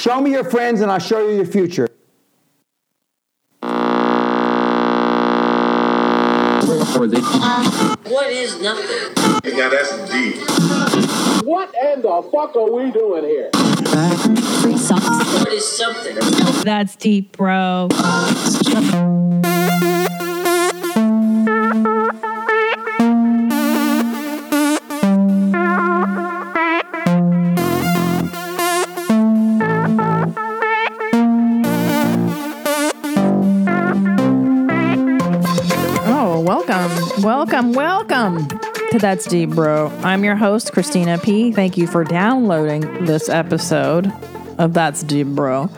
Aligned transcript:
Show 0.00 0.20
me 0.22 0.30
your 0.30 0.44
friends 0.44 0.80
and 0.80 0.90
I'll 0.90 0.98
show 0.98 1.28
you 1.28 1.36
your 1.36 1.44
future. 1.44 1.86
What 8.08 8.32
is 8.32 8.62
nothing? 8.62 9.12
Now 9.58 9.68
that's 9.68 10.10
deep. 10.10 10.36
What 11.44 11.74
in 11.84 12.00
the 12.00 12.30
fuck 12.32 12.56
are 12.56 12.72
we 12.72 12.90
doing 12.90 13.24
here? 13.24 13.50
What 13.52 15.52
is 15.52 15.68
something? 15.68 16.16
That's 16.64 16.96
deep, 16.96 17.36
bro. 17.36 17.88
To 38.90 38.98
That's 38.98 39.24
Deep 39.26 39.50
Bro. 39.50 39.88
I'm 40.02 40.24
your 40.24 40.34
host, 40.34 40.72
Christina 40.72 41.16
P. 41.16 41.52
Thank 41.52 41.78
you 41.78 41.86
for 41.86 42.02
downloading 42.02 43.04
this 43.04 43.28
episode 43.28 44.12
of 44.58 44.74
That's 44.74 45.04
Deep 45.04 45.28
Bro. 45.28 45.70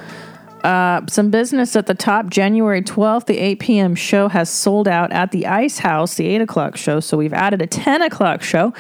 Uh, 0.65 1.03
some 1.09 1.31
business 1.31 1.77
at 1.77 1.85
the 1.85 1.95
top. 1.95 2.31
January 2.31 2.81
12th, 2.81 3.27
the 3.27 3.37
8 3.37 3.59
p.m. 3.59 3.95
show 3.95 4.29
has 4.29 4.49
sold 4.49 4.89
out 4.89 5.13
at 5.13 5.31
the 5.31 5.47
Ice 5.47 5.79
House, 5.79 6.15
the 6.15 6.27
8 6.27 6.41
o'clock 6.41 6.79
show. 6.79 7.01
So 7.01 7.19
we've 7.19 7.35
added 7.35 7.61
a 7.61 7.67
10 7.67 8.01
o'clock 8.01 8.43
show. 8.43 8.73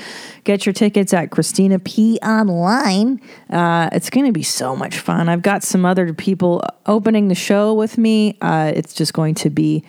Get 0.45 0.65
your 0.65 0.73
tickets 0.73 1.13
at 1.13 1.31
Christina 1.31 1.79
P. 1.79 2.19
Online. 2.23 3.21
Uh, 3.51 3.91
it's 3.93 4.09
going 4.09 4.25
to 4.25 4.33
be 4.33 4.43
so 4.43 4.75
much 4.75 4.99
fun. 4.99 5.29
I've 5.29 5.43
got 5.43 5.63
some 5.63 5.85
other 5.85 6.15
people 6.15 6.65
opening 6.87 7.29
the 7.29 7.35
show 7.35 7.75
with 7.75 7.99
me. 7.99 8.39
Uh, 8.41 8.73
it's 8.75 8.95
just 8.95 9.13
going 9.13 9.35
to 9.35 9.51
be 9.51 9.85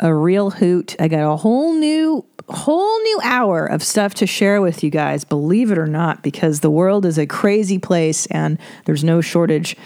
a 0.00 0.14
real 0.14 0.50
hoot. 0.50 0.96
I 0.98 1.08
got 1.08 1.32
a 1.32 1.36
whole 1.36 1.72
new 1.74 2.24
whole 2.48 3.02
new 3.02 3.20
hour 3.24 3.66
of 3.66 3.82
stuff 3.82 4.14
to 4.14 4.24
share 4.24 4.62
with 4.62 4.84
you 4.84 4.90
guys, 4.90 5.24
believe 5.24 5.72
it 5.72 5.78
or 5.78 5.86
not, 5.86 6.22
because 6.22 6.60
the 6.60 6.70
world 6.70 7.04
is 7.04 7.18
a 7.18 7.26
crazy 7.26 7.76
place 7.76 8.26
and 8.26 8.56
there's 8.84 9.02
no 9.02 9.20
shortage 9.20 9.76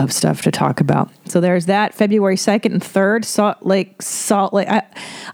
of 0.00 0.10
stuff 0.10 0.40
to 0.40 0.50
talk 0.50 0.80
about. 0.80 1.10
So 1.26 1.42
there's 1.42 1.66
that 1.66 1.92
February 1.94 2.36
2nd 2.36 2.72
and 2.72 2.82
3rd, 2.82 3.24
Salt 3.26 3.58
Lake 3.62 4.00
Salt 4.00 4.54
Lake 4.54 4.68
I, 4.68 4.82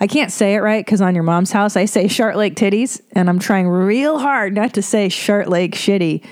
I 0.00 0.06
can't 0.08 0.32
say 0.32 0.54
it 0.54 0.58
right 0.58 0.84
cuz 0.84 1.00
on 1.00 1.14
your 1.14 1.24
mom's 1.24 1.52
house 1.52 1.76
I 1.76 1.84
say 1.84 2.08
Shart 2.08 2.36
Lake 2.36 2.56
Titties 2.56 3.00
and 3.12 3.28
I'm 3.28 3.38
trying 3.38 3.68
real 3.68 4.18
hard 4.18 4.54
not 4.54 4.74
to 4.74 4.82
say 4.82 5.08
Shart 5.08 5.48
Lake 5.48 5.74
Shitty. 5.74 6.24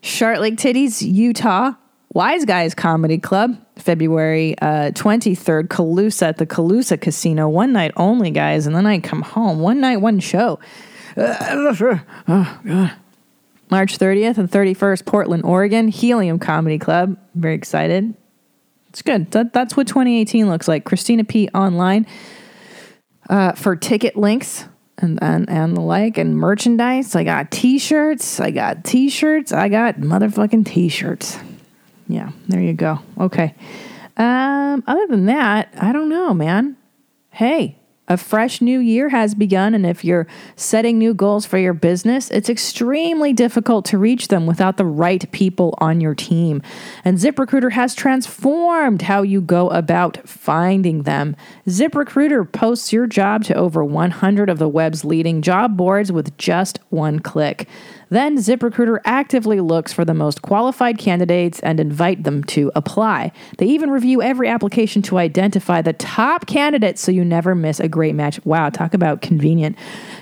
Shart 0.00 0.40
Lake 0.40 0.56
Titties, 0.56 1.02
Utah. 1.02 1.72
Wise 2.16 2.46
Guys 2.46 2.74
Comedy 2.74 3.18
Club, 3.18 3.58
February 3.76 4.58
uh, 4.60 4.90
23rd, 4.92 5.68
Calusa 5.68 6.28
at 6.28 6.38
the 6.38 6.46
Calusa 6.46 6.98
Casino. 6.98 7.46
One 7.46 7.74
night 7.74 7.92
only, 7.94 8.30
guys, 8.30 8.66
and 8.66 8.74
then 8.74 8.86
I 8.86 9.00
come 9.00 9.20
home. 9.20 9.58
One 9.60 9.80
night, 9.80 9.98
one 9.98 10.20
show. 10.20 10.58
God. 12.64 12.92
March 13.70 13.98
30th 13.98 14.38
and 14.38 14.50
31st, 14.50 15.04
Portland, 15.04 15.44
Oregon, 15.44 15.88
Helium 15.88 16.38
Comedy 16.38 16.78
Club. 16.78 17.18
Very 17.34 17.54
excited. 17.54 18.14
It's 18.88 19.02
good. 19.02 19.30
That, 19.32 19.52
that's 19.52 19.76
what 19.76 19.86
2018 19.86 20.48
looks 20.48 20.68
like. 20.68 20.86
Christina 20.86 21.22
P. 21.22 21.50
Online 21.50 22.06
uh, 23.28 23.52
for 23.52 23.76
ticket 23.76 24.16
links 24.16 24.64
and, 24.96 25.22
and 25.22 25.50
and 25.50 25.76
the 25.76 25.82
like 25.82 26.16
and 26.16 26.34
merchandise. 26.34 27.14
I 27.14 27.24
got 27.24 27.50
t-shirts. 27.50 28.40
I 28.40 28.52
got 28.52 28.84
t-shirts. 28.84 29.52
I 29.52 29.68
got 29.68 29.96
motherfucking 29.96 30.64
t-shirts. 30.64 31.38
Yeah, 32.08 32.30
there 32.48 32.60
you 32.60 32.72
go. 32.72 33.00
Okay. 33.18 33.54
Um, 34.16 34.82
other 34.86 35.06
than 35.08 35.26
that, 35.26 35.74
I 35.78 35.92
don't 35.92 36.08
know, 36.08 36.32
man. 36.32 36.76
Hey, 37.30 37.78
a 38.08 38.16
fresh 38.16 38.60
new 38.60 38.78
year 38.78 39.08
has 39.08 39.34
begun, 39.34 39.74
and 39.74 39.84
if 39.84 40.04
you're 40.04 40.28
setting 40.54 40.96
new 40.96 41.12
goals 41.12 41.44
for 41.44 41.58
your 41.58 41.74
business, 41.74 42.30
it's 42.30 42.48
extremely 42.48 43.32
difficult 43.32 43.84
to 43.86 43.98
reach 43.98 44.28
them 44.28 44.46
without 44.46 44.76
the 44.76 44.84
right 44.84 45.30
people 45.32 45.74
on 45.78 46.00
your 46.00 46.14
team. 46.14 46.62
And 47.04 47.18
ZipRecruiter 47.18 47.72
has 47.72 47.96
transformed 47.96 49.02
how 49.02 49.22
you 49.22 49.40
go 49.40 49.68
about 49.70 50.18
finding 50.28 51.02
them. 51.02 51.34
ZipRecruiter 51.66 52.50
posts 52.50 52.92
your 52.92 53.08
job 53.08 53.42
to 53.44 53.54
over 53.54 53.84
100 53.84 54.48
of 54.48 54.58
the 54.58 54.68
web's 54.68 55.04
leading 55.04 55.42
job 55.42 55.76
boards 55.76 56.12
with 56.12 56.36
just 56.38 56.78
one 56.90 57.18
click. 57.18 57.68
Then 58.08 58.38
ZipRecruiter 58.38 58.98
actively 59.04 59.60
looks 59.60 59.92
for 59.92 60.04
the 60.04 60.14
most 60.14 60.42
qualified 60.42 60.98
candidates 60.98 61.58
and 61.60 61.80
invite 61.80 62.22
them 62.22 62.44
to 62.44 62.70
apply. 62.76 63.32
They 63.58 63.66
even 63.66 63.90
review 63.90 64.22
every 64.22 64.48
application 64.48 65.02
to 65.02 65.18
identify 65.18 65.82
the 65.82 65.92
top 65.92 66.46
candidates 66.46 67.00
so 67.00 67.10
you 67.10 67.24
never 67.24 67.54
miss 67.54 67.80
a 67.80 67.88
great 67.88 68.14
match. 68.14 68.44
Wow, 68.44 68.70
talk 68.70 68.94
about 68.94 69.22
convenient. 69.22 69.76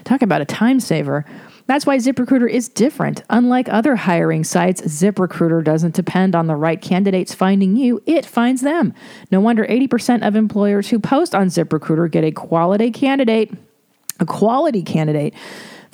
Talk 0.05 0.23
about 0.23 0.41
a 0.41 0.47
time 0.47 0.81
saver. 0.81 1.27
That's 1.67 1.87
why 1.87 1.97
ZipRecruiter 1.97 2.51
is 2.51 2.69
different. 2.69 3.23
Unlike 3.31 3.71
other 3.71 3.97
hiring 3.97 4.45
sites, 4.45 4.83
ZipRecruiter 4.83 5.65
doesn't 5.65 5.95
depend 5.95 6.35
on 6.35 6.47
the 6.47 6.57
right 6.57 6.81
candidates 6.81 7.35
finding 7.35 7.77
you, 7.77 8.03
it 8.05 8.27
finds 8.27 8.61
them. 8.61 8.93
No 9.31 9.41
wonder 9.41 9.65
80% 9.65 10.27
of 10.27 10.37
employers 10.37 10.91
who 10.91 10.99
post 10.99 11.35
on 11.35 11.47
ZipRecruiter 11.47 12.11
get 12.11 12.25
a 12.25 12.33
quality 12.33 12.91
candidate, 12.91 13.51
a 14.21 14.27
quality 14.27 14.83
candidate 14.83 15.35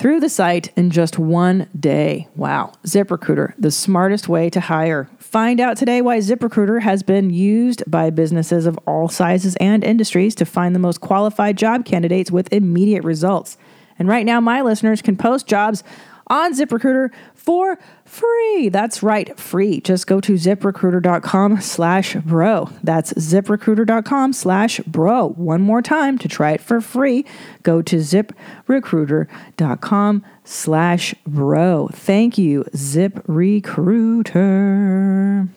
through 0.01 0.19
the 0.19 0.29
site 0.29 0.75
in 0.75 0.89
just 0.89 1.19
one 1.19 1.67
day. 1.79 2.27
Wow. 2.35 2.73
ZipRecruiter, 2.87 3.53
the 3.59 3.69
smartest 3.69 4.27
way 4.27 4.49
to 4.49 4.59
hire. 4.59 5.07
Find 5.19 5.59
out 5.59 5.77
today 5.77 6.01
why 6.01 6.17
ZipRecruiter 6.17 6.81
has 6.81 7.03
been 7.03 7.29
used 7.29 7.83
by 7.85 8.09
businesses 8.09 8.65
of 8.65 8.79
all 8.87 9.09
sizes 9.09 9.55
and 9.57 9.83
industries 9.83 10.33
to 10.35 10.45
find 10.45 10.73
the 10.73 10.79
most 10.79 11.01
qualified 11.01 11.55
job 11.55 11.85
candidates 11.85 12.31
with 12.31 12.51
immediate 12.51 13.03
results. 13.03 13.59
And 13.99 14.07
right 14.07 14.25
now, 14.25 14.39
my 14.39 14.63
listeners 14.63 15.03
can 15.03 15.17
post 15.17 15.45
jobs 15.45 15.83
on 16.31 16.53
ZipRecruiter 16.53 17.11
for 17.35 17.77
free. 18.05 18.69
That's 18.69 19.03
right, 19.03 19.37
free. 19.37 19.81
Just 19.81 20.07
go 20.07 20.21
to 20.21 20.33
ziprecruiter.com 20.33 21.61
slash 21.61 22.15
bro. 22.15 22.69
That's 22.81 23.13
ziprecruiter.com 23.13 24.33
slash 24.33 24.79
bro. 24.81 25.29
One 25.29 25.61
more 25.61 25.81
time 25.81 26.17
to 26.19 26.27
try 26.27 26.51
it 26.53 26.61
for 26.61 26.81
free. 26.81 27.25
Go 27.63 27.81
to 27.81 27.95
ziprecruiter.com 27.97 30.25
slash 30.45 31.15
bro. 31.27 31.89
Thank 31.91 32.37
you, 32.37 32.63
ZipRecruiter. 32.73 35.49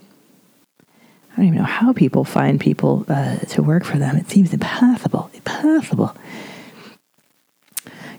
I 1.32 1.36
don't 1.36 1.46
even 1.46 1.58
know 1.58 1.64
how 1.64 1.92
people 1.92 2.24
find 2.24 2.60
people 2.60 3.04
uh, 3.08 3.38
to 3.38 3.62
work 3.62 3.84
for 3.84 3.98
them. 3.98 4.16
It 4.16 4.28
seems 4.30 4.52
impossible. 4.52 5.30
Impossible. 5.34 6.16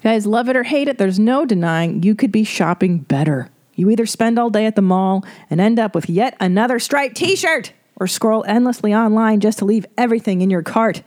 Guys, 0.06 0.28
love 0.28 0.50
it 0.50 0.56
or 0.56 0.62
hate 0.62 0.88
it, 0.88 1.00
there's 1.00 1.18
no 1.18 1.46
denying 1.46 2.04
you 2.04 2.14
could 2.14 2.32
be 2.32 2.44
shopping 2.44 3.00
better. 3.00 3.50
You 3.74 3.90
either 3.90 4.06
spend 4.06 4.38
all 4.38 4.52
day 4.52 4.68
at 4.68 4.76
the 4.76 4.84
mall 4.84 5.26
and 5.50 5.60
end 5.60 5.80
up 5.80 5.96
with 5.96 6.12
yet 6.12 6.38
another 6.40 6.78
striped 6.78 7.18
t 7.18 7.36
shirt, 7.36 7.74
or 7.96 8.06
scroll 8.06 8.46
endlessly 8.48 8.94
online 8.94 9.40
just 9.40 9.58
to 9.58 9.66
leave 9.66 9.88
everything 9.98 10.42
in 10.42 10.52
your 10.52 10.62
cart. 10.62 11.02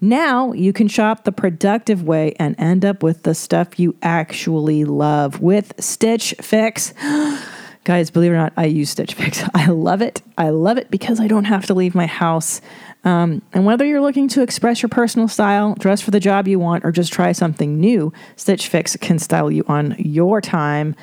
Now 0.00 0.50
you 0.54 0.72
can 0.72 0.88
shop 0.88 1.22
the 1.22 1.30
productive 1.30 2.02
way 2.02 2.34
and 2.36 2.56
end 2.58 2.84
up 2.84 3.04
with 3.04 3.22
the 3.22 3.36
stuff 3.36 3.78
you 3.78 3.94
actually 4.02 4.84
love 4.84 5.40
with 5.40 5.72
Stitch 5.78 6.34
Fix. 6.40 6.92
Guys, 7.84 8.10
believe 8.10 8.30
it 8.30 8.34
or 8.34 8.38
not, 8.38 8.52
I 8.56 8.66
use 8.66 8.90
Stitch 8.90 9.14
Fix. 9.14 9.42
I 9.54 9.66
love 9.66 10.02
it. 10.02 10.22
I 10.38 10.50
love 10.50 10.78
it 10.78 10.90
because 10.90 11.18
I 11.18 11.26
don't 11.26 11.44
have 11.44 11.66
to 11.66 11.74
leave 11.74 11.94
my 11.94 12.06
house. 12.06 12.60
Um, 13.04 13.42
and 13.52 13.66
whether 13.66 13.84
you're 13.84 14.00
looking 14.00 14.28
to 14.28 14.42
express 14.42 14.82
your 14.82 14.88
personal 14.88 15.26
style, 15.26 15.74
dress 15.74 16.00
for 16.00 16.12
the 16.12 16.20
job 16.20 16.46
you 16.46 16.60
want, 16.60 16.84
or 16.84 16.92
just 16.92 17.12
try 17.12 17.32
something 17.32 17.80
new, 17.80 18.12
Stitch 18.36 18.68
Fix 18.68 18.96
can 18.96 19.18
style 19.18 19.50
you 19.50 19.64
on 19.66 19.96
your 19.98 20.40
time. 20.40 20.94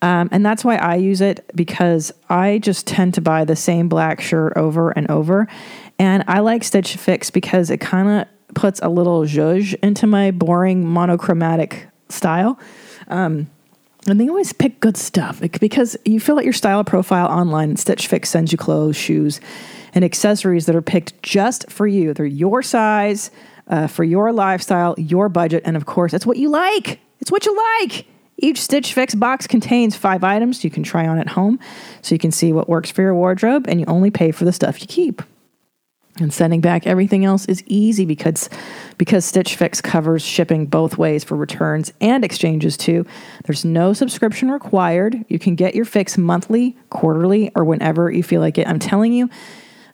Um, 0.00 0.30
and 0.32 0.44
that's 0.44 0.64
why 0.64 0.76
I 0.76 0.96
use 0.96 1.20
it 1.20 1.48
because 1.54 2.12
I 2.28 2.58
just 2.58 2.86
tend 2.86 3.14
to 3.14 3.20
buy 3.20 3.44
the 3.44 3.54
same 3.54 3.88
black 3.88 4.20
shirt 4.20 4.54
over 4.56 4.90
and 4.90 5.08
over. 5.10 5.46
And 5.98 6.24
I 6.26 6.40
like 6.40 6.64
Stitch 6.64 6.96
Fix 6.96 7.30
because 7.30 7.70
it 7.70 7.78
kind 7.78 8.08
of 8.08 8.54
puts 8.54 8.80
a 8.82 8.88
little 8.88 9.22
zhuzh 9.22 9.74
into 9.82 10.06
my 10.06 10.30
boring 10.30 10.86
monochromatic 10.86 11.88
style. 12.08 12.58
Um, 13.08 13.48
and 14.06 14.20
they 14.20 14.28
always 14.28 14.52
pick 14.52 14.80
good 14.80 14.96
stuff 14.96 15.40
because 15.60 15.96
you 16.04 16.18
fill 16.18 16.38
out 16.38 16.44
your 16.44 16.52
style 16.52 16.84
profile 16.84 17.28
online 17.28 17.76
Stitch 17.76 18.06
Fix 18.06 18.28
sends 18.30 18.52
you 18.52 18.58
clothes, 18.58 18.96
shoes, 18.96 19.40
and 19.94 20.04
accessories 20.04 20.66
that 20.66 20.74
are 20.74 20.82
picked 20.82 21.22
just 21.22 21.70
for 21.70 21.86
you. 21.86 22.12
They're 22.14 22.26
your 22.26 22.62
size, 22.62 23.30
uh, 23.68 23.86
for 23.86 24.04
your 24.04 24.32
lifestyle, 24.32 24.94
your 24.98 25.28
budget, 25.28 25.62
and 25.64 25.76
of 25.76 25.86
course, 25.86 26.12
it's 26.12 26.26
what 26.26 26.36
you 26.36 26.48
like. 26.48 27.00
It's 27.20 27.30
what 27.30 27.46
you 27.46 27.56
like. 27.80 28.06
Each 28.38 28.60
Stitch 28.60 28.92
Fix 28.92 29.14
box 29.14 29.46
contains 29.46 29.94
five 29.94 30.24
items 30.24 30.64
you 30.64 30.70
can 30.70 30.82
try 30.82 31.06
on 31.06 31.18
at 31.18 31.28
home 31.28 31.60
so 32.00 32.14
you 32.14 32.18
can 32.18 32.32
see 32.32 32.52
what 32.52 32.68
works 32.68 32.90
for 32.90 33.02
your 33.02 33.14
wardrobe 33.14 33.66
and 33.68 33.78
you 33.78 33.86
only 33.86 34.10
pay 34.10 34.32
for 34.32 34.44
the 34.44 34.52
stuff 34.52 34.80
you 34.80 34.88
keep. 34.88 35.22
And 36.20 36.32
sending 36.32 36.60
back 36.60 36.86
everything 36.86 37.24
else 37.24 37.46
is 37.46 37.62
easy 37.66 38.04
because 38.04 38.50
because 38.98 39.24
Stitch 39.24 39.56
Fix 39.56 39.80
covers 39.80 40.22
shipping 40.22 40.66
both 40.66 40.98
ways 40.98 41.24
for 41.24 41.36
returns 41.36 41.90
and 42.02 42.22
exchanges 42.22 42.76
too. 42.76 43.06
There's 43.44 43.64
no 43.64 43.94
subscription 43.94 44.50
required. 44.50 45.24
You 45.28 45.38
can 45.38 45.54
get 45.54 45.74
your 45.74 45.86
fix 45.86 46.18
monthly, 46.18 46.76
quarterly, 46.90 47.50
or 47.54 47.64
whenever 47.64 48.10
you 48.10 48.22
feel 48.22 48.42
like 48.42 48.58
it. 48.58 48.68
I'm 48.68 48.78
telling 48.78 49.14
you, 49.14 49.30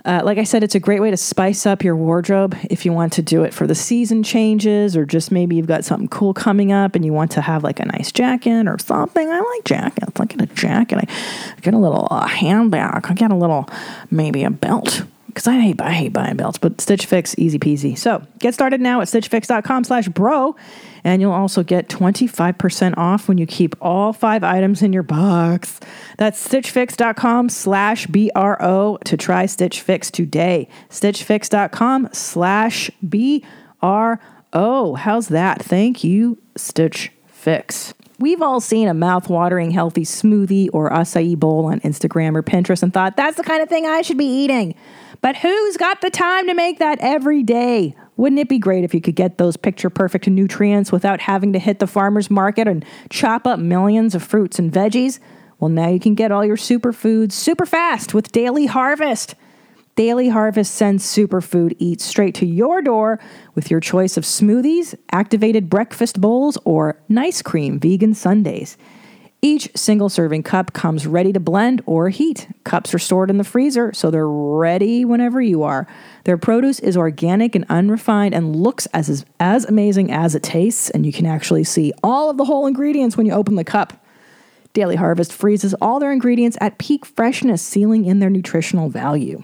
uh, 0.04 0.22
like 0.24 0.38
I 0.38 0.44
said, 0.44 0.64
it's 0.64 0.74
a 0.74 0.80
great 0.80 1.00
way 1.00 1.10
to 1.12 1.16
spice 1.16 1.66
up 1.66 1.84
your 1.84 1.94
wardrobe 1.94 2.56
if 2.68 2.84
you 2.84 2.92
want 2.92 3.12
to 3.14 3.22
do 3.22 3.44
it 3.44 3.54
for 3.54 3.68
the 3.68 3.74
season 3.74 4.22
changes 4.24 4.96
or 4.96 5.04
just 5.04 5.30
maybe 5.30 5.54
you've 5.54 5.66
got 5.66 5.84
something 5.84 6.08
cool 6.08 6.34
coming 6.34 6.72
up 6.72 6.96
and 6.96 7.04
you 7.04 7.12
want 7.12 7.30
to 7.32 7.40
have 7.40 7.62
like 7.62 7.78
a 7.78 7.84
nice 7.84 8.10
jacket 8.10 8.66
or 8.66 8.78
something. 8.80 9.28
I 9.30 9.38
like 9.38 9.64
jackets. 9.64 10.18
I 10.20 10.24
get 10.24 10.40
a 10.40 10.46
jacket. 10.54 10.98
I 10.98 11.60
get 11.60 11.74
a 11.74 11.78
little 11.78 12.08
uh, 12.10 12.26
handbag. 12.26 13.06
I 13.08 13.14
get 13.14 13.30
a 13.30 13.36
little, 13.36 13.68
maybe 14.10 14.42
a 14.42 14.50
belt 14.50 15.04
because 15.28 15.46
I 15.46 15.60
hate, 15.60 15.80
I 15.80 15.92
hate 15.92 16.12
buying 16.12 16.36
belts, 16.36 16.58
but 16.58 16.80
Stitch 16.80 17.06
Fix, 17.06 17.34
easy 17.38 17.58
peasy. 17.58 17.96
So 17.96 18.22
get 18.40 18.54
started 18.54 18.80
now 18.80 19.00
at 19.00 19.08
stitchfix.com 19.08 19.84
slash 19.84 20.08
bro, 20.08 20.56
and 21.04 21.22
you'll 21.22 21.32
also 21.32 21.62
get 21.62 21.88
25% 21.88 22.94
off 22.96 23.28
when 23.28 23.38
you 23.38 23.46
keep 23.46 23.76
all 23.80 24.12
five 24.12 24.42
items 24.42 24.82
in 24.82 24.92
your 24.92 25.02
box. 25.02 25.78
That's 26.16 26.46
stitchfix.com 26.46 27.48
slash 27.50 28.06
BRO 28.06 28.98
to 29.04 29.16
try 29.16 29.46
Stitch 29.46 29.80
Fix 29.80 30.10
today. 30.10 30.68
Stitchfix.com 30.90 32.08
slash 32.12 32.90
BRO. 33.02 34.18
How's 34.94 35.28
that? 35.28 35.62
Thank 35.62 36.02
you, 36.02 36.38
Stitch 36.56 37.12
Fix. 37.48 37.94
We've 38.18 38.42
all 38.42 38.60
seen 38.60 38.88
a 38.88 38.94
mouth-watering 38.94 39.70
healthy 39.70 40.02
smoothie 40.02 40.68
or 40.74 40.90
acai 40.90 41.34
bowl 41.34 41.64
on 41.64 41.80
Instagram 41.80 42.36
or 42.36 42.42
Pinterest 42.42 42.82
and 42.82 42.92
thought, 42.92 43.16
that's 43.16 43.38
the 43.38 43.42
kind 43.42 43.62
of 43.62 43.70
thing 43.70 43.86
I 43.86 44.02
should 44.02 44.18
be 44.18 44.26
eating. 44.26 44.74
But 45.22 45.34
who's 45.36 45.78
got 45.78 46.02
the 46.02 46.10
time 46.10 46.46
to 46.48 46.52
make 46.52 46.78
that 46.78 46.98
every 47.00 47.42
day? 47.42 47.94
Wouldn't 48.18 48.38
it 48.38 48.50
be 48.50 48.58
great 48.58 48.84
if 48.84 48.92
you 48.92 49.00
could 49.00 49.14
get 49.14 49.38
those 49.38 49.56
picture 49.56 49.88
perfect 49.88 50.28
nutrients 50.28 50.92
without 50.92 51.22
having 51.22 51.54
to 51.54 51.58
hit 51.58 51.78
the 51.78 51.86
farmer's 51.86 52.30
market 52.30 52.68
and 52.68 52.84
chop 53.08 53.46
up 53.46 53.58
millions 53.58 54.14
of 54.14 54.22
fruits 54.22 54.58
and 54.58 54.70
veggies? 54.70 55.18
Well, 55.58 55.70
now 55.70 55.88
you 55.88 56.00
can 56.00 56.14
get 56.14 56.30
all 56.30 56.44
your 56.44 56.58
superfoods 56.58 57.32
super 57.32 57.64
fast 57.64 58.12
with 58.12 58.30
Daily 58.30 58.66
Harvest. 58.66 59.34
Daily 59.98 60.28
Harvest 60.28 60.76
sends 60.76 61.04
superfood 61.04 61.74
eats 61.80 62.04
straight 62.04 62.36
to 62.36 62.46
your 62.46 62.80
door 62.80 63.18
with 63.56 63.68
your 63.68 63.80
choice 63.80 64.16
of 64.16 64.22
smoothies, 64.22 64.94
activated 65.10 65.68
breakfast 65.68 66.20
bowls, 66.20 66.56
or 66.64 67.02
nice 67.08 67.42
cream 67.42 67.80
vegan 67.80 68.14
sundaes. 68.14 68.76
Each 69.42 69.68
single 69.74 70.08
serving 70.08 70.44
cup 70.44 70.72
comes 70.72 71.04
ready 71.04 71.32
to 71.32 71.40
blend 71.40 71.82
or 71.84 72.10
heat. 72.10 72.46
Cups 72.62 72.94
are 72.94 73.00
stored 73.00 73.28
in 73.28 73.38
the 73.38 73.42
freezer, 73.42 73.92
so 73.92 74.08
they're 74.08 74.28
ready 74.28 75.04
whenever 75.04 75.42
you 75.42 75.64
are. 75.64 75.88
Their 76.22 76.38
produce 76.38 76.78
is 76.78 76.96
organic 76.96 77.56
and 77.56 77.66
unrefined 77.68 78.36
and 78.36 78.54
looks 78.54 78.86
as, 78.94 79.24
as 79.40 79.64
amazing 79.64 80.12
as 80.12 80.36
it 80.36 80.44
tastes, 80.44 80.90
and 80.90 81.04
you 81.04 81.12
can 81.12 81.26
actually 81.26 81.64
see 81.64 81.92
all 82.04 82.30
of 82.30 82.36
the 82.36 82.44
whole 82.44 82.68
ingredients 82.68 83.16
when 83.16 83.26
you 83.26 83.32
open 83.32 83.56
the 83.56 83.64
cup. 83.64 83.94
Daily 84.74 84.94
Harvest 84.94 85.32
freezes 85.32 85.74
all 85.82 85.98
their 85.98 86.12
ingredients 86.12 86.56
at 86.60 86.78
peak 86.78 87.04
freshness, 87.04 87.62
sealing 87.62 88.04
in 88.04 88.20
their 88.20 88.30
nutritional 88.30 88.90
value. 88.90 89.42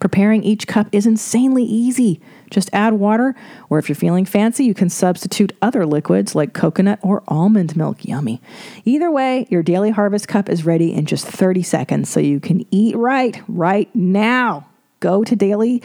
Preparing 0.00 0.42
each 0.42 0.66
cup 0.66 0.88
is 0.92 1.06
insanely 1.06 1.64
easy. 1.64 2.20
Just 2.50 2.70
add 2.72 2.94
water, 2.94 3.34
or 3.70 3.78
if 3.78 3.88
you're 3.88 3.96
feeling 3.96 4.24
fancy, 4.24 4.64
you 4.64 4.74
can 4.74 4.88
substitute 4.88 5.56
other 5.62 5.86
liquids 5.86 6.34
like 6.34 6.52
coconut 6.52 6.98
or 7.02 7.22
almond 7.28 7.76
milk. 7.76 8.04
Yummy. 8.04 8.40
Either 8.84 9.10
way, 9.10 9.46
your 9.50 9.62
daily 9.62 9.90
harvest 9.90 10.28
cup 10.28 10.48
is 10.48 10.64
ready 10.64 10.92
in 10.92 11.06
just 11.06 11.26
30 11.26 11.62
seconds, 11.62 12.08
so 12.08 12.20
you 12.20 12.40
can 12.40 12.64
eat 12.70 12.96
right 12.96 13.42
right 13.48 13.94
now. 13.94 14.66
Go 15.00 15.24
to 15.24 15.36
daily 15.36 15.82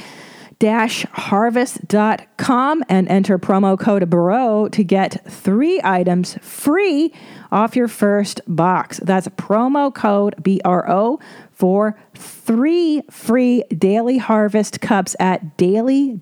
harvest.com 0.61 2.83
and 2.89 3.07
enter 3.09 3.37
promo 3.37 3.79
code 3.79 4.09
BRO 4.09 4.67
to 4.69 4.83
get 4.83 5.23
three 5.29 5.79
items 5.83 6.35
free 6.41 7.13
off 7.51 7.75
your 7.75 7.87
first 7.87 8.41
box. 8.47 8.99
That's 9.03 9.27
promo 9.29 9.93
code 9.93 10.33
BRO 10.37 11.19
for 11.57 11.97
three 12.13 13.01
free 13.09 13.63
daily 13.75 14.19
harvest 14.19 14.79
cups 14.79 15.15
at 15.19 15.57
daily 15.57 16.21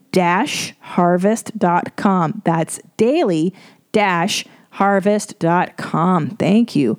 harvest.com. 0.79 2.41
That's 2.45 2.79
daily 2.95 3.53
harvest.com. 4.71 6.29
Thank 6.31 6.75
you, 6.75 6.97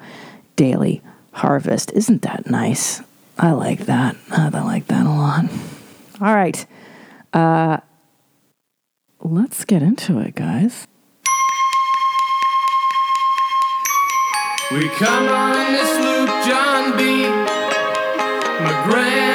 Daily 0.55 1.03
Harvest. 1.33 1.93
Isn't 1.93 2.23
that 2.23 2.51
nice? 2.51 3.03
I 3.39 3.53
like 3.53 3.87
that. 3.87 4.17
I 4.31 4.49
like 4.49 4.87
that 4.89 5.07
a 5.07 5.11
lot. 5.11 5.45
All 6.21 6.35
right. 6.35 6.67
Uh, 7.33 7.79
let's 9.21 9.65
get 9.65 9.83
into 9.83 10.19
it, 10.19 10.35
guys. 10.35 10.87
We 14.73 14.89
come 14.91 15.29
on 15.29 15.73
the 15.73 15.85
Sloop, 15.85 16.29
John 16.45 16.97
B. 16.97 17.46
My 18.87 19.26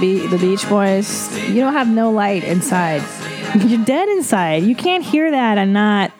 Be- 0.00 0.26
the 0.26 0.38
Beach 0.38 0.68
Boys, 0.68 1.36
you 1.48 1.56
don't 1.56 1.72
have 1.72 1.88
no 1.88 2.10
light 2.10 2.44
inside. 2.44 3.02
You're 3.66 3.84
dead 3.84 4.08
inside. 4.08 4.62
You 4.64 4.74
can't 4.74 5.04
hear 5.04 5.30
that 5.30 5.58
and 5.58 5.72
not 5.72 6.12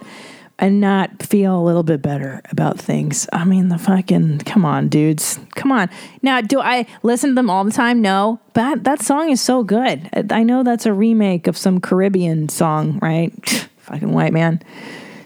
and 0.59 0.81
not 0.81 1.23
feel 1.23 1.59
a 1.59 1.63
little 1.63 1.83
bit 1.83 2.01
better 2.01 2.41
about 2.51 2.79
things. 2.79 3.29
I 3.33 3.45
mean, 3.45 3.69
the 3.69 3.77
fucking 3.77 4.39
come 4.39 4.65
on, 4.65 4.89
dudes, 4.89 5.39
come 5.55 5.71
on. 5.71 5.91
Now, 6.23 6.41
do 6.41 6.61
I 6.61 6.87
listen 7.03 7.31
to 7.31 7.35
them 7.35 7.51
all 7.51 7.65
the 7.65 7.73
time? 7.73 8.01
No, 8.01 8.41
but 8.55 8.85
that 8.85 9.03
song 9.03 9.31
is 9.31 9.41
so 9.41 9.63
good. 9.63 10.09
I 10.31 10.43
know 10.43 10.63
that's 10.63 10.87
a 10.87 10.93
remake 10.93 11.47
of 11.47 11.57
some 11.57 11.81
Caribbean 11.81 12.49
song, 12.49 12.99
right? 13.03 13.33
fucking 13.79 14.13
white 14.13 14.33
man 14.33 14.63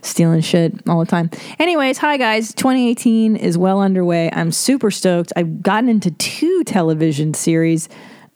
stealing 0.03 0.41
shit 0.41 0.75
all 0.89 0.99
the 0.99 1.07
time. 1.07 1.31
Anyways, 1.59 1.99
hi 1.99 2.17
guys. 2.17 2.53
2018 2.55 3.37
is 3.37 3.57
well 3.57 3.81
underway. 3.81 4.31
I'm 4.33 4.51
super 4.51 4.91
stoked. 4.91 5.33
I've 5.37 5.63
gotten 5.63 5.89
into 5.89 6.11
two 6.11 6.65
television 6.65 7.35
series. 7.35 7.89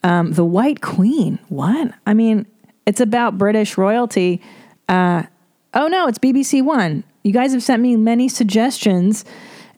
Um, 0.04 0.32
the 0.32 0.44
White 0.44 0.82
Queen. 0.82 1.38
What? 1.48 1.92
I 2.06 2.14
mean, 2.14 2.46
it's 2.86 3.00
about 3.00 3.38
British 3.38 3.76
royalty. 3.78 4.40
Uh, 4.88 5.24
oh 5.72 5.88
no, 5.88 6.06
it's 6.06 6.18
BBC 6.18 6.62
One. 6.62 7.02
You 7.22 7.32
guys 7.32 7.52
have 7.52 7.62
sent 7.62 7.82
me 7.82 7.96
many 7.96 8.28
suggestions, 8.28 9.24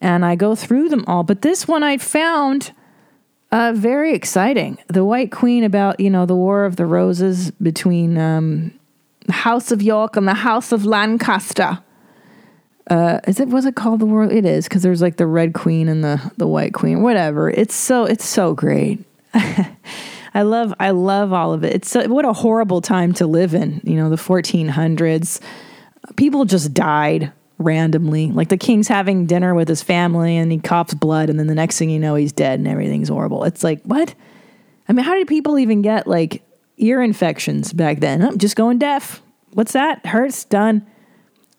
and 0.00 0.24
I 0.24 0.34
go 0.34 0.56
through 0.56 0.88
them 0.88 1.04
all. 1.06 1.22
But 1.22 1.42
this 1.42 1.68
one 1.68 1.84
I 1.84 1.96
found 1.96 2.72
uh, 3.52 3.72
very 3.76 4.14
exciting. 4.14 4.78
The 4.88 5.04
White 5.04 5.30
Queen 5.30 5.62
about 5.62 6.00
you 6.00 6.10
know 6.10 6.26
the 6.26 6.34
War 6.34 6.64
of 6.64 6.74
the 6.74 6.86
Roses 6.86 7.52
between 7.52 8.18
um, 8.18 8.72
the 9.26 9.32
House 9.32 9.70
of 9.70 9.80
York 9.80 10.16
and 10.16 10.26
the 10.26 10.34
House 10.34 10.72
of 10.72 10.84
Lancaster. 10.84 11.78
Uh, 12.90 13.20
is 13.28 13.38
it 13.38 13.48
was 13.48 13.64
it 13.64 13.76
called 13.76 14.00
the 14.00 14.06
War? 14.06 14.24
It 14.24 14.44
is 14.44 14.64
because 14.64 14.82
there's 14.82 15.02
like 15.02 15.18
the 15.18 15.26
Red 15.26 15.54
Queen 15.54 15.88
and 15.88 16.02
the 16.02 16.32
the 16.36 16.48
White 16.48 16.74
Queen. 16.74 17.02
Whatever. 17.02 17.48
It's 17.48 17.76
so 17.76 18.04
it's 18.04 18.24
so 18.24 18.54
great. 18.54 19.04
I 20.36 20.42
love 20.42 20.74
I 20.78 20.90
love 20.90 21.32
all 21.32 21.54
of 21.54 21.64
it. 21.64 21.74
It's 21.74 21.94
what 21.94 22.26
a 22.26 22.32
horrible 22.34 22.82
time 22.82 23.14
to 23.14 23.26
live 23.26 23.54
in. 23.54 23.80
You 23.84 23.94
know 23.94 24.10
the 24.10 24.16
1400s. 24.16 25.40
People 26.16 26.44
just 26.44 26.74
died 26.74 27.32
randomly. 27.56 28.30
Like 28.30 28.50
the 28.50 28.58
king's 28.58 28.86
having 28.86 29.24
dinner 29.24 29.54
with 29.54 29.66
his 29.66 29.82
family 29.82 30.36
and 30.36 30.52
he 30.52 30.58
coughs 30.58 30.92
blood, 30.92 31.30
and 31.30 31.38
then 31.38 31.46
the 31.46 31.54
next 31.54 31.78
thing 31.78 31.88
you 31.88 31.98
know, 31.98 32.16
he's 32.16 32.32
dead 32.32 32.58
and 32.58 32.68
everything's 32.68 33.08
horrible. 33.08 33.44
It's 33.44 33.64
like 33.64 33.80
what? 33.84 34.14
I 34.86 34.92
mean, 34.92 35.06
how 35.06 35.14
did 35.14 35.26
people 35.26 35.58
even 35.58 35.80
get 35.80 36.06
like 36.06 36.42
ear 36.76 37.00
infections 37.00 37.72
back 37.72 38.00
then? 38.00 38.22
Oh, 38.22 38.36
just 38.36 38.56
going 38.56 38.76
deaf. 38.76 39.22
What's 39.54 39.72
that? 39.72 40.04
Hurts. 40.04 40.44
Done. 40.44 40.86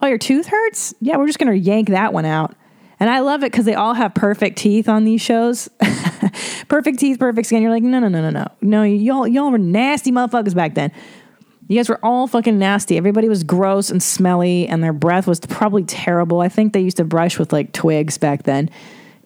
Oh, 0.01 0.07
your 0.07 0.19
tooth 0.19 0.46
hurts? 0.46 0.93
Yeah, 1.01 1.17
we're 1.17 1.25
just 1.25 1.39
gonna 1.39 1.53
yank 1.53 1.89
that 1.89 2.13
one 2.13 2.25
out. 2.25 2.55
And 3.00 3.10
I 3.10 3.22
love 3.22 3.41
it 3.41 3.51
because 3.51 3.65
they 3.65 3.74
all 3.74 3.96
have 3.96 4.13
perfect 4.13 4.60
teeth 4.60 4.88
on 4.88 5.03
these 5.03 5.22
shows. 5.22 5.67
perfect 6.67 7.00
teeth, 7.00 7.19
perfect 7.19 7.48
skin. 7.48 7.62
You're 7.62 7.72
like, 7.72 7.84
no, 7.84 8.00
no, 8.00 8.07
no, 8.07 8.22
no, 8.22 8.29
no. 8.29 8.48
No, 8.62 8.84
y'all, 8.84 9.27
y'all 9.27 9.51
were 9.51 9.57
nasty 9.57 10.12
motherfuckers 10.12 10.55
back 10.55 10.75
then. 10.75 10.91
You 11.67 11.77
guys 11.77 11.89
were 11.89 12.00
all 12.01 12.27
fucking 12.27 12.57
nasty. 12.57 12.96
Everybody 12.98 13.27
was 13.27 13.43
gross 13.43 13.89
and 13.89 14.01
smelly, 14.01 14.67
and 14.67 14.81
their 14.81 14.93
breath 14.93 15.27
was 15.27 15.39
probably 15.41 15.84
terrible. 15.84 16.39
I 16.39 16.48
think 16.48 16.74
they 16.74 16.79
used 16.79 16.98
to 16.98 17.03
brush 17.03 17.38
with 17.38 17.51
like 17.51 17.74
twigs 17.74 18.17
back 18.17 18.43
then. 18.43 18.69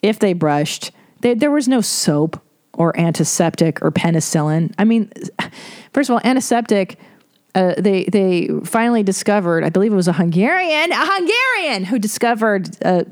If 0.01 0.20
they 0.20 0.34
brushed, 0.34 0.91
they, 1.20 1.36
there 1.36 1.51
was 1.51 1.67
no 1.67 1.81
soap 1.81 2.41
or 2.74 3.00
antiseptic 3.00 3.81
or 3.84 3.91
penicillin. 3.91 4.74
I 4.79 4.86
mean, 4.86 5.12
first 5.93 6.10
of 6.10 6.15
all, 6.15 6.22
antiseptic. 6.24 6.98
Uh, 7.53 7.74
they 7.77 8.05
they 8.05 8.48
finally 8.63 9.03
discovered. 9.03 9.65
I 9.65 9.70
believe 9.70 9.91
it 9.91 9.98
was 9.98 10.08
a 10.08 10.13
Hungarian, 10.13 10.91
a 10.93 10.96
Hungarian 10.96 11.84
who 11.84 12.00
discovered 12.00 12.70
uh, 12.81 13.03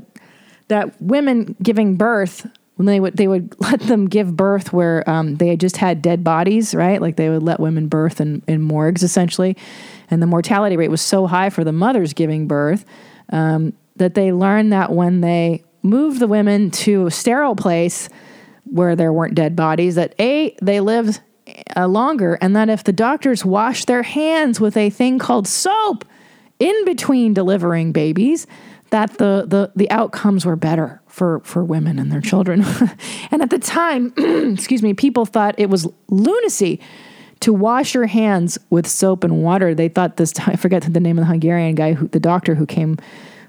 that 0.70 1.00
women 1.02 1.58
giving 1.62 1.98
birth 1.98 2.48
when 2.80 2.86
they 2.86 3.02
would 3.02 3.18
they 3.18 3.28
would 3.28 3.54
let 3.60 3.82
them 3.82 4.08
give 4.08 4.38
birth 4.38 4.72
where 4.72 5.08
um, 5.08 5.36
they 5.36 5.50
had 5.50 5.60
just 5.60 5.76
had 5.76 6.02
dead 6.02 6.24
bodies, 6.24 6.74
right? 6.74 7.02
Like 7.02 7.18
they 7.18 7.28
would 7.28 7.44
let 7.44 7.60
women 7.60 7.90
birth 7.90 8.22
in, 8.22 8.42
in 8.48 8.62
morgues 8.62 9.04
essentially, 9.04 9.58
and 10.10 10.22
the 10.22 10.28
mortality 10.28 10.78
rate 10.78 10.90
was 10.90 11.02
so 11.02 11.28
high 11.28 11.50
for 11.50 11.66
the 11.66 11.74
mothers 11.74 12.14
giving 12.14 12.48
birth 12.48 12.86
um, 13.34 13.74
that 13.98 14.14
they 14.14 14.32
learned 14.32 14.72
that 14.72 14.94
when 14.94 15.20
they 15.20 15.62
moved 15.84 16.22
the 16.22 16.28
women 16.28 16.72
to 16.72 17.08
a 17.08 17.12
sterile 17.12 17.56
place 17.56 18.08
where 18.64 18.96
there 18.96 19.12
weren't 19.12 19.36
dead 19.36 19.58
bodies, 19.58 19.96
that 19.96 20.16
a 20.18 20.56
they 20.62 20.80
lived 20.80 21.20
uh, 21.76 21.86
longer, 21.86 22.38
and 22.40 22.56
that 22.56 22.70
if 22.70 22.86
the 22.86 22.94
doctors 22.94 23.44
washed 23.44 23.88
their 23.88 24.04
hands 24.04 24.62
with 24.62 24.78
a 24.78 24.90
thing 24.90 25.20
called 25.20 25.50
soap 25.50 26.06
in 26.60 26.86
between 26.86 27.34
delivering 27.34 27.92
babies, 27.92 28.48
that 28.92 29.18
the 29.18 29.44
the 29.46 29.70
the 29.76 29.92
outcomes 29.92 30.46
were 30.46 30.56
better 30.56 30.99
for 31.10 31.42
for 31.42 31.64
women 31.64 32.00
and 32.00 32.12
their 32.12 32.22
children. 32.22 32.64
and 33.32 33.42
at 33.42 33.50
the 33.50 33.60
time, 33.60 34.14
excuse 34.54 34.82
me, 34.82 34.94
people 34.94 35.26
thought 35.26 35.56
it 35.58 35.70
was 35.70 35.88
lunacy 36.08 36.80
to 37.42 37.54
wash 37.54 37.94
your 37.94 38.06
hands 38.06 38.58
with 38.70 38.88
soap 38.88 39.24
and 39.24 39.44
water. 39.44 39.74
They 39.74 39.90
thought 39.90 40.18
this 40.18 40.34
I 40.40 40.56
forget 40.56 40.84
the 40.84 41.00
name 41.00 41.18
of 41.18 41.24
the 41.24 41.32
Hungarian 41.32 41.76
guy 41.76 41.94
who 41.94 42.08
the 42.08 42.20
doctor 42.20 42.56
who 42.56 42.66
came 42.66 42.98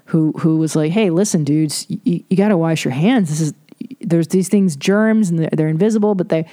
who 0.05 0.33
who 0.33 0.57
was 0.57 0.75
like, 0.75 0.91
"Hey, 0.91 1.09
listen, 1.09 1.43
dudes, 1.43 1.85
you, 1.89 2.23
you 2.29 2.37
got 2.37 2.49
to 2.49 2.57
wash 2.57 2.83
your 2.83 2.93
hands. 2.93 3.29
This 3.29 3.41
is 3.41 3.53
there's 4.01 4.27
these 4.29 4.49
things 4.49 4.75
germs 4.75 5.29
and 5.29 5.39
they're, 5.39 5.49
they're 5.53 5.67
invisible, 5.67 6.15
but 6.15 6.29
they 6.29 6.45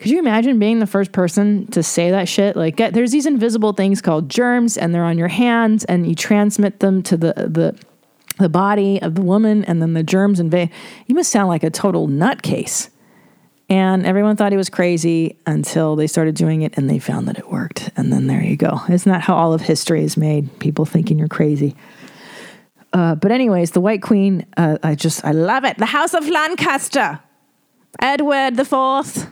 could 0.00 0.10
you 0.10 0.18
imagine 0.18 0.58
being 0.58 0.80
the 0.80 0.86
first 0.86 1.12
person 1.12 1.66
to 1.68 1.82
say 1.82 2.10
that 2.10 2.28
shit? 2.28 2.56
Like, 2.56 2.76
get, 2.76 2.92
there's 2.92 3.12
these 3.12 3.26
invisible 3.26 3.72
things 3.72 4.02
called 4.02 4.28
germs, 4.28 4.76
and 4.76 4.94
they're 4.94 5.04
on 5.04 5.16
your 5.16 5.28
hands, 5.28 5.84
and 5.84 6.06
you 6.06 6.14
transmit 6.14 6.80
them 6.80 7.02
to 7.04 7.16
the 7.16 7.32
the 7.34 7.78
the 8.38 8.48
body 8.48 9.00
of 9.00 9.14
the 9.14 9.22
woman, 9.22 9.64
and 9.64 9.80
then 9.80 9.92
the 9.92 10.02
germs 10.02 10.40
invade. 10.40 10.70
You 11.06 11.14
must 11.14 11.30
sound 11.30 11.48
like 11.48 11.62
a 11.62 11.70
total 11.70 12.08
nutcase. 12.08 12.90
And 13.70 14.04
everyone 14.04 14.36
thought 14.36 14.52
he 14.52 14.58
was 14.58 14.68
crazy 14.68 15.38
until 15.46 15.96
they 15.96 16.06
started 16.06 16.34
doing 16.34 16.62
it, 16.62 16.76
and 16.76 16.90
they 16.90 16.98
found 16.98 17.28
that 17.28 17.38
it 17.38 17.50
worked. 17.50 17.90
And 17.96 18.12
then 18.12 18.26
there 18.26 18.42
you 18.42 18.56
go. 18.56 18.80
Isn't 18.90 19.10
that 19.10 19.22
how 19.22 19.34
all 19.34 19.52
of 19.52 19.62
history 19.62 20.04
is 20.04 20.16
made? 20.16 20.58
People 20.58 20.84
thinking 20.84 21.18
you're 21.18 21.28
crazy. 21.28 21.74
Uh, 22.92 23.14
but 23.14 23.32
anyways, 23.32 23.72
the 23.72 23.80
White 23.80 24.02
Queen, 24.02 24.46
uh, 24.56 24.78
I 24.82 24.94
just 24.94 25.24
I 25.24 25.32
love 25.32 25.64
it. 25.64 25.78
The 25.78 25.86
House 25.86 26.14
of 26.14 26.28
Lancaster, 26.28 27.20
Edward 28.00 28.56
the 28.56 28.64
Fourth 28.64 29.28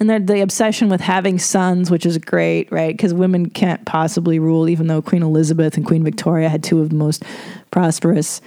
and 0.00 0.28
the 0.28 0.40
obsession 0.40 0.88
with 0.88 1.00
having 1.00 1.38
sons, 1.38 1.90
which 1.90 2.04
is 2.04 2.18
great, 2.18 2.70
right? 2.72 2.94
Because 2.94 3.14
women 3.14 3.48
can't 3.48 3.84
possibly 3.84 4.38
rule, 4.38 4.68
even 4.68 4.88
though 4.88 5.00
Queen 5.00 5.22
Elizabeth 5.22 5.76
and 5.76 5.86
Queen 5.86 6.02
Victoria 6.02 6.48
had 6.48 6.64
two 6.64 6.80
of 6.80 6.90
the 6.90 6.96
most 6.96 7.22
prosperous 7.70 8.40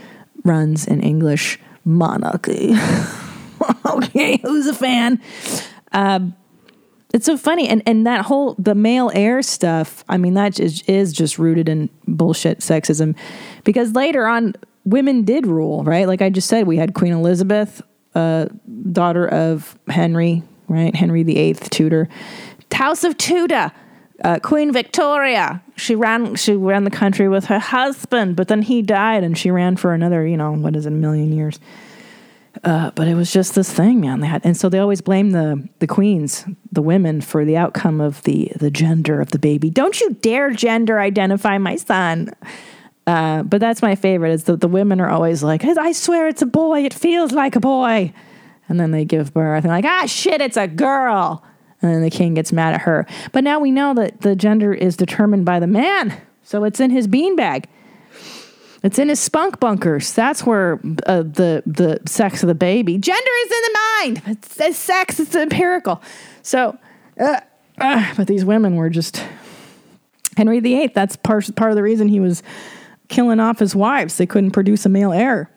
runs 0.44 0.86
in 0.86 1.02
English 1.02 1.60
monarchy. 1.86 2.74
okay, 3.86 4.38
who's 4.38 4.68
a 4.68 4.74
fan? 4.74 5.22
Um, 5.94 6.36
it's 7.14 7.26
so 7.26 7.38
funny, 7.38 7.70
and 7.70 7.82
and 7.86 8.06
that 8.06 8.26
whole 8.26 8.56
the 8.60 8.76
male 8.76 9.10
heir 9.16 9.42
stuff. 9.42 10.04
I 10.10 10.18
mean, 10.18 10.34
that 10.34 10.60
is, 10.60 10.82
is 10.84 11.14
just 11.14 11.40
rooted 11.40 11.70
in 11.70 11.90
bullshit 12.06 12.60
sexism, 12.60 13.16
because 13.64 13.94
later 13.94 14.28
on, 14.28 14.54
women 14.84 15.24
did 15.24 15.48
rule, 15.48 15.86
right? 15.86 16.08
Like 16.08 16.22
I 16.22 16.30
just 16.30 16.50
said, 16.50 16.68
we 16.68 16.76
had 16.76 16.94
Queen 16.94 17.14
Elizabeth, 17.14 17.82
uh, 18.14 18.48
daughter 18.92 19.26
of 19.26 19.80
Henry 19.88 20.44
right? 20.68 20.96
Henry 20.96 21.24
VIII, 21.24 21.56
Tudor. 21.56 22.10
House 22.72 23.04
of 23.04 23.18
Tudor. 23.18 23.72
Uh, 24.24 24.40
Queen 24.40 24.74
Victoria. 24.74 25.62
She 25.76 25.94
ran. 25.94 26.36
She 26.36 26.54
ran 26.54 26.86
the 26.86 26.92
country 26.92 27.30
with 27.30 27.46
her 27.46 27.60
husband, 27.60 28.36
but 28.36 28.48
then 28.48 28.64
he 28.64 28.82
died, 28.82 29.24
and 29.24 29.38
she 29.38 29.52
ran 29.52 29.78
for 29.78 29.94
another, 29.94 30.26
you 30.26 30.38
know, 30.38 30.54
what 30.54 30.76
is 30.76 30.88
it, 30.88 30.90
a 30.90 30.92
million 30.92 31.32
years. 31.32 31.60
Uh, 32.64 32.90
but 32.92 33.08
it 33.08 33.14
was 33.14 33.32
just 33.32 33.54
this 33.54 33.72
thing, 33.72 34.02
man. 34.02 34.20
They 34.20 34.28
had, 34.28 34.44
and 34.44 34.58
so 34.58 34.70
they 34.70 34.80
always 34.80 35.02
blame 35.02 35.32
the 35.32 35.68
the 35.80 35.86
queens, 35.86 36.46
the 36.72 36.82
women, 36.82 37.22
for 37.22 37.46
the 37.46 37.58
outcome 37.58 38.02
of 38.02 38.24
the 38.24 38.52
the 38.56 38.72
gender 38.72 39.22
of 39.22 39.30
the 39.30 39.40
baby. 39.40 39.70
Don't 39.70 40.02
you 40.02 40.16
dare 40.16 40.52
gender 40.52 41.00
identify 41.00 41.60
my 41.60 41.76
son. 41.76 42.32
Uh, 43.06 43.42
but 43.44 43.62
that's 43.62 43.82
my 43.82 43.96
favorite. 43.96 44.32
Is 44.32 44.44
that 44.46 44.60
the 44.60 44.68
women 44.68 45.00
are 45.00 45.10
always 45.10 45.42
like, 45.42 45.64
I 45.64 45.94
swear 45.94 46.28
it's 46.28 46.42
a 46.42 46.46
boy. 46.46 46.84
It 46.84 46.94
feels 46.94 47.32
like 47.32 47.56
a 47.56 47.60
boy 47.62 48.12
and 48.70 48.80
then 48.80 48.92
they 48.92 49.06
give 49.06 49.34
birth. 49.34 49.64
And 49.64 49.72
like 49.72 49.86
ah 49.86 50.06
shit 50.06 50.42
it's 50.42 50.58
a 50.58 50.68
girl. 50.68 51.44
And 51.82 51.94
then 51.94 52.02
the 52.02 52.10
king 52.10 52.34
gets 52.34 52.52
mad 52.52 52.74
at 52.74 52.82
her. 52.82 53.06
But 53.32 53.44
now 53.44 53.60
we 53.60 53.70
know 53.70 53.94
that 53.94 54.22
the 54.22 54.36
gender 54.36 54.74
is 54.74 54.98
determined 54.98 55.46
by 55.46 55.60
the 55.60 55.68
man. 55.68 56.20
So 56.42 56.64
it's 56.64 56.80
in 56.80 56.90
his 56.90 57.08
beanbag. 57.08 57.66
It's 58.84 58.98
in 58.98 59.10
his 59.10 59.20
spunk 59.20 59.60
bunkers. 59.60 60.14
That's 60.14 60.44
where 60.44 60.80
uh, 61.06 61.24
the 61.24 61.62
the 61.66 62.00
sex 62.08 62.42
of 62.42 62.48
the 62.48 62.56
baby. 62.56 62.98
Gender 62.98 63.32
is 63.46 63.52
in 63.52 63.62
the 63.62 63.80
mind. 63.80 64.22
It's, 64.28 64.60
it's 64.60 64.78
sex. 64.78 65.20
It's 65.20 65.36
empirical. 65.36 66.02
So 66.42 66.78
uh, 67.20 67.42
uh, 67.80 68.14
but 68.16 68.28
these 68.28 68.46
women 68.46 68.76
were 68.76 68.90
just 68.90 69.24
henry 70.36 70.60
viii 70.60 70.88
that's 70.88 71.16
part, 71.16 71.56
part 71.56 71.72
of 71.72 71.76
the 71.76 71.84
reason 71.84 72.08
he 72.08 72.20
was 72.20 72.44
killing 73.08 73.40
off 73.40 73.60
his 73.60 73.76
wives. 73.76 74.18
They 74.18 74.26
couldn't 74.26 74.52
produce 74.52 74.86
a 74.86 74.90
male 74.90 75.14
heir 75.14 75.50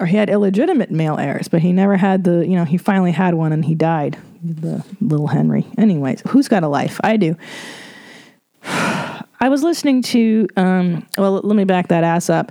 or 0.00 0.06
he 0.06 0.16
had 0.16 0.30
illegitimate 0.30 0.90
male 0.90 1.18
heirs, 1.18 1.46
but 1.46 1.60
he 1.60 1.72
never 1.72 1.96
had 1.96 2.24
the, 2.24 2.46
you 2.46 2.56
know, 2.56 2.64
he 2.64 2.78
finally 2.78 3.12
had 3.12 3.34
one 3.34 3.52
and 3.52 3.64
he 3.64 3.74
died, 3.74 4.18
the 4.42 4.84
little 5.00 5.26
Henry. 5.26 5.66
Anyways, 5.76 6.22
who's 6.28 6.48
got 6.48 6.62
a 6.62 6.68
life? 6.68 6.98
I 7.04 7.16
do. 7.16 7.36
I 8.64 9.48
was 9.48 9.62
listening 9.62 10.02
to, 10.02 10.48
um, 10.56 11.06
well, 11.16 11.34
let 11.34 11.56
me 11.56 11.64
back 11.64 11.88
that 11.88 12.04
ass 12.04 12.30
up. 12.30 12.50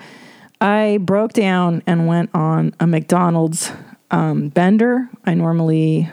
I 0.62 1.00
broke 1.02 1.34
down 1.34 1.84
and 1.88 2.08
went 2.08 2.30
on 2.34 2.76
a 2.80 2.88
McDonald's 2.88 3.72
um, 4.12 4.50
bender. 4.50 5.10
I 5.26 5.34
normally 5.34 6.10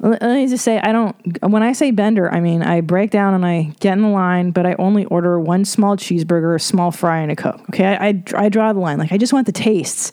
let 0.00 0.22
me 0.22 0.46
just 0.46 0.64
say 0.64 0.78
i 0.80 0.92
don't 0.92 1.14
when 1.42 1.62
i 1.62 1.72
say 1.72 1.90
bender 1.90 2.32
i 2.32 2.40
mean 2.40 2.62
i 2.62 2.80
break 2.80 3.10
down 3.10 3.34
and 3.34 3.44
i 3.44 3.70
get 3.80 3.92
in 3.92 4.02
the 4.02 4.08
line 4.08 4.50
but 4.50 4.64
i 4.66 4.74
only 4.78 5.04
order 5.06 5.38
one 5.38 5.64
small 5.64 5.96
cheeseburger 5.96 6.54
a 6.54 6.58
small 6.58 6.90
fry 6.90 7.18
and 7.20 7.30
a 7.30 7.36
coke 7.36 7.60
okay? 7.68 7.84
I, 7.84 8.08
I, 8.08 8.22
I 8.36 8.48
draw 8.48 8.72
the 8.72 8.80
line. 8.80 8.98
Like 8.98 9.12
i 9.12 9.18
just 9.18 9.32
want 9.32 9.46
the 9.46 9.52
tastes. 9.52 10.10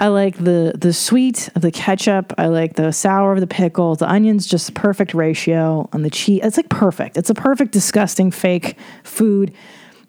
I 0.00 0.08
like 0.08 0.36
the 0.36 0.72
the 0.76 0.92
sweet 0.92 1.48
of 1.56 1.62
the 1.62 1.72
ketchup. 1.72 2.32
I 2.38 2.46
like 2.46 2.74
the 2.74 2.92
sour 2.92 3.32
of 3.32 3.40
the 3.40 3.48
pickle. 3.48 3.96
The 3.96 4.08
onions 4.08 4.46
just 4.46 4.66
the 4.66 4.72
perfect 4.72 5.12
ratio 5.12 5.88
on 5.92 6.02
the 6.02 6.10
cheese. 6.10 6.40
It's 6.44 6.56
like 6.56 6.68
perfect. 6.68 7.16
It's 7.16 7.30
a 7.30 7.34
perfect 7.34 7.72
disgusting 7.72 8.30
fake 8.30 8.76
food. 9.02 9.52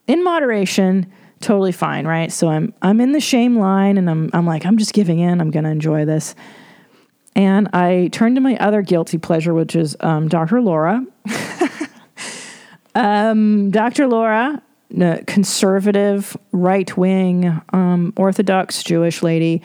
In 0.05 0.23
moderation 0.23 1.11
totally 1.39 1.71
fine 1.71 2.05
right? 2.05 2.31
So 2.31 2.49
i'm 2.49 2.73
i'm 2.81 3.01
in 3.01 3.13
the 3.13 3.19
shame 3.19 3.57
line 3.57 3.97
and 3.97 4.09
i'm 4.09 4.29
i'm 4.33 4.45
like 4.45 4.65
i'm 4.65 4.77
just 4.77 4.93
giving 4.93 5.19
in. 5.19 5.41
I'm 5.41 5.49
gonna 5.51 5.71
enjoy 5.71 6.05
this 6.05 6.35
and 7.36 7.69
I 7.74 8.09
turned 8.12 8.36
to 8.36 8.41
my 8.41 8.57
other 8.57 8.81
guilty 8.81 9.17
pleasure, 9.17 9.53
which 9.53 9.75
is 9.75 9.95
um, 10.00 10.27
Dr. 10.27 10.62
Laura. 10.62 11.05
um, 12.95 13.71
Dr. 13.71 14.07
Laura, 14.07 14.62
conservative, 15.27 16.36
right 16.51 16.95
wing, 16.98 17.62
um, 17.71 18.13
Orthodox 18.17 18.83
Jewish 18.83 19.24
lady 19.24 19.62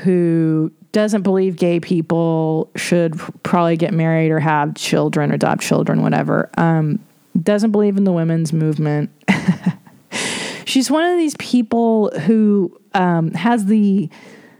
who 0.00 0.72
doesn't 0.92 1.22
believe 1.22 1.56
gay 1.56 1.80
people 1.80 2.70
should 2.76 3.18
probably 3.42 3.76
get 3.76 3.92
married 3.92 4.30
or 4.30 4.40
have 4.40 4.74
children 4.74 5.32
adopt 5.32 5.62
children, 5.62 6.02
whatever. 6.02 6.50
Um, 6.56 6.98
doesn't 7.42 7.70
believe 7.70 7.96
in 7.96 8.04
the 8.04 8.12
women's 8.12 8.52
movement. 8.52 9.10
She's 10.64 10.90
one 10.90 11.04
of 11.04 11.18
these 11.18 11.36
people 11.38 12.10
who 12.20 12.78
um, 12.94 13.32
has 13.32 13.66
the 13.66 14.08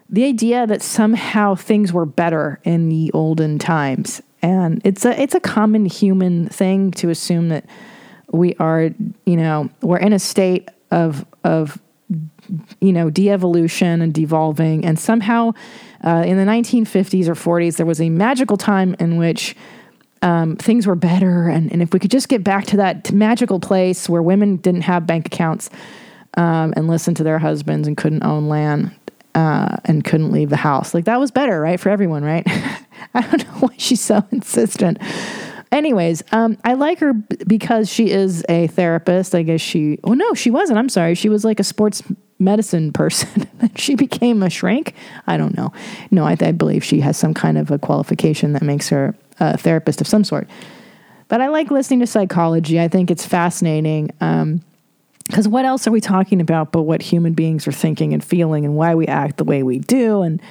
the 0.09 0.25
idea 0.25 0.67
that 0.67 0.83
somehow 0.83 1.55
things 1.55 1.93
were 1.93 2.07
better 2.07 2.61
in 2.65 2.89
the 2.89 3.11
olden 3.13 3.59
times. 3.59 4.23
And 4.41 4.81
it's 4.85 5.05
a 5.05 5.21
it's 5.21 5.35
a 5.35 5.41
common 5.41 5.87
human 5.87 6.49
thing 6.49 6.93
to 6.93 7.11
assume 7.11 7.49
that 7.49 7.65
we 8.31 8.55
are, 8.55 8.91
you 9.27 9.37
know, 9.37 9.69
we're 9.83 9.99
in 9.99 10.13
a 10.13 10.19
state 10.19 10.69
of 10.91 11.27
of 11.45 11.81
you 12.81 12.95
know, 12.95 13.11
de-evolution 13.11 14.01
and 14.01 14.15
devolving 14.15 14.85
and 14.87 14.99
somehow 14.99 15.53
uh, 16.03 16.25
in 16.27 16.39
the 16.39 16.45
1950s 16.45 17.29
or 17.29 17.35
40s 17.35 17.77
there 17.77 17.85
was 17.85 18.01
a 18.01 18.09
magical 18.09 18.57
time 18.57 18.97
in 18.99 19.19
which 19.19 19.55
um, 20.23 20.57
things 20.57 20.87
were 20.87 20.95
better 20.95 21.49
and, 21.49 21.71
and 21.71 21.83
if 21.83 21.93
we 21.93 21.99
could 21.99 22.11
just 22.11 22.31
get 22.31 22.43
back 22.43 22.65
to 22.65 22.79
that 22.79 23.13
magical 23.13 23.61
place 23.61 24.09
where 24.09 24.23
women 24.23 24.57
didn't 24.57 24.81
have 24.81 25.07
bank 25.07 25.27
accounts 25.27 25.69
um, 26.39 26.73
and 26.75 26.89
listened 26.89 27.19
to 27.19 27.23
their 27.23 27.39
husbands 27.39 27.87
and 27.87 27.99
couldn't 27.99 28.23
own 28.23 28.49
land 28.49 28.98
uh, 29.39 29.77
and 29.85 30.05
couldn't 30.05 30.33
leave 30.33 30.51
the 30.51 30.57
house. 30.57 30.95
Like 30.95 31.05
that 31.05 31.21
was 31.21 31.31
better, 31.31 31.61
right, 31.61 31.79
for 31.79 31.91
everyone, 31.91 32.25
right? 32.25 32.43
I 33.15 33.21
don't 33.21 33.47
know 33.47 33.69
why 33.69 33.75
she's 33.79 34.01
so 34.01 34.27
insistent. 34.33 34.99
Anyways, 35.71 36.25
um, 36.33 36.59
I 36.65 36.75
like 36.75 36.99
her 36.99 37.13
b- 37.13 37.37
because 37.47 37.89
she 37.89 38.11
is 38.11 38.45
a 38.49 38.67
therapist. 38.67 39.37
I 39.37 39.43
guess 39.45 39.61
she. 39.61 40.01
Oh 40.03 40.15
no, 40.15 40.35
she 40.35 40.51
wasn't. 40.51 40.81
I'm 40.81 40.89
sorry. 40.89 41.15
She 41.15 41.29
was 41.29 41.45
like 41.45 41.61
a 41.61 41.65
sports 41.65 42.03
medicine 42.41 42.93
person. 43.03 43.49
she 43.77 43.95
became 43.95 44.43
a 44.43 44.51
shrink. 44.51 44.95
I 45.29 45.37
don't 45.37 45.57
know. 45.57 45.73
No, 46.11 46.25
I, 46.25 46.37
I 46.41 46.51
believe 46.51 46.83
she 46.83 47.01
has 47.01 47.17
some 47.17 47.33
kind 47.33 47.59
of 47.59 47.71
a 47.71 47.79
qualification 47.79 48.55
that 48.55 48.63
makes 48.63 48.89
her 48.89 49.15
a 49.39 49.57
therapist 49.57 50.01
of 50.01 50.09
some 50.09 50.25
sort. 50.25 50.49
But 51.29 51.41
I 51.41 51.49
like 51.49 51.71
listening 51.71 52.01
to 52.01 52.09
psychology. 52.09 52.81
I 52.81 52.89
think 52.89 53.09
it's 53.09 53.25
fascinating. 53.25 54.11
Um, 54.21 54.63
because 55.29 55.47
what 55.47 55.65
else 55.65 55.87
are 55.87 55.91
we 55.91 56.01
talking 56.01 56.41
about 56.41 56.73
but 56.73 56.83
what 56.83 57.03
human 57.03 57.35
beings 57.35 57.69
are 57.69 57.73
thinking 57.73 58.13
and 58.13 58.25
feeling 58.25 58.65
and 58.65 58.75
why 58.75 58.95
we 58.95 59.07
act 59.07 59.37
the 59.37 59.45
way 59.45 59.63
we 59.63 59.79
do? 59.79 60.23
And 60.23 60.43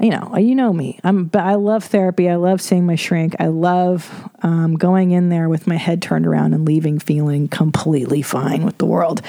you 0.00 0.10
know 0.10 0.36
you 0.36 0.54
know 0.54 0.72
me. 0.72 0.98
I'm 1.04 1.26
but 1.26 1.42
i 1.42 1.54
love 1.54 1.84
therapy. 1.84 2.28
I 2.28 2.36
love 2.36 2.60
seeing 2.60 2.86
my 2.86 2.96
shrink. 2.96 3.36
I 3.38 3.48
love 3.48 4.28
um, 4.42 4.76
going 4.76 5.12
in 5.12 5.28
there 5.28 5.48
with 5.48 5.66
my 5.66 5.76
head 5.76 6.02
turned 6.02 6.26
around 6.26 6.54
and 6.54 6.66
leaving 6.66 6.98
feeling 6.98 7.46
completely 7.46 8.22
fine 8.22 8.64
with 8.64 8.78
the 8.78 8.86
world. 8.86 9.22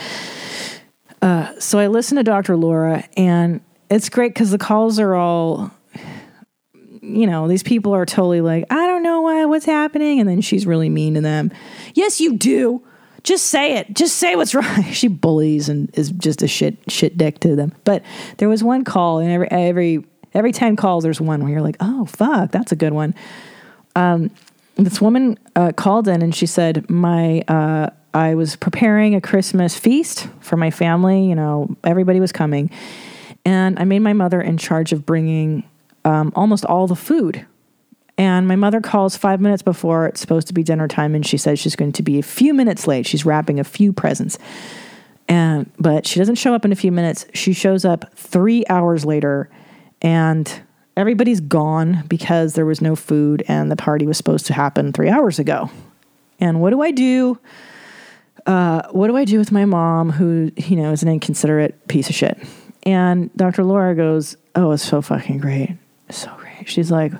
Uh, 1.22 1.58
so 1.60 1.80
i 1.80 1.88
listen 1.88 2.18
to 2.18 2.24
dr 2.24 2.54
laura 2.58 3.08
and 3.16 3.62
it's 3.90 4.10
great 4.10 4.34
because 4.34 4.52
the 4.52 4.58
calls 4.58 5.00
are 5.00 5.16
all 5.16 5.72
you 7.02 7.26
know 7.26 7.48
these 7.48 7.64
people 7.64 7.96
are 7.96 8.06
totally 8.06 8.42
like 8.42 8.66
i 8.70 8.88
don't 8.88 9.04
know 9.04 9.22
why 9.22 9.46
what's 9.46 9.66
happening? 9.66 10.20
And 10.20 10.28
then 10.28 10.42
she's 10.42 10.66
really 10.66 10.90
mean 10.90 11.14
to 11.14 11.22
them. 11.22 11.52
Yes 11.94 12.20
you 12.20 12.38
do 12.38 12.84
just 13.24 13.48
say 13.48 13.78
it. 13.78 13.94
Just 13.94 14.18
say 14.18 14.36
what's 14.36 14.54
wrong. 14.56 14.84
she 14.92 15.08
bullies 15.08 15.70
and 15.70 15.90
is 15.98 16.12
just 16.12 16.42
a 16.42 16.48
shit 16.48 16.78
shit 16.88 17.18
dick 17.18 17.40
to 17.40 17.56
them. 17.56 17.74
But 17.84 18.04
there 18.38 18.50
was 18.50 18.64
one 18.64 18.84
call, 18.84 19.20
and 19.20 19.32
every 19.32 19.50
every 19.52 20.06
every 20.34 20.52
ten 20.52 20.76
calls, 20.76 21.04
there's 21.04 21.22
one 21.22 21.42
where 21.42 21.52
you're 21.52 21.62
like, 21.62 21.78
oh 21.80 22.06
fuck, 22.06 22.52
that's 22.52 22.72
a 22.72 22.76
good 22.76 22.94
one. 22.94 23.16
Um, 23.96 24.32
this 24.76 25.00
woman 25.00 25.38
uh, 25.56 25.72
called 25.72 26.08
in 26.08 26.24
and 26.24 26.34
she 26.34 26.48
said, 26.48 26.90
my 26.90 27.42
uh, 27.48 27.90
I 28.14 28.36
was 28.36 28.56
preparing 28.56 29.16
a 29.16 29.22
Christmas 29.22 29.78
feast 29.78 30.28
for 30.40 30.58
my 30.58 30.72
family. 30.72 31.28
You 31.28 31.36
know, 31.36 31.76
everybody 31.84 32.20
was 32.20 32.32
coming, 32.32 32.70
and 33.46 33.80
I 33.80 33.86
made 33.86 34.00
my 34.00 34.14
mother 34.14 34.42
in 34.42 34.58
charge 34.58 34.92
of 34.92 35.06
bringing 35.06 35.64
um, 36.06 36.34
almost 36.36 36.66
all 36.66 36.88
the 36.88 36.96
food 36.96 37.46
and 38.18 38.48
my 38.48 38.56
mother 38.56 38.80
calls 38.80 39.18
five 39.18 39.42
minutes 39.42 39.64
before 39.64 40.06
it's 40.06 40.22
supposed 40.22 40.48
to 40.48 40.54
be 40.54 40.64
dinner 40.64 40.88
time, 40.88 41.16
and 41.16 41.26
she 41.26 41.38
says 41.38 41.60
she's 41.60 41.76
going 41.76 41.94
to 41.94 42.04
be 42.04 42.20
a 42.20 42.24
few 42.24 42.54
minutes 42.54 42.86
late. 42.86 43.08
She's 43.08 43.26
wrapping 43.26 43.60
a 43.60 43.64
few 43.64 43.92
presents. 43.92 44.38
And 45.28 45.72
but 45.80 46.06
she 46.06 46.20
doesn't 46.20 46.36
show 46.36 46.54
up 46.54 46.66
in 46.66 46.72
a 46.72 46.76
few 46.76 46.92
minutes. 46.92 47.26
She 47.34 47.54
shows 47.54 47.86
up 47.86 48.14
three 48.16 48.64
hours 48.70 49.06
later, 49.06 49.50
and 50.02 50.62
everybody's 50.96 51.40
gone 51.40 52.04
because 52.08 52.54
there 52.54 52.66
was 52.66 52.82
no 52.82 52.96
food 52.96 53.44
and 53.48 53.72
the 53.72 53.76
party 53.76 54.06
was 54.06 54.18
supposed 54.18 54.46
to 54.48 54.54
happen 54.54 54.94
three 54.94 55.10
hours 55.10 55.40
ago. 55.40 55.72
And 56.40 56.62
what 56.62 56.70
do 56.70 56.82
I 56.82 56.92
do? 56.92 57.40
Uh, 58.46 58.84
what 58.92 59.08
do 59.08 59.18
I 59.18 59.26
do 59.26 59.40
with 59.40 59.52
my 59.52 59.66
mom, 59.66 60.12
who 60.12 60.52
you 60.58 60.76
know 60.76 60.92
is 60.92 61.02
an 61.02 61.10
inconsiderate 61.10 61.88
piece 61.88 62.10
of 62.10 62.16
shit? 62.16 62.38
And 62.84 63.34
Dr. 63.38 63.64
Laura 63.64 63.96
goes, 63.96 64.36
"Oh, 64.56 64.74
it's 64.74 64.84
so 64.84 65.02
fucking 65.02 65.38
great, 65.40 65.78
so 66.10 66.30
great." 66.38 66.70
She's 66.70 66.92
like, 66.92 67.14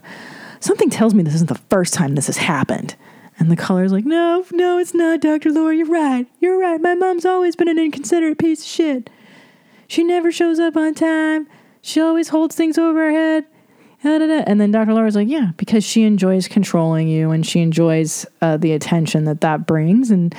something 0.64 0.90
tells 0.90 1.14
me 1.14 1.24
this 1.24 1.36
isn't 1.36 1.50
the 1.50 1.56
first 1.70 1.94
time 1.94 2.16
this 2.16 2.28
has 2.28 2.38
happened. 2.38 2.96
And 3.40 3.52
the 3.52 3.56
caller's 3.56 3.92
like, 3.92 4.06
no, 4.06 4.46
no, 4.52 4.78
it's 4.78 4.94
not, 4.94 5.20
Dr. 5.20 5.52
Laura. 5.52 5.76
You're 5.76 5.88
right. 5.88 6.28
You're 6.40 6.60
right. 6.60 6.80
My 6.80 6.94
mom's 6.94 7.26
always 7.26 7.56
been 7.56 7.68
an 7.68 7.80
inconsiderate 7.80 8.38
piece 8.38 8.62
of 8.62 8.68
shit. 8.68 9.10
She 9.88 10.04
never 10.04 10.32
shows 10.32 10.60
up 10.60 10.78
on 10.78 10.94
time. 10.94 11.48
She 11.82 12.00
always 12.00 12.30
holds 12.30 12.56
things 12.56 12.78
over 12.78 13.00
her 13.00 13.12
head. 13.12 13.46
And 14.06 14.60
then 14.60 14.72
Dr. 14.72 14.94
Laura's 14.94 15.16
like, 15.16 15.30
yeah, 15.30 15.52
because 15.58 15.84
she 15.84 16.04
enjoys 16.04 16.48
controlling 16.48 17.08
you 17.08 17.32
and 17.32 17.46
she 17.46 17.62
enjoys 17.62 18.26
uh, 18.42 18.58
the 18.58 18.74
attention 18.74 19.24
that 19.26 19.42
that 19.42 19.66
brings. 19.66 20.12
And, 20.12 20.36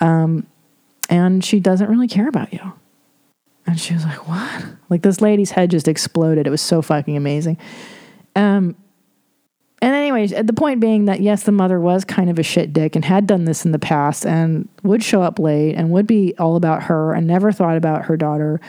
um, 0.00 0.46
and 1.10 1.44
she 1.44 1.58
doesn't 1.60 1.88
really 1.88 2.08
care 2.08 2.28
about 2.28 2.52
you. 2.52 2.60
And 3.66 3.78
she 3.78 3.94
was 3.94 4.04
like, 4.04 4.28
what? 4.28 4.64
Like 4.88 5.02
this 5.02 5.20
lady's 5.20 5.50
head 5.50 5.70
just 5.70 5.88
exploded. 5.88 6.46
It 6.46 6.50
was 6.50 6.62
so 6.62 6.80
fucking 6.80 7.16
amazing. 7.16 7.58
Um, 8.36 8.76
and 9.82 9.96
anyways, 9.96 10.32
uh, 10.32 10.42
the 10.42 10.52
point 10.52 10.78
being 10.78 11.06
that 11.06 11.20
yes, 11.20 11.42
the 11.42 11.50
mother 11.50 11.80
was 11.80 12.04
kind 12.04 12.30
of 12.30 12.38
a 12.38 12.42
shit 12.44 12.72
dick 12.72 12.94
and 12.94 13.04
had 13.04 13.26
done 13.26 13.46
this 13.46 13.64
in 13.64 13.72
the 13.72 13.80
past 13.80 14.24
and 14.24 14.68
would 14.84 15.02
show 15.02 15.22
up 15.22 15.40
late 15.40 15.74
and 15.74 15.90
would 15.90 16.06
be 16.06 16.34
all 16.38 16.54
about 16.54 16.84
her 16.84 17.12
and 17.12 17.26
never 17.26 17.50
thought 17.50 17.76
about 17.76 18.04
her 18.04 18.16
daughter 18.16 18.60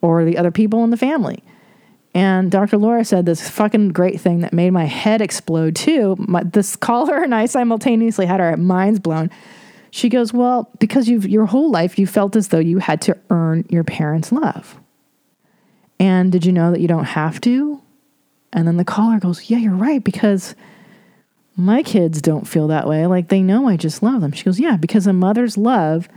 or 0.00 0.24
the 0.24 0.38
other 0.38 0.50
people 0.50 0.82
in 0.82 0.88
the 0.88 0.96
family. 0.96 1.44
And 2.14 2.50
Dr. 2.50 2.78
Laura 2.78 3.04
said 3.04 3.26
this 3.26 3.50
fucking 3.50 3.90
great 3.90 4.18
thing 4.18 4.40
that 4.40 4.54
made 4.54 4.70
my 4.70 4.86
head 4.86 5.20
explode 5.20 5.76
too. 5.76 6.16
My, 6.18 6.42
this 6.42 6.74
caller 6.74 7.22
and 7.22 7.34
I 7.34 7.44
simultaneously 7.44 8.24
had 8.24 8.40
our 8.40 8.56
minds 8.56 8.98
blown. 8.98 9.30
She 9.90 10.08
goes, 10.08 10.32
"Well, 10.32 10.70
because 10.78 11.06
you've 11.06 11.28
your 11.28 11.44
whole 11.44 11.70
life 11.70 11.98
you 11.98 12.06
felt 12.06 12.34
as 12.34 12.48
though 12.48 12.58
you 12.58 12.78
had 12.78 13.02
to 13.02 13.18
earn 13.28 13.66
your 13.68 13.84
parents' 13.84 14.32
love. 14.32 14.80
And 16.00 16.32
did 16.32 16.46
you 16.46 16.52
know 16.52 16.70
that 16.70 16.80
you 16.80 16.88
don't 16.88 17.04
have 17.04 17.42
to? 17.42 17.82
And 18.56 18.66
then 18.66 18.78
the 18.78 18.84
caller 18.84 19.20
goes, 19.20 19.50
Yeah, 19.50 19.58
you're 19.58 19.74
right, 19.74 20.02
because 20.02 20.56
my 21.56 21.82
kids 21.82 22.20
don't 22.22 22.48
feel 22.48 22.66
that 22.68 22.88
way. 22.88 23.06
Like 23.06 23.28
they 23.28 23.42
know 23.42 23.68
I 23.68 23.76
just 23.76 24.02
love 24.02 24.22
them. 24.22 24.32
She 24.32 24.44
goes, 24.44 24.58
Yeah, 24.58 24.76
because 24.76 25.06
a 25.06 25.12
mother's 25.12 25.58
love 25.58 26.08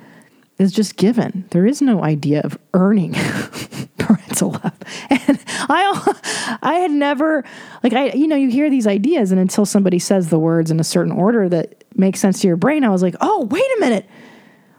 is 0.57 0.71
just 0.71 0.95
given. 0.95 1.45
There 1.51 1.67
is 1.67 1.81
no 1.81 2.03
idea 2.03 2.41
of 2.41 2.57
earning 2.73 3.13
parental 3.99 4.51
love. 4.51 4.73
And 5.11 5.39
I 5.69 6.57
I 6.61 6.73
had 6.75 6.91
never 6.91 7.43
like 7.83 7.93
I 7.93 8.11
you 8.13 8.27
know, 8.27 8.35
you 8.35 8.49
hear 8.49 8.69
these 8.69 8.87
ideas 8.87 9.31
and 9.31 9.39
until 9.39 9.65
somebody 9.65 9.99
says 9.99 10.29
the 10.29 10.39
words 10.39 10.71
in 10.71 10.79
a 10.79 10.83
certain 10.83 11.11
order 11.11 11.47
that 11.49 11.83
makes 11.95 12.19
sense 12.19 12.39
to 12.41 12.47
your 12.47 12.55
brain, 12.55 12.83
I 12.83 12.89
was 12.89 13.03
like, 13.03 13.15
"Oh, 13.21 13.45
wait 13.51 13.63
a 13.77 13.79
minute. 13.79 14.05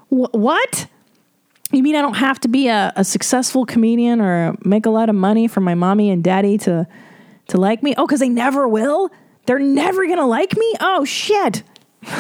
Wh- 0.09 0.35
what?" 0.35 0.87
You 1.73 1.83
mean 1.83 1.95
I 1.95 2.03
don't 2.03 2.15
have 2.15 2.41
to 2.41 2.49
be 2.49 2.69
a, 2.69 2.93
a 2.97 3.05
successful 3.05 3.65
comedian 3.65 4.21
or 4.21 4.57
make 4.65 4.87
a 4.87 4.91
lot 4.91 5.09
of 5.09 5.15
money 5.15 5.47
for 5.47 5.61
my 5.61 5.75
mommy 5.75 6.11
and 6.11 6.25
daddy 6.25 6.59
to 6.59 6.89
to 7.51 7.59
like 7.59 7.83
me? 7.83 7.95
Oh, 7.97 8.07
because 8.07 8.21
they 8.21 8.29
never 8.29 8.67
will? 8.67 9.11
They're 9.47 9.59
never 9.59 10.07
going 10.07 10.19
to 10.19 10.27
like 10.27 10.57
me? 10.57 10.75
Oh, 10.81 11.05
shit. 11.05 11.63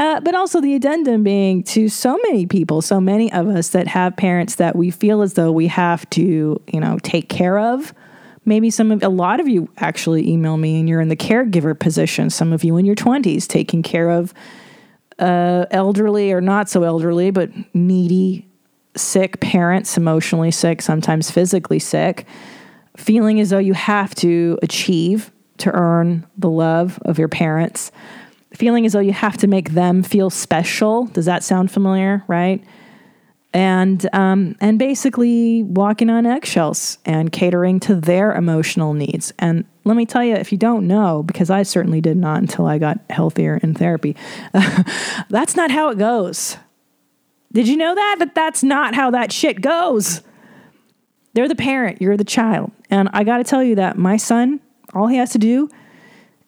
Uh, 0.00 0.20
but 0.20 0.32
also 0.32 0.60
the 0.60 0.76
addendum 0.76 1.24
being 1.24 1.60
to 1.60 1.88
so 1.88 2.16
many 2.22 2.46
people, 2.46 2.80
so 2.80 3.00
many 3.00 3.32
of 3.32 3.48
us 3.48 3.70
that 3.70 3.88
have 3.88 4.16
parents 4.16 4.54
that 4.54 4.76
we 4.76 4.92
feel 4.92 5.22
as 5.22 5.34
though 5.34 5.50
we 5.50 5.66
have 5.66 6.08
to, 6.08 6.62
you 6.68 6.78
know, 6.78 7.00
take 7.02 7.28
care 7.28 7.58
of, 7.58 7.92
Maybe 8.48 8.70
some 8.70 8.90
of 8.90 9.02
a 9.02 9.10
lot 9.10 9.40
of 9.40 9.48
you 9.48 9.68
actually 9.76 10.26
email 10.26 10.56
me 10.56 10.80
and 10.80 10.88
you're 10.88 11.02
in 11.02 11.10
the 11.10 11.16
caregiver 11.16 11.78
position. 11.78 12.30
Some 12.30 12.54
of 12.54 12.64
you 12.64 12.78
in 12.78 12.86
your 12.86 12.94
20s 12.94 13.46
taking 13.46 13.82
care 13.82 14.08
of 14.08 14.32
uh, 15.18 15.66
elderly 15.70 16.32
or 16.32 16.40
not 16.40 16.70
so 16.70 16.82
elderly, 16.82 17.30
but 17.30 17.50
needy, 17.74 18.48
sick 18.96 19.38
parents, 19.40 19.98
emotionally 19.98 20.50
sick, 20.50 20.80
sometimes 20.80 21.30
physically 21.30 21.78
sick, 21.78 22.26
feeling 22.98 23.40
as 23.40 23.50
though 23.50 23.58
you 23.58 23.74
have 23.74 24.14
to 24.16 24.58
achieve 24.62 25.30
to 25.58 25.70
earn 25.72 26.26
the 26.36 26.50
love 26.50 26.98
of 27.04 27.18
your 27.18 27.28
parents, 27.28 27.90
feeling 28.52 28.86
as 28.86 28.92
though 28.92 29.00
you 29.00 29.12
have 29.12 29.36
to 29.38 29.46
make 29.46 29.70
them 29.70 30.02
feel 30.02 30.30
special. 30.30 31.06
Does 31.06 31.24
that 31.24 31.42
sound 31.42 31.70
familiar? 31.70 32.24
Right? 32.28 32.62
and 33.54 34.06
um, 34.12 34.56
and 34.60 34.78
basically 34.78 35.62
walking 35.62 36.10
on 36.10 36.26
eggshells 36.26 36.98
and 37.04 37.32
catering 37.32 37.80
to 37.80 37.94
their 37.94 38.32
emotional 38.32 38.94
needs. 38.94 39.32
And 39.38 39.64
let 39.84 39.96
me 39.96 40.04
tell 40.04 40.22
you, 40.22 40.34
if 40.34 40.52
you 40.52 40.58
don't 40.58 40.86
know, 40.86 41.22
because 41.22 41.48
I 41.48 41.62
certainly 41.62 42.00
did 42.00 42.16
not 42.16 42.40
until 42.40 42.66
I 42.66 42.78
got 42.78 43.00
healthier 43.10 43.58
in 43.62 43.74
therapy, 43.74 44.16
that's 45.30 45.56
not 45.56 45.70
how 45.70 45.88
it 45.90 45.98
goes. 45.98 46.56
Did 47.52 47.66
you 47.66 47.76
know 47.76 47.94
that? 47.94 48.16
That 48.18 48.34
that's 48.34 48.62
not 48.62 48.94
how 48.94 49.10
that 49.12 49.32
shit 49.32 49.62
goes. 49.62 50.22
They're 51.34 51.48
the 51.48 51.54
parent, 51.54 52.00
you're 52.00 52.16
the 52.16 52.24
child. 52.24 52.72
And 52.90 53.08
I 53.12 53.24
got 53.24 53.38
to 53.38 53.44
tell 53.44 53.62
you 53.62 53.74
that 53.76 53.98
my 53.98 54.16
son, 54.16 54.60
all 54.94 55.06
he 55.06 55.16
has 55.16 55.30
to 55.32 55.38
do 55.38 55.68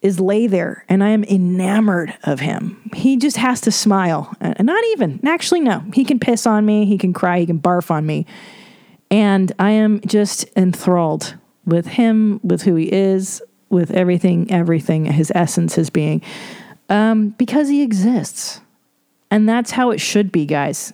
is 0.02 0.18
lay 0.18 0.46
there 0.46 0.84
and 0.88 1.04
I 1.04 1.10
am 1.10 1.24
enamored 1.24 2.16
of 2.24 2.40
him. 2.40 2.90
He 2.94 3.16
just 3.16 3.36
has 3.36 3.60
to 3.62 3.70
smile. 3.70 4.34
And 4.40 4.66
not 4.66 4.82
even, 4.92 5.20
actually, 5.26 5.60
no. 5.60 5.84
He 5.92 6.04
can 6.04 6.18
piss 6.18 6.46
on 6.46 6.64
me, 6.64 6.86
he 6.86 6.98
can 6.98 7.12
cry, 7.12 7.40
he 7.40 7.46
can 7.46 7.60
barf 7.60 7.90
on 7.90 8.06
me. 8.06 8.26
And 9.10 9.52
I 9.58 9.72
am 9.72 10.00
just 10.06 10.46
enthralled 10.56 11.34
with 11.66 11.86
him, 11.86 12.40
with 12.42 12.62
who 12.62 12.76
he 12.76 12.90
is, 12.92 13.42
with 13.68 13.90
everything, 13.90 14.50
everything, 14.50 15.04
his 15.04 15.30
essence, 15.34 15.74
his 15.74 15.90
being, 15.90 16.22
um, 16.88 17.30
because 17.30 17.68
he 17.68 17.82
exists. 17.82 18.60
And 19.30 19.48
that's 19.48 19.72
how 19.72 19.90
it 19.90 20.00
should 20.00 20.32
be, 20.32 20.46
guys. 20.46 20.92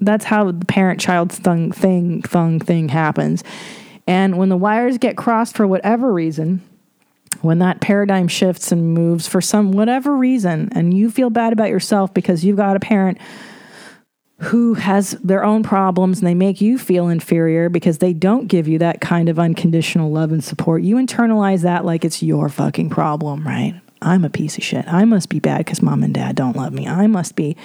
That's 0.00 0.24
how 0.24 0.50
the 0.50 0.66
parent 0.66 1.00
child 1.00 1.32
thing, 1.32 1.72
thing, 1.72 2.22
thing, 2.22 2.60
thing 2.60 2.88
happens. 2.88 3.44
And 4.06 4.36
when 4.36 4.48
the 4.48 4.56
wires 4.56 4.98
get 4.98 5.16
crossed 5.16 5.56
for 5.56 5.66
whatever 5.66 6.12
reason, 6.12 6.62
when 7.40 7.58
that 7.58 7.80
paradigm 7.80 8.28
shifts 8.28 8.72
and 8.72 8.94
moves 8.94 9.26
for 9.26 9.40
some 9.40 9.72
whatever 9.72 10.16
reason, 10.16 10.68
and 10.72 10.96
you 10.96 11.10
feel 11.10 11.30
bad 11.30 11.52
about 11.52 11.68
yourself 11.68 12.12
because 12.12 12.44
you've 12.44 12.56
got 12.56 12.76
a 12.76 12.80
parent 12.80 13.18
who 14.38 14.74
has 14.74 15.12
their 15.22 15.44
own 15.44 15.62
problems 15.62 16.18
and 16.18 16.26
they 16.26 16.34
make 16.34 16.60
you 16.60 16.76
feel 16.76 17.08
inferior 17.08 17.68
because 17.68 17.98
they 17.98 18.12
don't 18.12 18.48
give 18.48 18.66
you 18.66 18.78
that 18.78 19.00
kind 19.00 19.28
of 19.28 19.38
unconditional 19.38 20.10
love 20.10 20.32
and 20.32 20.42
support, 20.42 20.82
you 20.82 20.96
internalize 20.96 21.62
that 21.62 21.84
like 21.84 22.04
it's 22.04 22.22
your 22.22 22.48
fucking 22.48 22.90
problem, 22.90 23.46
right? 23.46 23.80
I'm 24.02 24.24
a 24.24 24.30
piece 24.30 24.58
of 24.58 24.64
shit. 24.64 24.86
I 24.86 25.04
must 25.04 25.28
be 25.28 25.38
bad 25.38 25.58
because 25.58 25.80
mom 25.80 26.02
and 26.02 26.12
dad 26.12 26.36
don't 26.36 26.56
love 26.56 26.72
me. 26.72 26.86
I 26.86 27.06
must 27.06 27.36
be 27.36 27.56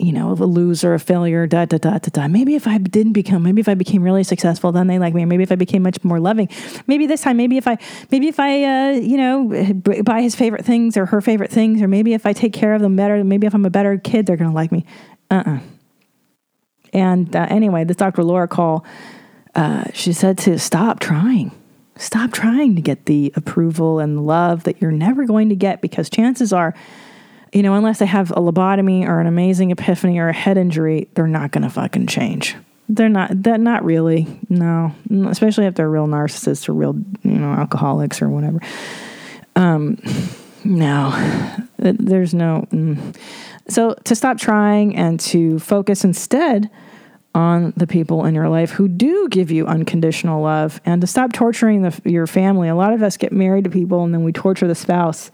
you 0.00 0.12
know, 0.12 0.32
of 0.32 0.40
a 0.40 0.46
loser, 0.46 0.94
a 0.94 0.98
failure, 0.98 1.46
da 1.46 1.64
da 1.64 1.78
da 1.78 1.98
da 1.98 2.08
da. 2.10 2.28
Maybe 2.28 2.54
if 2.54 2.66
I 2.66 2.78
didn't 2.78 3.12
become, 3.12 3.42
maybe 3.42 3.60
if 3.60 3.68
I 3.68 3.74
became 3.74 4.02
really 4.02 4.24
successful, 4.24 4.72
then 4.72 4.86
they 4.86 4.98
like 4.98 5.14
me. 5.14 5.24
Maybe 5.24 5.42
if 5.42 5.52
I 5.52 5.56
became 5.56 5.82
much 5.82 6.02
more 6.02 6.20
loving, 6.20 6.48
maybe 6.86 7.06
this 7.06 7.20
time, 7.20 7.36
maybe 7.36 7.56
if 7.56 7.68
I, 7.68 7.78
maybe 8.10 8.28
if 8.28 8.40
I, 8.40 8.64
uh, 8.64 8.90
you 8.92 9.16
know, 9.16 9.72
buy 10.02 10.22
his 10.22 10.34
favorite 10.34 10.64
things 10.64 10.96
or 10.96 11.06
her 11.06 11.20
favorite 11.20 11.50
things, 11.50 11.82
or 11.82 11.88
maybe 11.88 12.14
if 12.14 12.26
I 12.26 12.32
take 12.32 12.52
care 12.52 12.74
of 12.74 12.82
them 12.82 12.96
better, 12.96 13.22
maybe 13.24 13.46
if 13.46 13.54
I'm 13.54 13.66
a 13.66 13.70
better 13.70 13.98
kid, 13.98 14.26
they're 14.26 14.36
gonna 14.36 14.54
like 14.54 14.72
me. 14.72 14.84
Uh 15.30 15.42
uh-uh. 15.46 15.56
uh 15.56 15.60
And 16.92 17.36
uh, 17.36 17.46
anyway, 17.50 17.84
this 17.84 17.96
Dr. 17.96 18.24
Laura 18.24 18.48
Call, 18.48 18.84
uh, 19.54 19.84
she 19.92 20.12
said 20.12 20.38
to 20.38 20.58
stop 20.58 21.00
trying. 21.00 21.52
Stop 21.96 22.32
trying 22.32 22.76
to 22.76 22.82
get 22.82 23.04
the 23.04 23.30
approval 23.36 23.98
and 23.98 24.26
love 24.26 24.64
that 24.64 24.80
you're 24.80 24.90
never 24.90 25.26
going 25.26 25.50
to 25.50 25.56
get 25.56 25.82
because 25.82 26.08
chances 26.08 26.50
are 26.50 26.74
you 27.52 27.62
know, 27.62 27.74
unless 27.74 27.98
they 27.98 28.06
have 28.06 28.30
a 28.30 28.34
lobotomy 28.36 29.06
or 29.06 29.20
an 29.20 29.26
amazing 29.26 29.70
epiphany 29.70 30.18
or 30.18 30.28
a 30.28 30.32
head 30.32 30.56
injury, 30.56 31.08
they're 31.14 31.26
not 31.26 31.50
going 31.50 31.62
to 31.62 31.70
fucking 31.70 32.06
change. 32.06 32.56
They're 32.88 33.08
not. 33.08 33.42
That 33.44 33.60
not 33.60 33.84
really. 33.84 34.26
No, 34.48 34.94
especially 35.28 35.66
if 35.66 35.74
they're 35.74 35.88
real 35.88 36.06
narcissists 36.06 36.68
or 36.68 36.72
real, 36.72 36.96
you 37.22 37.38
know, 37.38 37.52
alcoholics 37.52 38.20
or 38.20 38.28
whatever. 38.28 38.60
Um, 39.54 39.98
no, 40.64 41.10
there's 41.78 42.34
no. 42.34 42.66
Mm. 42.72 43.16
So 43.68 43.94
to 44.04 44.16
stop 44.16 44.38
trying 44.38 44.96
and 44.96 45.20
to 45.20 45.60
focus 45.60 46.02
instead 46.04 46.68
on 47.32 47.72
the 47.76 47.86
people 47.86 48.24
in 48.24 48.34
your 48.34 48.48
life 48.48 48.70
who 48.70 48.88
do 48.88 49.28
give 49.28 49.52
you 49.52 49.66
unconditional 49.66 50.42
love, 50.42 50.80
and 50.84 51.00
to 51.00 51.06
stop 51.06 51.32
torturing 51.32 51.82
the, 51.82 52.00
your 52.04 52.26
family. 52.26 52.68
A 52.68 52.74
lot 52.74 52.92
of 52.92 53.02
us 53.02 53.16
get 53.16 53.32
married 53.32 53.64
to 53.64 53.70
people 53.70 54.02
and 54.02 54.12
then 54.12 54.24
we 54.24 54.32
torture 54.32 54.66
the 54.66 54.74
spouse 54.74 55.30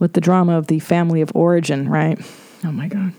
with 0.00 0.14
the 0.14 0.20
drama 0.20 0.58
of 0.58 0.66
the 0.66 0.80
family 0.80 1.20
of 1.20 1.30
origin, 1.34 1.88
right? 1.88 2.18
Oh 2.64 2.72
my 2.72 2.88
God. 2.88 3.12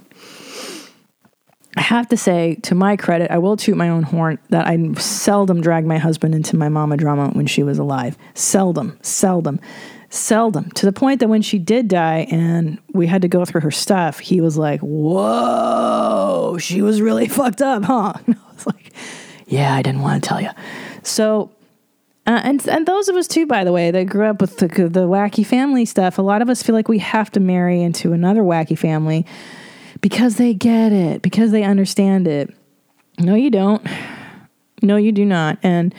I 1.78 1.82
have 1.82 2.10
to 2.10 2.17
say, 2.17 2.56
to 2.63 2.76
my 2.76 2.98
credit, 2.98 3.32
I 3.32 3.38
will 3.38 3.56
toot 3.56 3.78
my 3.78 3.88
own 3.88 4.04
horn 4.04 4.39
that 4.50 4.67
I 4.67 4.94
seldom 4.96 5.62
dragged 5.62 5.88
my 5.88 5.98
husband 5.98 6.36
into 6.36 6.58
my 6.58 6.67
mama 6.67 6.98
drama 6.98 7.30
when 7.30 7.48
she 7.48 7.63
was 7.63 7.80
alive. 7.80 8.17
Seldom, 8.34 9.00
seldom, 9.02 9.62
seldom. 10.10 10.70
To 10.72 10.86
the 10.86 10.91
point 10.91 11.22
that 11.22 11.30
when 11.30 11.41
she 11.41 11.60
did 11.60 11.88
die 11.88 12.28
and 12.30 12.78
we 12.91 13.08
had 13.08 13.22
to 13.22 13.30
go 13.30 13.46
through 13.46 13.62
her 13.62 13.72
stuff, 13.72 14.20
he 14.20 14.41
was 14.41 14.58
like, 14.58 14.82
Whoa, 14.82 16.58
she 16.60 16.82
was 16.82 17.02
really 17.02 17.28
fucked 17.30 17.62
up, 17.62 17.84
huh? 17.84 18.13
And 18.28 18.36
I 18.50 18.54
was 18.54 18.67
like, 18.67 18.91
Yeah, 19.48 19.74
I 19.74 19.82
didn't 19.82 20.02
want 20.02 20.22
to 20.22 20.28
tell 20.28 20.41
you. 20.41 20.50
So 21.04 21.52
uh, 22.27 22.41
and 22.43 22.67
and 22.67 22.86
those 22.86 23.10
of 23.10 23.15
us 23.15 23.27
too, 23.27 23.47
by 23.47 23.63
the 23.63 23.71
way, 23.71 23.89
that 23.91 24.05
grew 24.05 24.25
up 24.25 24.41
with 24.41 24.57
the, 24.57 24.67
the 24.67 25.07
wacky 25.07 25.45
family 25.45 25.86
stuff. 25.86 26.17
A 26.17 26.21
lot 26.21 26.41
of 26.41 26.49
us 26.49 26.62
feel 26.62 26.75
like 26.75 26.88
we 26.88 26.99
have 26.99 27.31
to 27.31 27.39
marry 27.39 27.81
into 27.81 28.13
another 28.13 28.41
wacky 28.41 28.77
family 28.77 29.25
because 30.01 30.36
they 30.36 30.53
get 30.53 30.91
it, 30.91 31.21
because 31.21 31.51
they 31.51 31.63
understand 31.63 32.27
it. 32.27 32.53
No, 33.19 33.36
you 33.36 33.49
don't. 33.49 33.86
No, 34.81 34.97
you 34.97 35.12
do 35.12 35.25
not. 35.25 35.57
And 35.63 35.93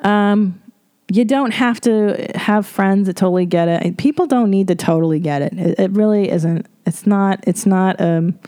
um, 0.00 0.60
you 1.08 1.24
don't 1.24 1.52
have 1.52 1.80
to 1.82 2.30
have 2.34 2.66
friends 2.66 3.06
that 3.06 3.16
totally 3.16 3.46
get 3.46 3.68
it. 3.68 3.96
People 3.96 4.26
don't 4.26 4.50
need 4.50 4.68
to 4.68 4.74
totally 4.74 5.20
get 5.20 5.42
it. 5.42 5.52
It, 5.52 5.78
it 5.78 5.90
really 5.92 6.30
isn't. 6.30 6.66
It's 6.86 7.06
not. 7.06 7.42
It's 7.46 7.66
not. 7.66 8.00
Um, 8.00 8.38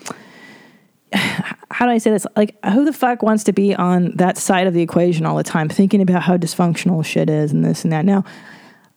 how 1.71 1.87
do 1.87 1.93
I 1.93 1.99
say 1.99 2.11
this? 2.11 2.27
Like, 2.37 2.57
who 2.65 2.85
the 2.85 2.93
fuck 2.93 3.23
wants 3.23 3.45
to 3.45 3.53
be 3.53 3.75
on 3.75 4.13
that 4.17 4.37
side 4.37 4.67
of 4.67 4.75
the 4.75 4.83
equation 4.83 5.27
all 5.27 5.37
the 5.37 5.43
time, 5.43 5.69
thinking 5.69 6.03
about 6.03 6.23
how 6.23 6.37
dysfunctional 6.37 7.05
shit 7.05 7.31
is 7.31 7.53
and 7.53 7.65
this 7.65 7.85
and 7.85 7.93
that? 7.93 8.05
Now, 8.05 8.25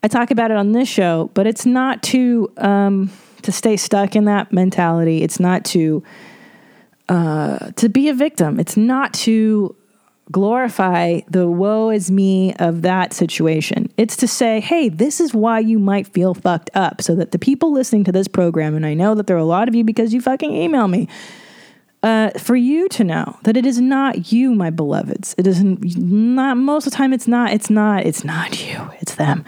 I 0.04 0.08
talk 0.08 0.32
about 0.32 0.52
it 0.52 0.58
on 0.58 0.71
this 0.71 0.89
show, 0.89 1.30
but 1.34 1.45
it's 1.45 1.65
not 1.65 2.02
to 2.04 2.52
um, 2.58 3.12
to 3.43 3.52
stay 3.52 3.78
stuck 3.78 4.15
in 4.15 4.26
that 4.26 4.52
mentality. 4.52 5.21
It's 5.21 5.39
not 5.39 5.63
to 5.65 6.04
uh, 7.08 7.71
to 7.71 7.89
be 7.89 8.10
a 8.10 8.13
victim. 8.13 8.60
It's 8.60 8.78
not 8.78 9.13
to 9.13 9.76
glorify 10.32 11.19
the 11.30 11.47
woe 11.47 11.89
is 11.89 12.10
me 12.10 12.54
of 12.56 12.84
that 12.84 13.12
situation. 13.13 13.91
It's 13.97 14.15
to 14.17 14.28
say, 14.28 14.62
hey, 14.62 14.88
this 14.88 15.19
is 15.19 15.34
why 15.34 15.60
you 15.60 15.78
might 15.78 16.08
feel 16.08 16.34
fucked 16.34 16.69
up, 16.74 17.02
so 17.02 17.13
that 17.15 17.32
the 17.32 17.39
people 17.39 17.71
listening 17.71 18.06
to 18.06 18.12
this 18.12 18.28
program, 18.28 18.76
and 18.76 18.86
I 18.86 18.93
know 18.93 19.13
that 19.15 19.28
there 19.28 19.36
are 19.36 19.39
a 19.39 19.45
lot 19.45 19.67
of 19.67 19.76
you 19.76 19.84
because 19.84 20.13
you 20.13 20.21
fucking 20.21 20.56
email 20.56 20.88
me 20.88 21.08
uh, 22.04 22.32
for 22.32 22.56
you 22.56 22.90
to 22.90 23.04
know 23.04 23.38
that 23.44 23.56
it 23.56 23.66
is 23.66 23.80
not 23.80 24.32
you, 24.32 24.56
my 24.56 24.72
beloveds. 24.72 25.36
It 25.38 25.46
isn't 25.46 25.98
not 25.98 26.58
most 26.58 26.88
of 26.88 26.94
the 26.94 26.98
time. 26.98 27.14
It's 27.14 27.28
not. 27.28 27.54
It's 27.54 27.70
not. 27.70 28.06
It's 28.06 28.24
not 28.24 28.66
you. 28.66 28.90
It's 29.00 29.16
them. 29.16 29.46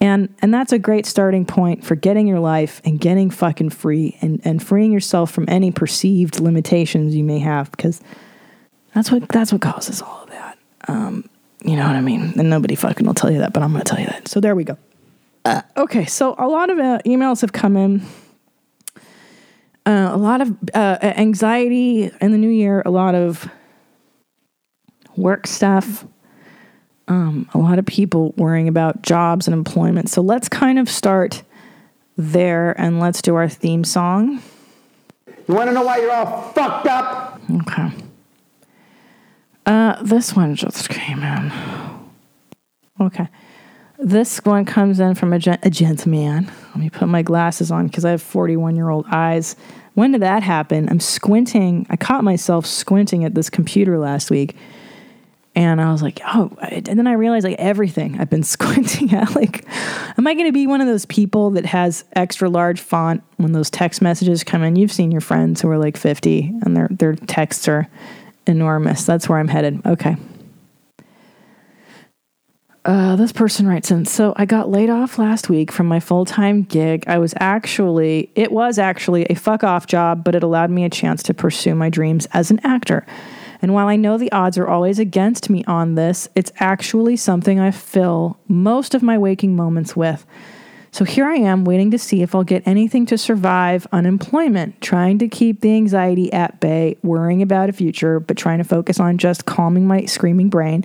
And 0.00 0.34
and 0.40 0.54
that's 0.54 0.72
a 0.72 0.78
great 0.78 1.04
starting 1.04 1.44
point 1.44 1.84
for 1.84 1.94
getting 1.94 2.26
your 2.26 2.38
life 2.38 2.80
and 2.84 2.98
getting 2.98 3.28
fucking 3.28 3.70
free 3.70 4.16
and 4.22 4.40
and 4.44 4.62
freeing 4.62 4.92
yourself 4.92 5.30
from 5.30 5.44
any 5.48 5.70
perceived 5.70 6.40
limitations 6.40 7.14
you 7.14 7.24
may 7.24 7.38
have 7.38 7.70
because 7.72 8.00
that's 8.94 9.10
what 9.10 9.28
that's 9.28 9.52
what 9.52 9.60
causes 9.60 10.00
all 10.00 10.22
of 10.22 10.30
that. 10.30 10.58
Um, 10.88 11.28
you 11.62 11.76
know 11.76 11.86
what 11.86 11.96
I 11.96 12.00
mean? 12.00 12.32
And 12.38 12.48
nobody 12.48 12.76
fucking 12.76 13.06
will 13.06 13.14
tell 13.14 13.30
you 13.30 13.38
that, 13.38 13.52
but 13.52 13.62
I'm 13.62 13.72
going 13.72 13.84
to 13.84 13.88
tell 13.88 14.00
you 14.00 14.06
that. 14.06 14.28
So 14.28 14.40
there 14.40 14.54
we 14.54 14.64
go. 14.64 14.78
Uh, 15.44 15.62
okay, 15.76 16.06
so 16.06 16.34
a 16.38 16.48
lot 16.48 16.70
of 16.70 16.78
uh, 16.78 17.00
emails 17.04 17.40
have 17.42 17.52
come 17.52 17.76
in 17.76 18.02
uh, 19.90 20.14
a 20.14 20.16
lot 20.16 20.40
of 20.40 20.56
uh, 20.72 20.98
anxiety 21.02 22.10
in 22.20 22.30
the 22.30 22.38
new 22.38 22.48
year, 22.48 22.80
a 22.86 22.90
lot 22.90 23.16
of 23.16 23.50
work 25.16 25.48
stuff, 25.48 26.06
um, 27.08 27.48
a 27.54 27.58
lot 27.58 27.78
of 27.78 27.86
people 27.86 28.32
worrying 28.36 28.68
about 28.68 29.02
jobs 29.02 29.48
and 29.48 29.54
employment. 29.54 30.08
So 30.08 30.22
let's 30.22 30.48
kind 30.48 30.78
of 30.78 30.88
start 30.88 31.42
there 32.16 32.80
and 32.80 33.00
let's 33.00 33.20
do 33.20 33.34
our 33.34 33.48
theme 33.48 33.82
song. 33.82 34.40
You 35.48 35.54
want 35.54 35.68
to 35.68 35.74
know 35.74 35.82
why 35.82 35.98
you're 35.98 36.12
all 36.12 36.52
fucked 36.52 36.86
up? 36.86 37.40
Okay. 37.62 37.90
Uh, 39.66 40.00
this 40.04 40.36
one 40.36 40.54
just 40.54 40.88
came 40.88 41.22
in. 41.24 41.52
Okay. 43.00 43.26
This 43.98 44.38
one 44.44 44.64
comes 44.64 45.00
in 45.00 45.14
from 45.14 45.32
a, 45.32 45.38
gen- 45.38 45.58
a 45.62 45.68
gentleman. 45.68 46.50
Let 46.68 46.76
me 46.76 46.90
put 46.90 47.08
my 47.08 47.22
glasses 47.22 47.70
on 47.70 47.88
because 47.88 48.04
I 48.04 48.12
have 48.12 48.22
41 48.22 48.76
year 48.76 48.88
old 48.88 49.04
eyes. 49.10 49.56
When 49.94 50.12
did 50.12 50.22
that 50.22 50.42
happen? 50.42 50.88
I'm 50.88 51.00
squinting. 51.00 51.86
I 51.90 51.96
caught 51.96 52.24
myself 52.24 52.66
squinting 52.66 53.24
at 53.24 53.34
this 53.34 53.50
computer 53.50 53.98
last 53.98 54.30
week. 54.30 54.56
And 55.56 55.80
I 55.80 55.90
was 55.90 56.00
like, 56.00 56.20
oh, 56.26 56.56
and 56.62 56.86
then 56.86 57.08
I 57.08 57.12
realized 57.12 57.44
like 57.44 57.58
everything 57.58 58.20
I've 58.20 58.30
been 58.30 58.42
squinting 58.44 59.12
at. 59.12 59.34
Like, 59.34 59.66
am 60.16 60.26
I 60.26 60.34
going 60.34 60.46
to 60.46 60.52
be 60.52 60.66
one 60.66 60.80
of 60.80 60.86
those 60.86 61.06
people 61.06 61.50
that 61.50 61.66
has 61.66 62.04
extra 62.14 62.48
large 62.48 62.80
font 62.80 63.22
when 63.36 63.52
those 63.52 63.68
text 63.68 64.00
messages 64.00 64.44
come 64.44 64.62
in? 64.62 64.76
You've 64.76 64.92
seen 64.92 65.10
your 65.10 65.20
friends 65.20 65.60
who 65.60 65.68
are 65.68 65.78
like 65.78 65.96
50 65.96 66.54
and 66.62 66.76
their, 66.76 66.88
their 66.90 67.14
texts 67.16 67.66
are 67.66 67.88
enormous. 68.46 69.04
That's 69.04 69.28
where 69.28 69.38
I'm 69.38 69.48
headed. 69.48 69.84
Okay. 69.84 70.16
Uh, 72.82 73.14
this 73.14 73.30
person 73.30 73.68
writes 73.68 73.90
in 73.90 74.06
so 74.06 74.32
i 74.36 74.46
got 74.46 74.70
laid 74.70 74.88
off 74.88 75.18
last 75.18 75.50
week 75.50 75.70
from 75.70 75.86
my 75.86 76.00
full-time 76.00 76.62
gig. 76.62 77.04
I 77.06 77.18
was 77.18 77.34
actually 77.38 78.30
it 78.34 78.50
was 78.50 78.78
actually 78.78 79.24
a 79.24 79.34
fuck 79.34 79.62
off 79.62 79.86
job 79.86 80.24
but 80.24 80.34
it 80.34 80.42
allowed 80.42 80.70
me 80.70 80.84
a 80.84 80.90
chance 80.90 81.22
to 81.24 81.34
pursue 81.34 81.74
my 81.74 81.90
dreams 81.90 82.26
as 82.32 82.50
an 82.50 82.58
actor. 82.64 83.04
And 83.60 83.74
while 83.74 83.86
i 83.86 83.96
know 83.96 84.16
the 84.16 84.32
odds 84.32 84.56
are 84.56 84.66
always 84.66 84.98
against 84.98 85.50
me 85.50 85.62
on 85.64 85.94
this 85.94 86.30
it's 86.34 86.52
actually 86.56 87.16
something 87.16 87.60
i 87.60 87.70
fill 87.70 88.38
most 88.48 88.94
of 88.94 89.02
my 89.02 89.18
waking 89.18 89.54
moments 89.54 89.94
with. 89.94 90.24
So 90.90 91.04
here 91.04 91.26
i 91.26 91.34
am 91.34 91.66
waiting 91.66 91.90
to 91.90 91.98
see 91.98 92.22
if 92.22 92.34
i'll 92.34 92.44
get 92.44 92.66
anything 92.66 93.04
to 93.06 93.18
survive 93.18 93.86
unemployment 93.92 94.80
trying 94.80 95.18
to 95.18 95.28
keep 95.28 95.60
the 95.60 95.74
anxiety 95.76 96.32
at 96.32 96.60
bay 96.60 96.96
worrying 97.02 97.42
about 97.42 97.68
a 97.68 97.74
future 97.74 98.20
but 98.20 98.38
trying 98.38 98.56
to 98.56 98.64
focus 98.64 98.98
on 98.98 99.18
just 99.18 99.44
calming 99.44 99.86
my 99.86 100.06
screaming 100.06 100.48
brain 100.48 100.82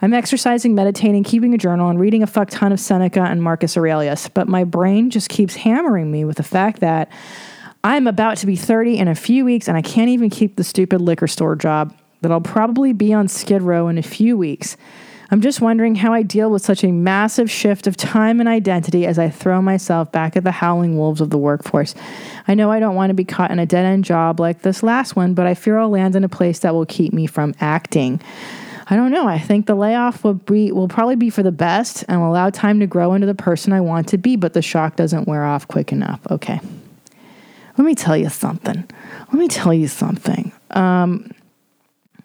I'm 0.00 0.14
exercising, 0.14 0.74
meditating, 0.74 1.24
keeping 1.24 1.54
a 1.54 1.58
journal, 1.58 1.88
and 1.88 1.98
reading 1.98 2.22
a 2.22 2.26
fuck 2.26 2.50
ton 2.50 2.72
of 2.72 2.78
Seneca 2.78 3.22
and 3.22 3.42
Marcus 3.42 3.76
Aurelius, 3.76 4.28
but 4.28 4.46
my 4.46 4.62
brain 4.64 5.10
just 5.10 5.28
keeps 5.28 5.56
hammering 5.56 6.10
me 6.10 6.24
with 6.24 6.36
the 6.36 6.44
fact 6.44 6.80
that 6.80 7.10
I'm 7.82 8.06
about 8.06 8.36
to 8.38 8.46
be 8.46 8.54
30 8.54 8.98
in 8.98 9.08
a 9.08 9.14
few 9.14 9.44
weeks 9.44 9.68
and 9.68 9.76
I 9.76 9.82
can't 9.82 10.08
even 10.08 10.30
keep 10.30 10.56
the 10.56 10.64
stupid 10.64 11.00
liquor 11.00 11.26
store 11.26 11.56
job, 11.56 11.94
that 12.20 12.30
I'll 12.30 12.40
probably 12.40 12.92
be 12.92 13.12
on 13.12 13.28
Skid 13.28 13.62
Row 13.62 13.88
in 13.88 13.98
a 13.98 14.02
few 14.02 14.36
weeks. 14.36 14.76
I'm 15.30 15.40
just 15.40 15.60
wondering 15.60 15.94
how 15.94 16.12
I 16.12 16.22
deal 16.22 16.50
with 16.50 16.64
such 16.64 16.82
a 16.82 16.90
massive 16.90 17.50
shift 17.50 17.86
of 17.86 17.96
time 17.96 18.40
and 18.40 18.48
identity 18.48 19.04
as 19.04 19.18
I 19.18 19.28
throw 19.28 19.60
myself 19.60 20.10
back 20.10 20.36
at 20.36 20.44
the 20.44 20.52
howling 20.52 20.96
wolves 20.96 21.20
of 21.20 21.30
the 21.30 21.36
workforce. 21.36 21.94
I 22.46 22.54
know 22.54 22.70
I 22.70 22.80
don't 22.80 22.94
want 22.94 23.10
to 23.10 23.14
be 23.14 23.24
caught 23.24 23.50
in 23.50 23.58
a 23.58 23.66
dead 23.66 23.84
end 23.84 24.04
job 24.04 24.40
like 24.40 24.62
this 24.62 24.82
last 24.82 25.16
one, 25.16 25.34
but 25.34 25.46
I 25.46 25.54
fear 25.54 25.78
I'll 25.78 25.90
land 25.90 26.16
in 26.16 26.24
a 26.24 26.28
place 26.30 26.60
that 26.60 26.74
will 26.74 26.86
keep 26.86 27.12
me 27.12 27.26
from 27.26 27.54
acting. 27.60 28.22
I 28.90 28.96
don't 28.96 29.10
know. 29.10 29.28
I 29.28 29.38
think 29.38 29.66
the 29.66 29.74
layoff 29.74 30.24
will 30.24 30.34
be 30.34 30.72
will 30.72 30.88
probably 30.88 31.16
be 31.16 31.28
for 31.28 31.42
the 31.42 31.52
best 31.52 32.04
and 32.08 32.20
will 32.20 32.30
allow 32.30 32.48
time 32.50 32.80
to 32.80 32.86
grow 32.86 33.12
into 33.14 33.26
the 33.26 33.34
person 33.34 33.72
I 33.72 33.82
want 33.82 34.08
to 34.08 34.18
be, 34.18 34.36
but 34.36 34.54
the 34.54 34.62
shock 34.62 34.96
doesn't 34.96 35.28
wear 35.28 35.44
off 35.44 35.68
quick 35.68 35.92
enough. 35.92 36.20
Okay. 36.30 36.60
Let 37.76 37.84
me 37.84 37.94
tell 37.94 38.16
you 38.16 38.28
something. 38.28 38.88
Let 39.26 39.34
me 39.34 39.46
tell 39.46 39.74
you 39.74 39.88
something. 39.88 40.52
Um, 40.70 41.30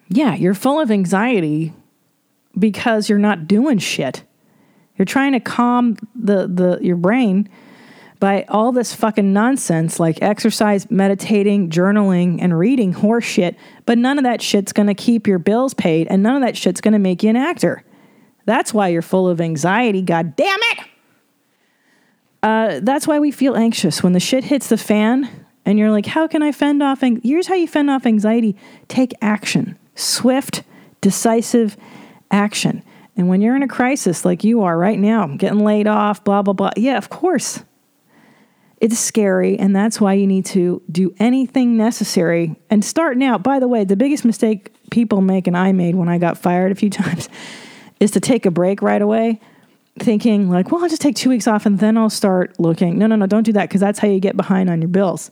yeah, 0.08 0.34
you're 0.34 0.54
full 0.54 0.80
of 0.80 0.90
anxiety 0.90 1.72
because 2.58 3.08
you're 3.08 3.18
not 3.18 3.46
doing 3.46 3.78
shit. 3.78 4.22
You're 4.96 5.06
trying 5.06 5.32
to 5.32 5.40
calm 5.40 5.96
the, 6.14 6.46
the 6.46 6.78
your 6.80 6.96
brain 6.96 7.48
by 8.24 8.42
all 8.48 8.72
this 8.72 8.94
fucking 8.94 9.34
nonsense 9.34 10.00
like 10.00 10.22
exercise, 10.22 10.90
meditating, 10.90 11.68
journaling, 11.68 12.38
and 12.40 12.58
reading 12.58 12.90
horse 12.94 13.26
shit, 13.26 13.54
but 13.84 13.98
none 13.98 14.16
of 14.16 14.24
that 14.24 14.40
shit's 14.40 14.72
gonna 14.72 14.94
keep 14.94 15.26
your 15.26 15.38
bills 15.38 15.74
paid 15.74 16.06
and 16.08 16.22
none 16.22 16.34
of 16.34 16.40
that 16.40 16.56
shit's 16.56 16.80
gonna 16.80 16.98
make 16.98 17.22
you 17.22 17.28
an 17.28 17.36
actor. 17.36 17.84
That's 18.46 18.72
why 18.72 18.88
you're 18.88 19.02
full 19.02 19.28
of 19.28 19.42
anxiety, 19.42 20.00
god 20.00 20.36
damn 20.36 20.58
it! 20.72 20.78
Uh, 22.42 22.80
that's 22.82 23.06
why 23.06 23.18
we 23.18 23.30
feel 23.30 23.56
anxious 23.56 24.02
when 24.02 24.14
the 24.14 24.20
shit 24.20 24.44
hits 24.44 24.68
the 24.68 24.78
fan 24.78 25.28
and 25.66 25.78
you're 25.78 25.90
like, 25.90 26.06
how 26.06 26.26
can 26.26 26.42
I 26.42 26.50
fend 26.50 26.82
off? 26.82 27.02
Ang-? 27.02 27.20
Here's 27.22 27.48
how 27.48 27.56
you 27.56 27.68
fend 27.68 27.90
off 27.90 28.06
anxiety 28.06 28.56
take 28.88 29.12
action, 29.20 29.78
swift, 29.96 30.62
decisive 31.02 31.76
action. 32.30 32.82
And 33.18 33.28
when 33.28 33.42
you're 33.42 33.54
in 33.54 33.62
a 33.62 33.68
crisis 33.68 34.24
like 34.24 34.44
you 34.44 34.62
are 34.62 34.78
right 34.78 34.98
now, 34.98 35.26
getting 35.26 35.60
laid 35.60 35.86
off, 35.86 36.24
blah, 36.24 36.40
blah, 36.40 36.54
blah, 36.54 36.70
yeah, 36.78 36.96
of 36.96 37.10
course. 37.10 37.62
It's 38.80 38.98
scary, 38.98 39.58
and 39.58 39.74
that's 39.74 40.00
why 40.00 40.14
you 40.14 40.26
need 40.26 40.44
to 40.46 40.82
do 40.90 41.14
anything 41.18 41.76
necessary. 41.76 42.56
And 42.70 42.84
start 42.84 43.16
now, 43.16 43.38
by 43.38 43.58
the 43.58 43.68
way, 43.68 43.84
the 43.84 43.96
biggest 43.96 44.24
mistake 44.24 44.74
people 44.90 45.20
make, 45.20 45.46
and 45.46 45.56
I 45.56 45.72
made 45.72 45.94
when 45.94 46.08
I 46.08 46.18
got 46.18 46.36
fired 46.36 46.72
a 46.72 46.74
few 46.74 46.90
times, 47.02 47.28
is 48.00 48.10
to 48.12 48.20
take 48.20 48.46
a 48.46 48.50
break 48.50 48.82
right 48.82 49.00
away, 49.00 49.40
thinking, 49.98 50.50
like, 50.50 50.70
well, 50.70 50.82
I'll 50.82 50.88
just 50.88 51.02
take 51.02 51.16
two 51.16 51.30
weeks 51.30 51.46
off 51.46 51.66
and 51.66 51.78
then 51.78 51.96
I'll 51.96 52.10
start 52.10 52.58
looking. 52.58 52.98
No, 52.98 53.06
no, 53.06 53.16
no, 53.16 53.26
don't 53.26 53.44
do 53.44 53.52
that 53.52 53.68
because 53.68 53.80
that's 53.80 53.98
how 53.98 54.08
you 54.08 54.20
get 54.20 54.36
behind 54.36 54.68
on 54.68 54.82
your 54.82 54.88
bills. 54.88 55.30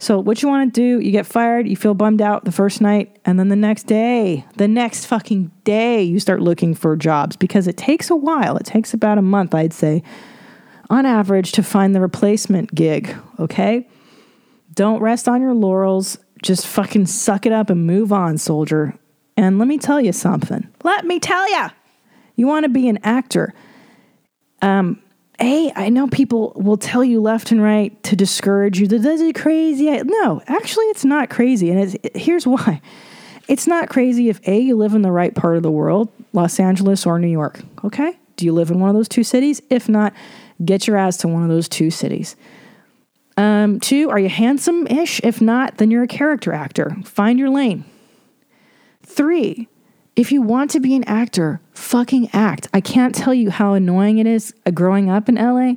So, 0.00 0.20
what 0.20 0.42
you 0.42 0.48
want 0.48 0.72
to 0.72 0.80
do, 0.80 1.04
you 1.04 1.10
get 1.10 1.26
fired, 1.26 1.66
you 1.66 1.76
feel 1.76 1.92
bummed 1.92 2.22
out 2.22 2.44
the 2.44 2.52
first 2.52 2.80
night, 2.80 3.18
and 3.24 3.38
then 3.38 3.48
the 3.48 3.56
next 3.56 3.84
day, 3.84 4.44
the 4.56 4.68
next 4.68 5.06
fucking 5.06 5.50
day, 5.64 6.02
you 6.04 6.20
start 6.20 6.40
looking 6.40 6.72
for 6.74 6.96
jobs 6.96 7.34
because 7.34 7.66
it 7.66 7.76
takes 7.76 8.08
a 8.08 8.14
while. 8.14 8.56
It 8.56 8.64
takes 8.64 8.94
about 8.94 9.18
a 9.18 9.22
month, 9.22 9.56
I'd 9.56 9.72
say, 9.72 10.04
on 10.90 11.06
average 11.06 11.52
to 11.52 11.62
find 11.62 11.94
the 11.94 12.00
replacement 12.00 12.74
gig, 12.74 13.14
okay? 13.38 13.88
Don't 14.74 15.00
rest 15.00 15.28
on 15.28 15.42
your 15.42 15.54
laurels. 15.54 16.18
Just 16.42 16.66
fucking 16.66 17.06
suck 17.06 17.46
it 17.46 17.52
up 17.52 17.68
and 17.68 17.86
move 17.86 18.12
on, 18.12 18.38
soldier. 18.38 18.94
And 19.36 19.58
let 19.58 19.68
me 19.68 19.78
tell 19.78 20.00
you 20.00 20.12
something. 20.12 20.68
Let 20.84 21.04
me 21.04 21.20
tell 21.20 21.48
you. 21.50 21.68
You 22.36 22.46
want 22.46 22.64
to 22.64 22.68
be 22.68 22.88
an 22.88 22.98
actor. 23.02 23.52
Um, 24.62 25.02
hey, 25.38 25.72
I 25.74 25.88
know 25.88 26.06
people 26.06 26.52
will 26.56 26.76
tell 26.76 27.04
you 27.04 27.20
left 27.20 27.50
and 27.50 27.62
right 27.62 28.00
to 28.04 28.16
discourage 28.16 28.80
you 28.80 28.86
that 28.88 28.98
this 28.98 29.20
is 29.20 29.32
crazy. 29.34 29.90
No, 30.02 30.42
actually, 30.46 30.86
it's 30.86 31.04
not 31.04 31.30
crazy. 31.30 31.70
And 31.70 31.80
it's, 31.80 31.96
here's 32.14 32.46
why 32.46 32.80
it's 33.48 33.66
not 33.66 33.88
crazy 33.88 34.28
if 34.28 34.46
A, 34.46 34.58
you 34.58 34.76
live 34.76 34.94
in 34.94 35.02
the 35.02 35.10
right 35.10 35.34
part 35.34 35.56
of 35.56 35.62
the 35.62 35.70
world, 35.70 36.10
Los 36.32 36.60
Angeles 36.60 37.06
or 37.06 37.18
New 37.18 37.28
York. 37.28 37.60
Okay? 37.82 38.16
Do 38.36 38.44
you 38.44 38.52
live 38.52 38.70
in 38.70 38.78
one 38.78 38.90
of 38.90 38.94
those 38.94 39.08
two 39.08 39.24
cities? 39.24 39.60
If 39.70 39.88
not, 39.88 40.12
get 40.64 40.86
your 40.86 40.96
ass 40.96 41.16
to 41.18 41.28
one 41.28 41.42
of 41.42 41.48
those 41.48 41.68
two 41.68 41.90
cities. 41.90 42.36
Um, 43.36 43.78
two, 43.78 44.10
are 44.10 44.18
you 44.18 44.28
handsome 44.28 44.86
ish? 44.88 45.20
If 45.22 45.40
not, 45.40 45.78
then 45.78 45.90
you're 45.90 46.02
a 46.02 46.08
character 46.08 46.52
actor. 46.52 46.96
Find 47.04 47.38
your 47.38 47.50
lane. 47.50 47.84
Three, 49.04 49.68
if 50.16 50.32
you 50.32 50.42
want 50.42 50.72
to 50.72 50.80
be 50.80 50.96
an 50.96 51.04
actor, 51.04 51.60
fucking 51.72 52.30
act. 52.32 52.68
I 52.74 52.80
can't 52.80 53.14
tell 53.14 53.32
you 53.32 53.50
how 53.50 53.74
annoying 53.74 54.18
it 54.18 54.26
is 54.26 54.52
growing 54.74 55.08
up 55.08 55.28
in 55.28 55.36
LA 55.36 55.74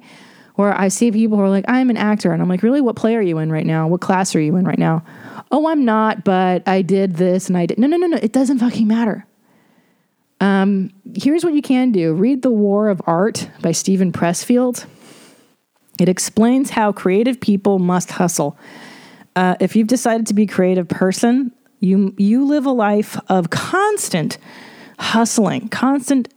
where 0.55 0.79
I 0.79 0.87
see 0.87 1.11
people 1.11 1.37
who 1.37 1.43
are 1.43 1.49
like, 1.49 1.65
I'm 1.67 1.89
an 1.89 1.97
actor. 1.97 2.31
And 2.31 2.41
I'm 2.41 2.49
like, 2.49 2.63
really? 2.63 2.81
What 2.81 2.95
play 2.95 3.15
are 3.15 3.21
you 3.21 3.37
in 3.37 3.51
right 3.51 3.65
now? 3.65 3.87
What 3.87 4.01
class 4.01 4.35
are 4.35 4.41
you 4.41 4.55
in 4.55 4.65
right 4.65 4.79
now? 4.79 5.03
Oh, 5.51 5.67
I'm 5.67 5.85
not, 5.85 6.23
but 6.23 6.67
I 6.67 6.81
did 6.81 7.15
this 7.15 7.47
and 7.47 7.57
I 7.57 7.65
did. 7.65 7.77
No, 7.77 7.87
no, 7.87 7.97
no, 7.97 8.07
no. 8.07 8.17
It 8.17 8.31
doesn't 8.31 8.59
fucking 8.59 8.87
matter. 8.87 9.25
Um, 10.41 10.89
here's 11.15 11.43
what 11.43 11.53
you 11.53 11.61
can 11.61 11.91
do 11.91 12.13
read 12.13 12.41
The 12.41 12.51
War 12.51 12.89
of 12.89 13.01
Art 13.05 13.47
by 13.61 13.71
Steven 13.71 14.11
Pressfield. 14.11 14.85
It 15.99 16.09
explains 16.09 16.71
how 16.71 16.91
creative 16.91 17.39
people 17.39 17.77
must 17.77 18.11
hustle. 18.11 18.57
Uh, 19.35 19.55
if 19.59 19.75
you've 19.75 19.87
decided 19.87 20.25
to 20.27 20.33
be 20.33 20.43
a 20.43 20.47
creative 20.47 20.87
person, 20.87 21.51
you, 21.79 22.15
you 22.17 22.43
live 22.43 22.65
a 22.65 22.71
life 22.71 23.19
of 23.29 23.51
constant 23.51 24.39
hustling, 24.97 25.69
constant 25.69 26.33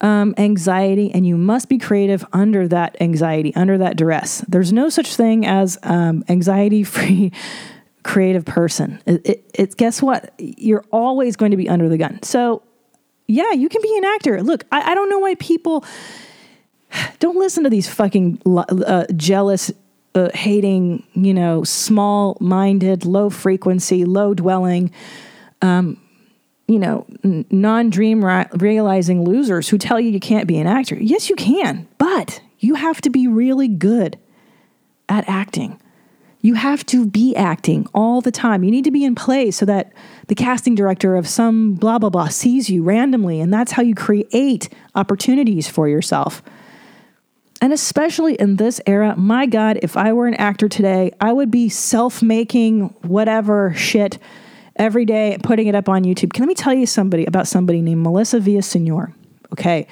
um, 0.00 0.34
anxiety, 0.38 1.10
and 1.12 1.26
you 1.26 1.36
must 1.36 1.68
be 1.68 1.76
creative 1.76 2.24
under 2.32 2.66
that 2.68 2.96
anxiety, 3.00 3.54
under 3.54 3.76
that 3.76 3.96
duress. 3.96 4.42
There's 4.48 4.72
no 4.72 4.88
such 4.88 5.14
thing 5.14 5.46
as 5.46 5.78
um, 5.82 6.24
anxiety 6.28 6.82
free 6.82 7.30
creative 8.04 8.46
person. 8.46 9.02
It, 9.06 9.26
it, 9.26 9.50
it's 9.54 9.74
guess 9.74 10.00
what? 10.00 10.32
You're 10.38 10.84
always 10.90 11.36
going 11.36 11.50
to 11.50 11.56
be 11.58 11.68
under 11.68 11.90
the 11.90 11.98
gun. 11.98 12.22
So 12.22 12.62
yeah, 13.26 13.52
you 13.52 13.68
can 13.68 13.82
be 13.82 13.96
an 13.96 14.04
actor. 14.04 14.42
Look, 14.42 14.64
I, 14.70 14.92
I 14.92 14.94
don't 14.94 15.08
know 15.08 15.18
why 15.18 15.34
people 15.36 15.84
don't 17.18 17.36
listen 17.36 17.64
to 17.64 17.70
these 17.70 17.88
fucking 17.88 18.40
uh, 18.46 19.06
jealous, 19.16 19.72
uh, 20.14 20.30
hating, 20.34 21.02
you 21.14 21.34
know, 21.34 21.64
small 21.64 22.36
minded, 22.40 23.04
low 23.04 23.30
frequency, 23.30 24.04
low 24.04 24.34
dwelling, 24.34 24.92
um, 25.62 26.00
you 26.66 26.78
know, 26.78 27.06
n- 27.22 27.44
non 27.50 27.90
dream 27.90 28.24
ra- 28.24 28.46
realizing 28.54 29.24
losers 29.24 29.68
who 29.68 29.78
tell 29.78 29.98
you 29.98 30.10
you 30.10 30.20
can't 30.20 30.46
be 30.46 30.58
an 30.58 30.66
actor. 30.66 30.96
Yes, 30.96 31.28
you 31.28 31.36
can, 31.36 31.88
but 31.98 32.40
you 32.58 32.74
have 32.74 33.00
to 33.02 33.10
be 33.10 33.28
really 33.28 33.68
good 33.68 34.18
at 35.08 35.28
acting. 35.28 35.80
You 36.44 36.52
have 36.52 36.84
to 36.86 37.06
be 37.06 37.34
acting 37.34 37.86
all 37.94 38.20
the 38.20 38.30
time. 38.30 38.64
You 38.64 38.70
need 38.70 38.84
to 38.84 38.90
be 38.90 39.02
in 39.02 39.14
play 39.14 39.50
so 39.50 39.64
that 39.64 39.94
the 40.26 40.34
casting 40.34 40.74
director 40.74 41.16
of 41.16 41.26
some 41.26 41.72
blah, 41.72 41.98
blah, 41.98 42.10
blah 42.10 42.28
sees 42.28 42.68
you 42.68 42.82
randomly. 42.82 43.40
And 43.40 43.50
that's 43.50 43.72
how 43.72 43.82
you 43.82 43.94
create 43.94 44.68
opportunities 44.94 45.68
for 45.70 45.88
yourself. 45.88 46.42
And 47.62 47.72
especially 47.72 48.34
in 48.34 48.56
this 48.56 48.78
era, 48.86 49.16
my 49.16 49.46
God, 49.46 49.78
if 49.80 49.96
I 49.96 50.12
were 50.12 50.26
an 50.26 50.34
actor 50.34 50.68
today, 50.68 51.12
I 51.18 51.32
would 51.32 51.50
be 51.50 51.70
self 51.70 52.22
making 52.22 52.90
whatever 53.00 53.72
shit 53.72 54.18
every 54.76 55.06
day, 55.06 55.38
putting 55.42 55.66
it 55.66 55.74
up 55.74 55.88
on 55.88 56.04
YouTube. 56.04 56.34
Can 56.34 56.42
let 56.42 56.48
me 56.48 56.54
tell 56.54 56.74
you 56.74 56.84
somebody 56.84 57.24
about 57.24 57.48
somebody 57.48 57.80
named 57.80 58.02
Melissa 58.02 58.38
Villasenor? 58.38 59.14
Okay. 59.54 59.86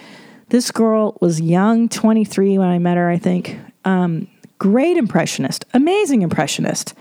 This 0.50 0.70
girl 0.70 1.16
was 1.22 1.40
young, 1.40 1.88
23 1.88 2.58
when 2.58 2.68
I 2.68 2.78
met 2.78 2.98
her, 2.98 3.08
I 3.08 3.16
think. 3.16 3.58
Um, 3.86 4.28
great 4.62 4.96
impressionist, 4.96 5.64
amazing 5.74 6.22
impressionist. 6.22 6.94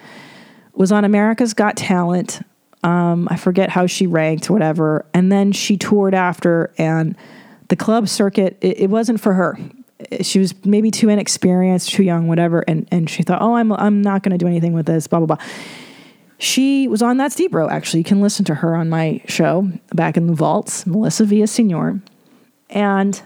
Was 0.74 0.92
on 0.92 1.06
America's 1.06 1.54
Got 1.54 1.78
Talent. 1.78 2.44
Um, 2.82 3.28
I 3.30 3.36
forget 3.36 3.70
how 3.70 3.86
she 3.86 4.08
ranked, 4.08 4.50
whatever. 4.50 5.06
And 5.14 5.32
then 5.32 5.52
she 5.52 5.78
toured 5.78 6.16
after, 6.16 6.74
and 6.80 7.16
the 7.68 7.76
club 7.76 8.08
circuit, 8.08 8.58
it, 8.62 8.80
it 8.80 8.90
wasn't 8.90 9.22
for 9.22 9.34
her. 9.34 9.60
She 10.22 10.40
was 10.40 10.56
maybe 10.66 10.90
too 10.90 11.10
inexperienced, 11.10 11.92
too 11.92 12.02
young, 12.02 12.28
whatever. 12.28 12.64
And, 12.68 12.88
and 12.90 13.08
she 13.08 13.22
thought, 13.22 13.44
oh, 13.44 13.54
I'm, 13.54 13.72
I'm 13.74 14.02
not 14.02 14.24
going 14.24 14.32
to 14.32 14.40
do 14.40 14.48
anything 14.48 14.74
with 14.74 14.88
this, 14.88 15.06
blah, 15.06 15.20
blah, 15.20 15.36
blah. 15.36 15.46
She 16.40 16.88
was 16.88 17.04
on 17.04 17.18
That's 17.18 17.36
Deep 17.36 17.52
Bro, 17.52 17.70
actually. 17.70 18.00
You 18.00 18.06
can 18.06 18.22
listen 18.22 18.44
to 18.46 18.56
her 18.56 18.76
on 18.76 18.90
my 18.90 19.22
show 19.28 19.70
back 19.94 20.18
in 20.18 20.26
the 20.26 20.34
vaults, 20.34 20.88
Melissa 20.88 21.26
Villasenor. 21.26 22.02
And 22.72 23.22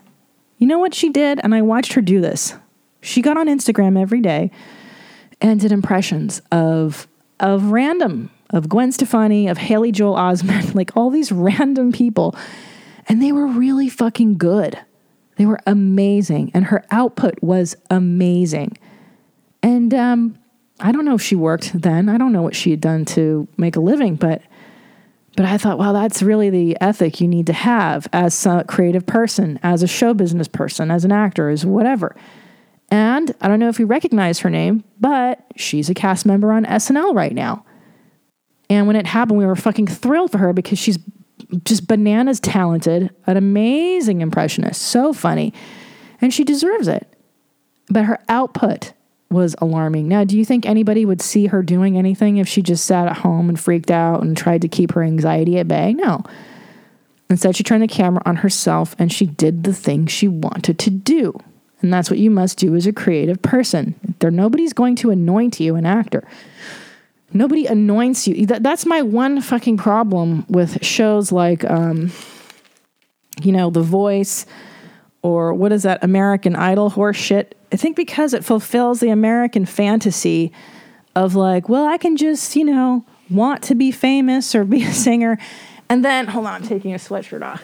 you 0.58 0.68
know 0.68 0.80
what 0.80 0.94
she 0.94 1.10
did? 1.10 1.40
And 1.42 1.56
I 1.56 1.62
watched 1.62 1.94
her 1.94 2.02
do 2.02 2.20
this. 2.20 2.56
She 3.06 3.22
got 3.22 3.38
on 3.38 3.48
Instagram 3.48 4.00
every 4.00 4.22
day 4.22 4.52
and 5.40 5.60
did 5.60 5.72
impressions 5.72 6.42
of 6.52 7.08
of 7.40 7.66
random, 7.66 8.32
of 8.52 8.70
Gwen 8.70 8.92
Stefani, 8.92 9.48
of 9.48 9.58
Haley 9.58 9.92
Joel 9.92 10.16
Osment, 10.16 10.74
like 10.76 10.96
all 10.96 11.10
these 11.10 11.32
random 11.32 11.92
people. 11.92 12.36
And 13.08 13.22
they 13.22 13.32
were 13.32 13.46
really 13.46 13.90
fucking 13.90 14.38
good. 14.38 14.80
They 15.36 15.46
were 15.46 15.60
amazing. 15.68 16.52
And 16.54 16.66
her 16.66 16.84
output 16.92 17.36
was 17.42 17.76
amazing. 17.90 18.78
And 19.62 19.94
um, 19.94 20.40
I 20.80 20.92
don't 20.92 21.06
know 21.06 21.16
if 21.16 21.22
she 21.22 21.36
worked 21.36 21.80
then. 21.80 22.10
I 22.10 22.18
don't 22.18 22.32
know 22.32 22.42
what 22.42 22.56
she 22.56 22.72
had 22.72 22.82
done 22.82 23.06
to 23.06 23.48
make 23.58 23.76
a 23.76 23.82
living, 23.82 24.16
but 24.16 24.42
but 25.36 25.46
I 25.46 25.58
thought, 25.58 25.78
wow, 25.78 25.92
that's 25.92 26.24
really 26.24 26.50
the 26.50 26.78
ethic 26.80 27.20
you 27.20 27.28
need 27.28 27.48
to 27.48 27.54
have 27.54 28.08
as 28.14 28.46
a 28.46 28.64
creative 28.66 29.06
person, 29.06 29.60
as 29.64 29.84
a 29.84 29.88
show 29.88 30.14
business 30.14 30.48
person, 30.48 30.90
as 30.90 31.04
an 31.04 31.12
actor, 31.12 31.50
as 31.50 31.66
whatever. 31.66 32.16
And 32.92 33.34
I 33.42 33.48
don't 33.48 33.60
know 33.60 33.70
if 33.70 33.80
you 33.80 33.86
recognize 33.86 34.40
her 34.40 34.50
name, 34.50 34.84
but 35.00 35.46
she's 35.56 35.90
a 35.90 35.94
cast 35.94 36.26
member 36.26 36.52
on 36.52 36.66
SNL 36.66 37.16
right 37.16 37.34
now. 37.34 37.66
And 38.70 38.88
when 38.88 38.96
it 38.96 39.08
happened, 39.08 39.40
we 39.40 39.46
were 39.46 39.56
fucking 39.56 39.88
thrilled 39.88 40.32
for 40.32 40.38
her 40.38 40.54
because 40.54 40.80
she's 40.80 41.00
just 41.64 41.88
bananas 41.88 42.40
talented, 42.40 43.14
an 43.28 43.38
amazing 43.38 44.22
impressionist, 44.22 44.82
so 44.82 45.14
funny. 45.14 45.54
And 46.22 46.34
she 46.34 46.44
deserves 46.44 46.88
it. 46.88 47.08
But 47.90 48.06
her 48.06 48.20
output 48.30 48.94
was 49.30 49.56
alarming. 49.60 50.08
Now, 50.08 50.24
do 50.24 50.38
you 50.38 50.46
think 50.46 50.66
anybody 50.66 51.06
would 51.06 51.22
see 51.22 51.48
her 51.48 51.62
doing 51.62 51.98
anything 51.98 52.38
if 52.38 52.48
she 52.48 52.62
just 52.62 52.86
sat 52.86 53.08
at 53.08 53.18
home 53.18 53.50
and 53.50 53.60
freaked 53.60 53.92
out 53.92 54.24
and 54.24 54.36
tried 54.36 54.62
to 54.62 54.68
keep 54.68 54.94
her 54.94 55.04
anxiety 55.04 55.58
at 55.58 55.68
bay? 55.68 55.94
No. 55.94 56.24
Instead, 57.30 57.56
she 57.56 57.64
turned 57.64 57.84
the 57.84 57.88
camera 57.88 58.22
on 58.26 58.38
herself 58.38 58.96
and 58.98 59.12
she 59.12 59.26
did 59.26 59.64
the 59.64 59.74
thing 59.74 60.08
she 60.08 60.28
wanted 60.28 60.80
to 60.80 60.90
do. 60.90 61.38
And 61.86 61.94
that's 61.94 62.10
what 62.10 62.18
you 62.18 62.32
must 62.32 62.58
do 62.58 62.74
as 62.74 62.88
a 62.88 62.92
creative 62.92 63.44
person. 63.44 63.94
There, 64.18 64.32
nobody's 64.32 64.74
going 64.74 64.96
to 64.96 65.12
anoint 65.12 65.60
you 65.60 65.76
an 65.76 65.86
actor. 65.86 66.28
Nobody 67.32 67.68
anoints 67.68 68.28
you. 68.28 68.48
That, 68.48 68.64
that's 68.64 68.88
my 68.88 69.04
one 69.04 69.40
fucking 69.40 69.78
problem 69.78 70.48
with 70.50 70.84
shows 70.84 71.32
like, 71.32 71.64
um, 71.64 72.12
you 73.40 73.52
know, 73.52 73.70
The 73.70 73.84
Voice 73.84 74.48
or 75.22 75.54
what 75.54 75.72
is 75.72 75.84
that 75.84 76.04
American 76.04 76.56
Idol 76.56 76.90
horse 76.90 77.18
shit. 77.18 77.56
I 77.72 77.76
think 77.76 77.96
because 77.96 78.34
it 78.34 78.44
fulfills 78.44 79.00
the 79.00 79.10
American 79.10 79.68
fantasy 79.68 80.52
of 81.16 81.36
like, 81.36 81.70
well, 81.70 81.86
I 81.86 82.00
can 82.00 82.18
just, 82.18 82.56
you 82.56 82.66
know, 82.66 83.06
want 83.30 83.62
to 83.66 83.76
be 83.76 83.92
famous 83.92 84.56
or 84.56 84.66
be 84.66 84.84
a 84.84 84.92
singer. 84.92 85.38
And 85.88 86.04
then, 86.04 86.26
hold 86.26 86.48
on, 86.48 86.64
I'm 86.64 86.68
taking 86.68 86.96
a 86.96 86.98
sweatshirt 86.98 87.44
off 87.44 87.64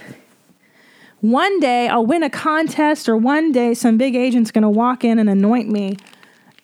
one 1.21 1.59
day 1.59 1.87
I'll 1.87 2.05
win 2.05 2.23
a 2.23 2.29
contest, 2.29 3.07
or 3.07 3.15
one 3.15 3.51
day 3.51 3.73
some 3.73 3.97
big 3.97 4.15
agent's 4.15 4.51
gonna 4.51 4.69
walk 4.69 5.03
in 5.03 5.19
and 5.19 5.29
anoint 5.29 5.69
me, 5.69 5.97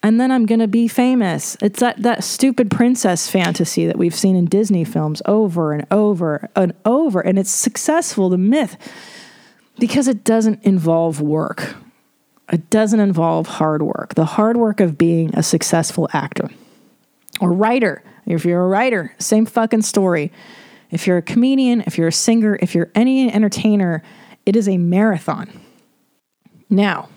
and 0.03 0.19
then 0.19 0.31
I'm 0.31 0.45
gonna 0.45 0.67
be 0.67 0.87
famous. 0.87 1.55
It's 1.61 1.79
that, 1.79 2.01
that 2.03 2.23
stupid 2.23 2.69
princess 2.69 3.29
fantasy 3.29 3.85
that 3.85 3.97
we've 3.97 4.15
seen 4.15 4.35
in 4.35 4.45
Disney 4.45 4.83
films 4.83 5.21
over 5.25 5.73
and 5.73 5.85
over 5.91 6.49
and 6.55 6.73
over, 6.85 7.21
and 7.21 7.39
it's 7.39 7.51
successful, 7.51 8.29
the 8.29 8.37
myth, 8.37 8.77
because 9.79 10.07
it 10.07 10.23
doesn't 10.23 10.63
involve 10.63 11.21
work. 11.21 11.75
It 12.51 12.69
doesn't 12.69 12.99
involve 12.99 13.47
hard 13.47 13.81
work. 13.81 14.15
The 14.15 14.25
hard 14.25 14.57
work 14.57 14.79
of 14.79 14.97
being 14.97 15.35
a 15.35 15.43
successful 15.43 16.09
actor 16.13 16.49
or 17.39 17.51
writer. 17.51 18.03
If 18.25 18.45
you're 18.45 18.63
a 18.63 18.67
writer, 18.67 19.13
same 19.19 19.45
fucking 19.45 19.83
story. 19.83 20.31
If 20.89 21.05
you're 21.05 21.17
a 21.17 21.21
comedian, 21.21 21.81
if 21.81 21.97
you're 21.97 22.07
a 22.07 22.13
singer, 22.13 22.57
if 22.61 22.73
you're 22.73 22.89
any 22.95 23.31
entertainer, 23.31 24.01
it 24.47 24.55
is 24.55 24.69
a 24.69 24.77
marathon. 24.77 25.49
Now, 26.69 27.09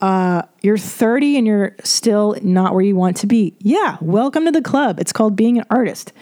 uh, 0.00 0.42
you're 0.62 0.78
30 0.78 1.36
and 1.36 1.46
you're 1.46 1.76
still 1.84 2.34
not 2.42 2.72
where 2.72 2.82
you 2.82 2.96
want 2.96 3.18
to 3.18 3.26
be. 3.26 3.54
Yeah, 3.58 3.98
welcome 4.00 4.46
to 4.46 4.50
the 4.50 4.62
club. 4.62 4.98
It's 4.98 5.12
called 5.12 5.36
being 5.36 5.58
an 5.58 5.66
artist. 5.68 6.14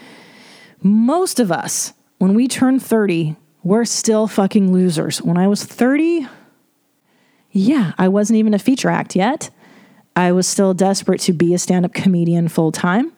Most 0.82 1.38
of 1.38 1.52
us, 1.52 1.92
when 2.18 2.34
we 2.34 2.48
turn 2.48 2.80
30, 2.80 3.36
we're 3.62 3.84
still 3.84 4.26
fucking 4.26 4.72
losers. 4.72 5.22
When 5.22 5.36
I 5.36 5.46
was 5.46 5.64
30, 5.64 6.26
yeah, 7.52 7.92
I 7.96 8.08
wasn't 8.08 8.38
even 8.38 8.52
a 8.52 8.58
feature 8.58 8.90
act 8.90 9.14
yet. 9.14 9.50
I 10.16 10.32
was 10.32 10.48
still 10.48 10.74
desperate 10.74 11.20
to 11.22 11.32
be 11.32 11.54
a 11.54 11.58
stand 11.58 11.84
up 11.84 11.94
comedian 11.94 12.48
full 12.48 12.72
time. 12.72 13.12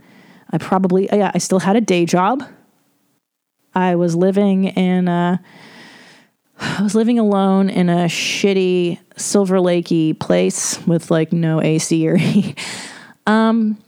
I 0.50 0.58
probably, 0.58 1.08
yeah, 1.11 1.32
I 1.34 1.38
still 1.38 1.61
had 1.61 1.76
a 1.76 1.80
day 1.80 2.04
job. 2.04 2.42
I 3.74 3.94
was 3.94 4.14
living 4.14 4.64
in, 4.64 5.08
uh, 5.08 5.38
I 6.61 6.83
was 6.83 6.94
living 6.94 7.18
alone 7.18 7.71
in 7.71 7.88
a 7.88 8.07
shitty 8.07 8.99
Silver 9.16 9.59
Lakey 9.59 10.18
place 10.18 10.85
with 10.87 11.11
like 11.11 11.33
no 11.33 11.62
AC 11.62 12.09
or 12.09 12.18
um 13.27 13.79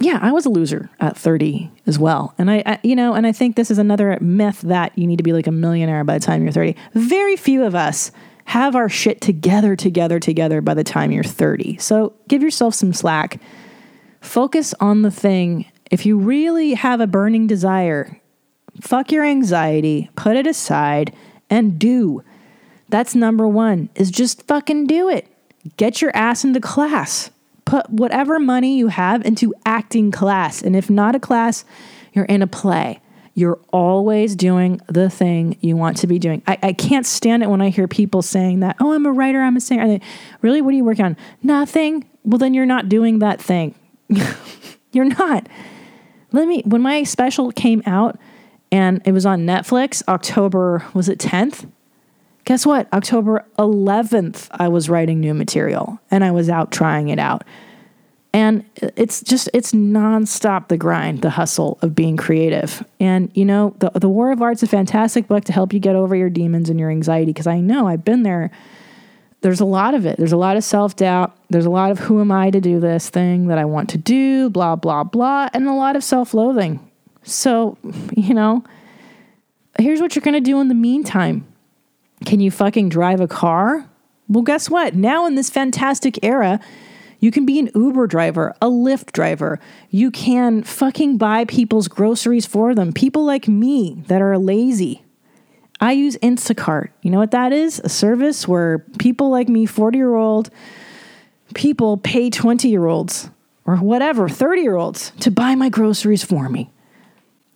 yeah, 0.00 0.18
I 0.22 0.32
was 0.32 0.46
a 0.46 0.50
loser 0.50 0.90
at 1.00 1.16
30 1.16 1.70
as 1.86 1.98
well. 1.98 2.34
And 2.38 2.50
I, 2.50 2.62
I, 2.64 2.78
you 2.82 2.94
know, 2.94 3.14
and 3.14 3.26
I 3.26 3.32
think 3.32 3.56
this 3.56 3.70
is 3.70 3.78
another 3.78 4.16
myth 4.20 4.60
that 4.60 4.96
you 4.96 5.06
need 5.06 5.16
to 5.16 5.24
be 5.24 5.32
like 5.32 5.46
a 5.46 5.52
millionaire 5.52 6.04
by 6.04 6.14
the 6.18 6.24
time 6.24 6.42
you're 6.42 6.52
30. 6.52 6.76
Very 6.94 7.36
few 7.36 7.64
of 7.64 7.74
us 7.74 8.12
have 8.44 8.76
our 8.76 8.88
shit 8.88 9.20
together 9.20 9.76
together 9.76 10.20
together 10.20 10.60
by 10.60 10.74
the 10.74 10.84
time 10.84 11.10
you're 11.10 11.24
30. 11.24 11.78
So, 11.78 12.14
give 12.28 12.42
yourself 12.42 12.74
some 12.74 12.92
slack. 12.92 13.40
Focus 14.20 14.72
on 14.80 15.02
the 15.02 15.10
thing. 15.10 15.66
If 15.90 16.06
you 16.06 16.16
really 16.16 16.74
have 16.74 17.00
a 17.00 17.06
burning 17.06 17.46
desire, 17.46 18.20
fuck 18.80 19.10
your 19.10 19.24
anxiety, 19.24 20.10
put 20.16 20.36
it 20.36 20.46
aside 20.46 21.12
and 21.50 21.78
do. 21.78 22.22
That's 22.88 23.14
number 23.14 23.46
one, 23.46 23.90
is 23.94 24.10
just 24.10 24.46
fucking 24.46 24.86
do 24.86 25.08
it. 25.08 25.26
Get 25.76 26.00
your 26.00 26.14
ass 26.16 26.44
into 26.44 26.60
class. 26.60 27.30
Put 27.64 27.90
whatever 27.90 28.38
money 28.38 28.78
you 28.78 28.88
have 28.88 29.24
into 29.26 29.54
acting 29.66 30.10
class. 30.10 30.62
And 30.62 30.74
if 30.74 30.88
not 30.88 31.14
a 31.14 31.20
class, 31.20 31.64
you're 32.12 32.24
in 32.24 32.40
a 32.40 32.46
play. 32.46 33.00
You're 33.34 33.58
always 33.72 34.34
doing 34.34 34.80
the 34.88 35.10
thing 35.10 35.58
you 35.60 35.76
want 35.76 35.98
to 35.98 36.06
be 36.06 36.18
doing. 36.18 36.42
I, 36.46 36.58
I 36.62 36.72
can't 36.72 37.06
stand 37.06 37.42
it 37.42 37.48
when 37.48 37.60
I 37.60 37.68
hear 37.68 37.86
people 37.86 38.22
saying 38.22 38.60
that, 38.60 38.76
oh, 38.80 38.94
I'm 38.94 39.06
a 39.06 39.12
writer, 39.12 39.40
I'm 39.42 39.56
a 39.56 39.60
singer. 39.60 39.86
They, 39.86 40.00
really? 40.42 40.60
What 40.60 40.74
are 40.74 40.76
you 40.76 40.84
working 40.84 41.04
on? 41.04 41.16
Nothing. 41.42 42.08
Well, 42.24 42.38
then 42.38 42.54
you're 42.54 42.66
not 42.66 42.88
doing 42.88 43.20
that 43.20 43.40
thing. 43.40 43.74
you're 44.92 45.04
not. 45.04 45.46
Let 46.32 46.48
me, 46.48 46.62
when 46.64 46.82
my 46.82 47.04
special 47.04 47.52
came 47.52 47.82
out, 47.86 48.18
and 48.70 49.00
it 49.04 49.12
was 49.12 49.26
on 49.26 49.46
Netflix 49.46 50.02
October, 50.08 50.84
was 50.94 51.08
it 51.08 51.18
10th? 51.18 51.70
Guess 52.44 52.64
what? 52.64 52.92
October 52.92 53.44
11th, 53.58 54.48
I 54.50 54.68
was 54.68 54.88
writing 54.88 55.20
new 55.20 55.34
material 55.34 56.00
and 56.10 56.24
I 56.24 56.30
was 56.30 56.48
out 56.48 56.70
trying 56.72 57.08
it 57.08 57.18
out. 57.18 57.44
And 58.32 58.64
it's 58.76 59.22
just, 59.22 59.48
it's 59.54 59.72
nonstop 59.72 60.68
the 60.68 60.76
grind, 60.76 61.22
the 61.22 61.30
hustle 61.30 61.78
of 61.82 61.94
being 61.94 62.16
creative. 62.16 62.84
And, 63.00 63.30
you 63.34 63.44
know, 63.44 63.74
the, 63.78 63.90
the 63.90 64.08
War 64.08 64.32
of 64.32 64.42
Art's 64.42 64.62
a 64.62 64.66
fantastic 64.66 65.28
book 65.28 65.44
to 65.44 65.52
help 65.52 65.72
you 65.72 65.80
get 65.80 65.96
over 65.96 66.14
your 66.14 66.30
demons 66.30 66.68
and 66.68 66.78
your 66.78 66.90
anxiety 66.90 67.32
because 67.32 67.46
I 67.46 67.60
know 67.60 67.88
I've 67.88 68.04
been 68.04 68.22
there. 68.22 68.50
There's 69.40 69.60
a 69.60 69.64
lot 69.64 69.94
of 69.94 70.04
it. 70.04 70.18
There's 70.18 70.32
a 70.32 70.36
lot 70.36 70.56
of 70.56 70.64
self 70.64 70.96
doubt. 70.96 71.36
There's 71.48 71.66
a 71.66 71.70
lot 71.70 71.90
of 71.90 71.98
who 71.98 72.20
am 72.20 72.30
I 72.30 72.50
to 72.50 72.60
do 72.60 72.80
this 72.80 73.08
thing 73.08 73.48
that 73.48 73.58
I 73.58 73.64
want 73.64 73.90
to 73.90 73.98
do, 73.98 74.50
blah, 74.50 74.76
blah, 74.76 75.04
blah, 75.04 75.48
and 75.52 75.66
a 75.66 75.72
lot 75.72 75.96
of 75.96 76.04
self 76.04 76.34
loathing. 76.34 76.87
So, 77.28 77.76
you 78.16 78.34
know, 78.34 78.64
here's 79.78 80.00
what 80.00 80.14
you're 80.14 80.22
going 80.22 80.34
to 80.34 80.40
do 80.40 80.60
in 80.60 80.68
the 80.68 80.74
meantime. 80.74 81.46
Can 82.24 82.40
you 82.40 82.50
fucking 82.50 82.88
drive 82.88 83.20
a 83.20 83.28
car? 83.28 83.88
Well, 84.28 84.42
guess 84.42 84.68
what? 84.68 84.94
Now, 84.94 85.26
in 85.26 85.34
this 85.34 85.50
fantastic 85.50 86.18
era, 86.22 86.60
you 87.20 87.30
can 87.30 87.46
be 87.46 87.58
an 87.58 87.70
Uber 87.74 88.06
driver, 88.06 88.54
a 88.60 88.66
Lyft 88.66 89.12
driver. 89.12 89.58
You 89.90 90.10
can 90.10 90.62
fucking 90.62 91.16
buy 91.16 91.44
people's 91.44 91.88
groceries 91.88 92.46
for 92.46 92.74
them. 92.74 92.92
People 92.92 93.24
like 93.24 93.48
me 93.48 94.02
that 94.08 94.22
are 94.22 94.38
lazy. 94.38 95.02
I 95.80 95.92
use 95.92 96.16
Instacart. 96.18 96.88
You 97.02 97.10
know 97.10 97.18
what 97.18 97.30
that 97.30 97.52
is? 97.52 97.80
A 97.84 97.88
service 97.88 98.46
where 98.48 98.80
people 98.98 99.30
like 99.30 99.48
me, 99.48 99.64
40 99.64 99.96
year 99.96 100.14
old 100.14 100.50
people, 101.54 101.96
pay 101.96 102.30
20 102.30 102.68
year 102.68 102.86
olds 102.86 103.30
or 103.64 103.76
whatever, 103.76 104.28
30 104.28 104.62
year 104.62 104.76
olds 104.76 105.12
to 105.20 105.30
buy 105.30 105.54
my 105.54 105.68
groceries 105.68 106.24
for 106.24 106.48
me. 106.48 106.70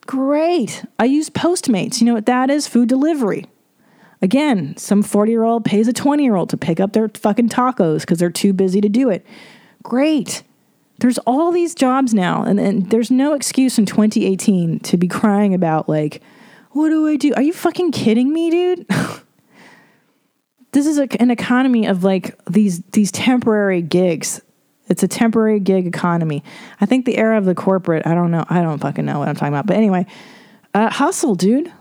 Great. 0.07 0.85
I 0.99 1.05
use 1.05 1.31
Postmates. 1.31 2.01
You 2.01 2.07
know 2.07 2.15
what 2.15 2.27
that 2.27 2.51
is? 2.51 2.67
Food 2.67 2.89
delivery. 2.89 3.47
Again, 4.21 4.77
some 4.77 5.03
40 5.03 5.33
year 5.33 5.43
old 5.43 5.65
pays 5.65 5.89
a 5.89 5.93
20 5.93 6.23
year 6.23 6.37
old 6.37 6.51
to 6.51 6.57
pick 6.57 6.81
up 6.81 6.93
their 6.93 7.09
fucking 7.09 7.49
tacos 7.49 8.01
because 8.01 8.19
they're 8.19 8.31
too 8.31 8.53
busy 8.53 8.81
to 8.81 8.89
do 8.89 9.11
it. 9.11 9.27
Great. 9.83 10.43
there's 10.99 11.19
all 11.19 11.51
these 11.51 11.75
jobs 11.75 12.15
now, 12.15 12.45
and, 12.45 12.61
and 12.61 12.91
there's 12.91 13.11
no 13.11 13.35
excuse 13.35 13.77
in 13.77 13.87
2018 13.87 14.79
to 14.81 14.97
be 14.97 15.09
crying 15.09 15.53
about, 15.53 15.89
like, 15.89 16.23
what 16.71 16.91
do 16.91 17.09
I 17.09 17.17
do? 17.17 17.35
Are 17.35 17.43
you 17.43 17.53
fucking 17.53 17.91
kidding 17.91 18.33
me, 18.33 18.51
dude? 18.51 18.87
this 20.73 20.87
is 20.87 20.99
a, 20.99 21.09
an 21.21 21.31
economy 21.31 21.87
of 21.87 22.05
like 22.05 22.39
these 22.47 22.81
these 22.93 23.13
temporary 23.13 23.83
gigs. 23.83 24.41
It's 24.93 25.03
a 25.03 25.09
temporary 25.09 25.59
gig 25.59 25.87
economy. 25.87 26.45
I 26.81 26.87
think 26.87 27.07
the 27.07 27.17
era 27.17 27.39
of 27.39 27.47
the 27.47 27.55
corporate. 27.55 28.07
I 28.07 28.15
don't 28.15 28.31
know. 28.31 28.45
I 28.49 28.61
don't 28.63 28.79
fucking 28.79 29.05
know 29.05 29.19
what 29.19 29.29
I'm 29.29 29.35
talking 29.35 29.55
about. 29.55 29.67
But 29.67 29.77
anyway, 29.77 30.07
uh, 30.75 30.91
hustle, 30.91 31.35
dude. 31.35 31.73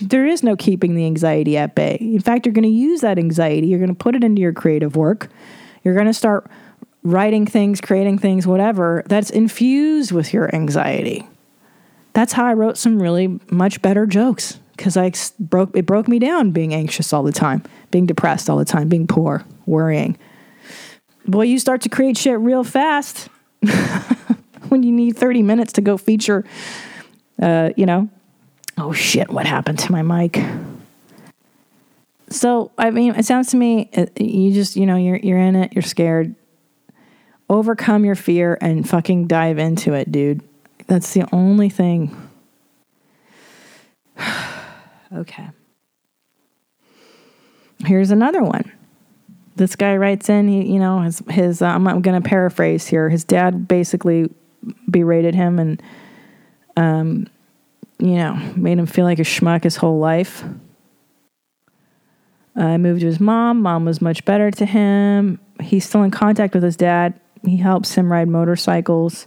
There 0.00 0.26
is 0.26 0.42
no 0.42 0.56
keeping 0.56 0.94
the 0.94 1.06
anxiety 1.06 1.56
at 1.56 1.74
bay. 1.74 1.96
In 2.00 2.20
fact, 2.20 2.46
you're 2.46 2.52
going 2.52 2.62
to 2.64 2.68
use 2.68 3.02
that 3.02 3.18
anxiety. 3.18 3.66
You're 3.68 3.78
going 3.78 3.88
to 3.88 3.94
put 3.94 4.14
it 4.14 4.24
into 4.24 4.40
your 4.40 4.52
creative 4.52 4.96
work. 4.96 5.28
You're 5.84 5.94
going 5.94 6.06
to 6.06 6.14
start 6.14 6.50
writing 7.02 7.46
things, 7.46 7.80
creating 7.80 8.18
things, 8.18 8.46
whatever 8.46 9.02
that's 9.06 9.30
infused 9.30 10.12
with 10.12 10.32
your 10.32 10.54
anxiety. 10.54 11.26
That's 12.12 12.32
how 12.32 12.44
I 12.44 12.52
wrote 12.54 12.76
some 12.76 13.00
really 13.00 13.40
much 13.50 13.82
better 13.82 14.06
jokes 14.06 14.58
because 14.76 14.96
I 14.96 15.12
broke 15.38 15.76
it 15.76 15.86
broke 15.86 16.08
me 16.08 16.18
down 16.18 16.50
being 16.50 16.74
anxious 16.74 17.12
all 17.12 17.22
the 17.22 17.32
time, 17.32 17.62
being 17.90 18.06
depressed 18.06 18.50
all 18.50 18.58
the 18.58 18.64
time, 18.64 18.88
being 18.88 19.06
poor, 19.06 19.44
worrying. 19.66 20.18
Boy, 21.26 21.42
you 21.42 21.58
start 21.58 21.82
to 21.82 21.88
create 21.88 22.16
shit 22.16 22.38
real 22.38 22.64
fast 22.64 23.28
when 24.68 24.82
you 24.82 24.92
need 24.92 25.16
30 25.16 25.42
minutes 25.42 25.72
to 25.74 25.80
go 25.80 25.96
feature 25.96 26.44
uh, 27.42 27.70
you 27.76 27.84
know. 27.84 28.08
Oh 28.78 28.92
shit, 28.92 29.30
what 29.30 29.44
happened 29.46 29.78
to 29.80 29.92
my 29.92 30.02
mic? 30.02 30.42
So, 32.30 32.70
I 32.78 32.90
mean, 32.90 33.14
it 33.14 33.26
sounds 33.26 33.48
to 33.48 33.56
me 33.56 33.90
uh, 33.94 34.06
you 34.16 34.52
just, 34.52 34.76
you 34.76 34.86
know, 34.86 34.96
you're 34.96 35.16
you're 35.16 35.38
in 35.38 35.56
it, 35.56 35.74
you're 35.74 35.82
scared. 35.82 36.34
Overcome 37.50 38.06
your 38.06 38.14
fear 38.14 38.56
and 38.62 38.88
fucking 38.88 39.26
dive 39.26 39.58
into 39.58 39.92
it, 39.92 40.10
dude. 40.10 40.40
That's 40.86 41.12
the 41.12 41.28
only 41.34 41.68
thing. 41.68 42.16
okay. 45.14 45.50
Here's 47.84 48.10
another 48.10 48.42
one. 48.42 48.72
This 49.56 49.76
guy 49.76 49.96
writes 49.96 50.28
in, 50.28 50.48
he, 50.48 50.72
you 50.72 50.78
know, 50.78 51.00
his, 51.00 51.22
his 51.28 51.62
uh, 51.62 51.66
I'm, 51.66 51.86
I'm 51.86 52.02
going 52.02 52.20
to 52.20 52.26
paraphrase 52.26 52.86
here. 52.86 53.08
His 53.08 53.24
dad 53.24 53.68
basically 53.68 54.30
berated 54.90 55.34
him 55.34 55.58
and, 55.58 55.82
um, 56.76 57.26
you 57.98 58.16
know, 58.16 58.34
made 58.56 58.78
him 58.78 58.86
feel 58.86 59.04
like 59.04 59.18
a 59.18 59.22
schmuck 59.22 59.64
his 59.64 59.76
whole 59.76 59.98
life. 59.98 60.42
I 62.56 62.76
moved 62.76 63.00
to 63.00 63.06
his 63.06 63.20
mom. 63.20 63.62
Mom 63.62 63.84
was 63.84 64.00
much 64.00 64.24
better 64.24 64.50
to 64.50 64.66
him. 64.66 65.38
He's 65.60 65.86
still 65.88 66.02
in 66.02 66.10
contact 66.10 66.54
with 66.54 66.62
his 66.62 66.76
dad. 66.76 67.18
He 67.44 67.56
helps 67.56 67.94
him 67.94 68.12
ride 68.12 68.28
motorcycles. 68.28 69.26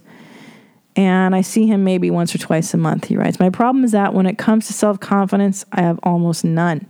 And 0.94 1.34
I 1.34 1.42
see 1.42 1.66
him 1.66 1.84
maybe 1.84 2.10
once 2.10 2.34
or 2.34 2.38
twice 2.38 2.72
a 2.72 2.78
month, 2.78 3.06
he 3.06 3.16
writes. 3.16 3.38
My 3.38 3.50
problem 3.50 3.84
is 3.84 3.92
that 3.92 4.14
when 4.14 4.26
it 4.26 4.38
comes 4.38 4.66
to 4.68 4.72
self 4.72 4.98
confidence, 4.98 5.64
I 5.72 5.82
have 5.82 6.00
almost 6.02 6.44
none. 6.44 6.86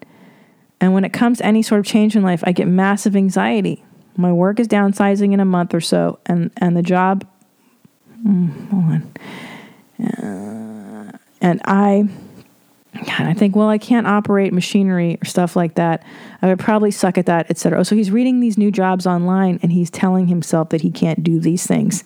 And 0.81 0.93
when 0.93 1.05
it 1.05 1.13
comes 1.13 1.39
to 1.39 1.47
any 1.47 1.63
sort 1.63 1.79
of 1.79 1.87
change 1.87 2.17
in 2.17 2.23
life, 2.23 2.43
I 2.47 2.53
get 2.53 2.69
massive 2.69 3.17
anxiety. 3.17 3.83
My 4.17 4.33
work 4.33 4.61
is 4.61 4.69
downsizing 4.69 5.33
in 5.33 5.41
a 5.41 5.45
month 5.45 5.75
or 5.75 5.81
so, 5.81 6.19
and, 6.27 6.51
and 6.59 6.77
the 6.77 6.83
job, 6.83 7.27
mm, 8.25 8.71
hold 8.71 8.85
on. 8.85 9.13
Uh, 10.07 11.17
and 11.41 11.61
I, 11.65 12.09
God, 12.95 13.27
I 13.27 13.35
think, 13.35 13.57
well, 13.57 13.69
I 13.69 13.79
can't 13.79 14.07
operate 14.07 14.53
machinery 14.53 15.19
or 15.21 15.25
stuff 15.27 15.55
like 15.55 15.75
that. 15.75 16.05
I 16.41 16.47
would 16.47 16.59
probably 16.59 16.91
suck 16.91 17.19
at 17.19 17.27
that, 17.27 17.51
etc. 17.51 17.85
So 17.85 17.95
he's 17.95 18.11
reading 18.11 18.41
these 18.41 18.57
new 18.57 18.71
jobs 18.71 19.07
online 19.07 19.59
and 19.63 19.73
he's 19.73 19.91
telling 19.91 20.29
himself 20.29 20.71
that 20.71 20.81
he 20.81 20.91
can't 20.91 21.23
do 21.23 21.39
these 21.41 21.67
things. 21.67 22.05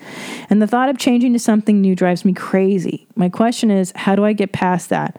And 0.48 0.60
the 0.60 0.66
thought 0.66 0.88
of 0.88 0.98
changing 0.98 1.32
to 1.32 1.38
something 1.38 1.80
new 1.80 1.94
drives 1.94 2.24
me 2.24 2.32
crazy. 2.32 3.06
My 3.14 3.28
question 3.28 3.70
is, 3.70 3.92
how 3.94 4.16
do 4.16 4.24
I 4.24 4.32
get 4.32 4.52
past 4.52 4.88
that? 4.88 5.16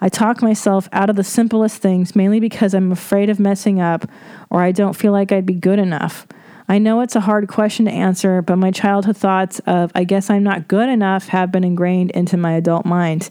I 0.00 0.08
talk 0.08 0.42
myself 0.42 0.88
out 0.92 1.10
of 1.10 1.16
the 1.16 1.24
simplest 1.24 1.82
things 1.82 2.16
mainly 2.16 2.40
because 2.40 2.74
I'm 2.74 2.92
afraid 2.92 3.30
of 3.30 3.38
messing 3.38 3.80
up 3.80 4.08
or 4.50 4.62
I 4.62 4.72
don't 4.72 4.94
feel 4.94 5.12
like 5.12 5.32
I'd 5.32 5.46
be 5.46 5.54
good 5.54 5.78
enough. 5.78 6.26
I 6.70 6.78
know 6.78 7.00
it's 7.00 7.16
a 7.16 7.20
hard 7.20 7.48
question 7.48 7.86
to 7.86 7.90
answer, 7.90 8.42
but 8.42 8.54
my 8.54 8.70
childhood 8.70 9.16
thoughts 9.16 9.58
of, 9.66 9.90
I 9.96 10.04
guess 10.04 10.30
I'm 10.30 10.44
not 10.44 10.68
good 10.68 10.88
enough, 10.88 11.26
have 11.26 11.50
been 11.50 11.64
ingrained 11.64 12.12
into 12.12 12.36
my 12.36 12.52
adult 12.52 12.86
mind. 12.86 13.28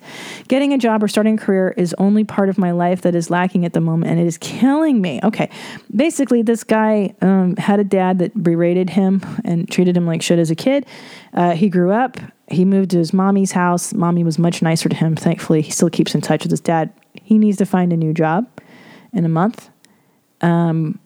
Getting 0.49 0.73
a 0.73 0.77
job 0.77 1.01
or 1.01 1.07
starting 1.07 1.35
a 1.35 1.37
career 1.37 1.73
is 1.77 1.95
only 1.97 2.25
part 2.25 2.49
of 2.49 2.57
my 2.57 2.71
life 2.71 3.01
that 3.03 3.15
is 3.15 3.29
lacking 3.29 3.63
at 3.63 3.71
the 3.71 3.79
moment, 3.79 4.11
and 4.11 4.19
it 4.19 4.27
is 4.27 4.37
killing 4.37 4.99
me. 4.99 5.21
Okay, 5.23 5.49
basically, 5.95 6.41
this 6.41 6.65
guy 6.65 7.15
um, 7.21 7.55
had 7.55 7.79
a 7.79 7.85
dad 7.85 8.19
that 8.19 8.43
berated 8.43 8.89
him 8.89 9.21
and 9.45 9.71
treated 9.71 9.95
him 9.95 10.05
like 10.05 10.21
shit 10.21 10.37
as 10.37 10.51
a 10.51 10.55
kid. 10.55 10.85
Uh, 11.33 11.51
he 11.51 11.69
grew 11.69 11.93
up, 11.93 12.17
he 12.51 12.65
moved 12.65 12.91
to 12.91 12.97
his 12.97 13.13
mommy's 13.13 13.51
house. 13.51 13.93
Mommy 13.93 14.23
was 14.23 14.39
much 14.39 14.61
nicer 14.61 14.89
to 14.89 14.95
him, 14.95 15.15
thankfully. 15.15 15.61
He 15.61 15.71
still 15.71 15.89
keeps 15.89 16.15
in 16.15 16.21
touch 16.21 16.43
with 16.43 16.51
his 16.51 16.61
dad. 16.61 16.91
He 17.13 17.37
needs 17.37 17.57
to 17.57 17.65
find 17.65 17.93
a 17.93 17.97
new 17.97 18.13
job 18.13 18.47
in 19.13 19.25
a 19.25 19.29
month. 19.29 19.69
Um, 20.41 20.99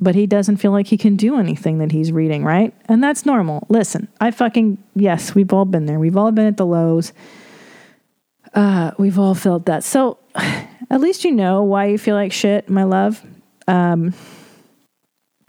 but 0.00 0.14
he 0.14 0.26
doesn't 0.26 0.58
feel 0.58 0.70
like 0.70 0.86
he 0.86 0.96
can 0.96 1.16
do 1.16 1.38
anything 1.38 1.78
that 1.78 1.90
he's 1.90 2.12
reading, 2.12 2.44
right? 2.44 2.72
And 2.86 3.02
that's 3.02 3.26
normal. 3.26 3.66
Listen, 3.68 4.08
I 4.20 4.30
fucking, 4.30 4.82
yes, 4.94 5.34
we've 5.34 5.52
all 5.52 5.64
been 5.64 5.86
there. 5.86 5.98
We've 5.98 6.16
all 6.16 6.30
been 6.30 6.46
at 6.46 6.56
the 6.56 6.66
lows. 6.66 7.12
Uh, 8.54 8.92
we've 8.98 9.18
all 9.18 9.34
felt 9.34 9.66
that. 9.66 9.82
So 9.82 10.18
at 10.34 11.00
least 11.00 11.24
you 11.24 11.32
know 11.32 11.62
why 11.62 11.86
you 11.86 11.98
feel 11.98 12.14
like 12.14 12.32
shit, 12.32 12.68
my 12.68 12.84
love. 12.84 13.22
Um, 13.66 14.14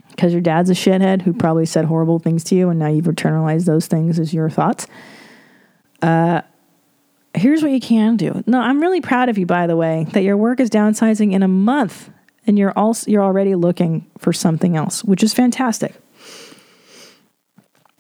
because 0.10 0.34
your 0.34 0.42
dad's 0.42 0.70
a 0.70 0.74
shithead 0.74 1.22
who 1.22 1.32
probably 1.32 1.66
said 1.66 1.86
horrible 1.86 2.20
things 2.20 2.44
to 2.46 2.56
you, 2.56 2.68
and 2.68 2.78
now 2.78 2.90
you've 2.90 3.06
internalized 3.06 3.66
those 3.66 3.88
things 3.88 4.20
as 4.20 4.34
your 4.34 4.50
thoughts. 4.50 4.86
Uh, 6.02 6.42
here's 7.34 7.62
what 7.62 7.72
you 7.72 7.80
can 7.80 8.18
do. 8.18 8.44
No, 8.48 8.60
I'm 8.60 8.80
really 8.80 9.02
proud 9.02 9.30
of 9.30 9.38
you, 9.38 9.46
by 9.46 9.68
the 9.68 9.76
way, 9.76 10.06
that 10.12 10.24
your 10.24 10.38
work 10.38 10.60
is 10.60 10.70
downsizing 10.70 11.34
in 11.34 11.44
a 11.44 11.48
month 11.48 12.10
and 12.50 12.58
you're 12.58 12.74
also 12.76 13.10
you're 13.10 13.24
already 13.24 13.54
looking 13.54 14.10
for 14.18 14.34
something 14.34 14.76
else, 14.76 15.04
which 15.04 15.22
is 15.22 15.34
fantastic. 15.34 15.94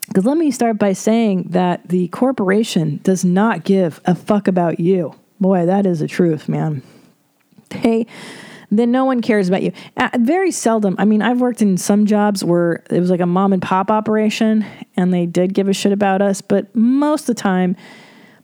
Because 0.07 0.25
let 0.25 0.37
me 0.37 0.49
start 0.49 0.79
by 0.79 0.93
saying 0.93 1.49
that 1.49 1.87
the 1.87 2.07
corporation 2.07 2.99
does 3.03 3.23
not 3.23 3.63
give 3.63 4.01
a 4.05 4.15
fuck 4.15 4.47
about 4.47 4.79
you. 4.79 5.13
Boy, 5.39 5.67
that 5.67 5.85
is 5.85 5.99
the 5.99 6.07
truth, 6.07 6.49
man. 6.49 6.81
They 7.69 8.07
then 8.72 8.91
no 8.91 9.05
one 9.05 9.22
cares 9.22 9.47
about 9.47 9.63
you. 9.63 9.72
Uh, 9.97 10.09
very 10.20 10.51
seldom. 10.51 10.95
I 10.99 11.05
mean, 11.05 11.22
I've 11.22 11.41
worked 11.41 11.61
in 11.61 11.78
some 11.78 12.05
jobs 12.05 12.43
where 12.43 12.84
it 12.89 12.99
was 12.99 13.09
like 13.09 13.20
a 13.20 13.26
mom 13.26 13.53
and 13.53 13.61
pop 13.61 13.89
operation 13.89 14.65
and 14.95 15.13
they 15.13 15.26
did 15.26 15.53
give 15.53 15.67
a 15.67 15.74
shit 15.74 15.91
about 15.91 16.22
us, 16.22 16.41
but 16.41 16.74
most 16.76 17.22
of 17.22 17.36
the 17.36 17.41
time 17.41 17.76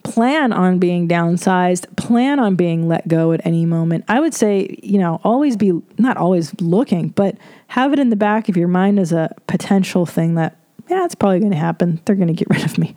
plan 0.03 0.53
on 0.53 0.78
being 0.78 1.07
downsized, 1.07 1.93
plan 1.97 2.39
on 2.39 2.55
being 2.55 2.88
let 2.88 3.07
go 3.07 3.32
at 3.32 3.41
any 3.43 3.65
moment. 3.65 4.05
I 4.07 4.19
would 4.19 4.34
say, 4.34 4.80
you 4.84 4.99
know, 4.99 5.19
always 5.23 5.57
be 5.57 5.82
not 5.97 6.15
always 6.15 6.53
looking, 6.61 7.09
but 7.09 7.38
have 7.67 7.91
it 7.91 7.99
in 7.99 8.09
the 8.09 8.15
back 8.15 8.47
of 8.47 8.55
your 8.55 8.67
mind 8.67 8.99
as 8.99 9.11
a 9.11 9.34
potential 9.47 10.05
thing 10.05 10.36
that, 10.36 10.57
yeah, 10.89 11.05
it's 11.05 11.15
probably 11.15 11.39
going 11.39 11.51
to 11.51 11.57
happen. 11.57 11.99
They're 12.05 12.15
going 12.15 12.28
to 12.28 12.34
get 12.34 12.47
rid 12.51 12.63
of 12.63 12.78
me. 12.78 12.93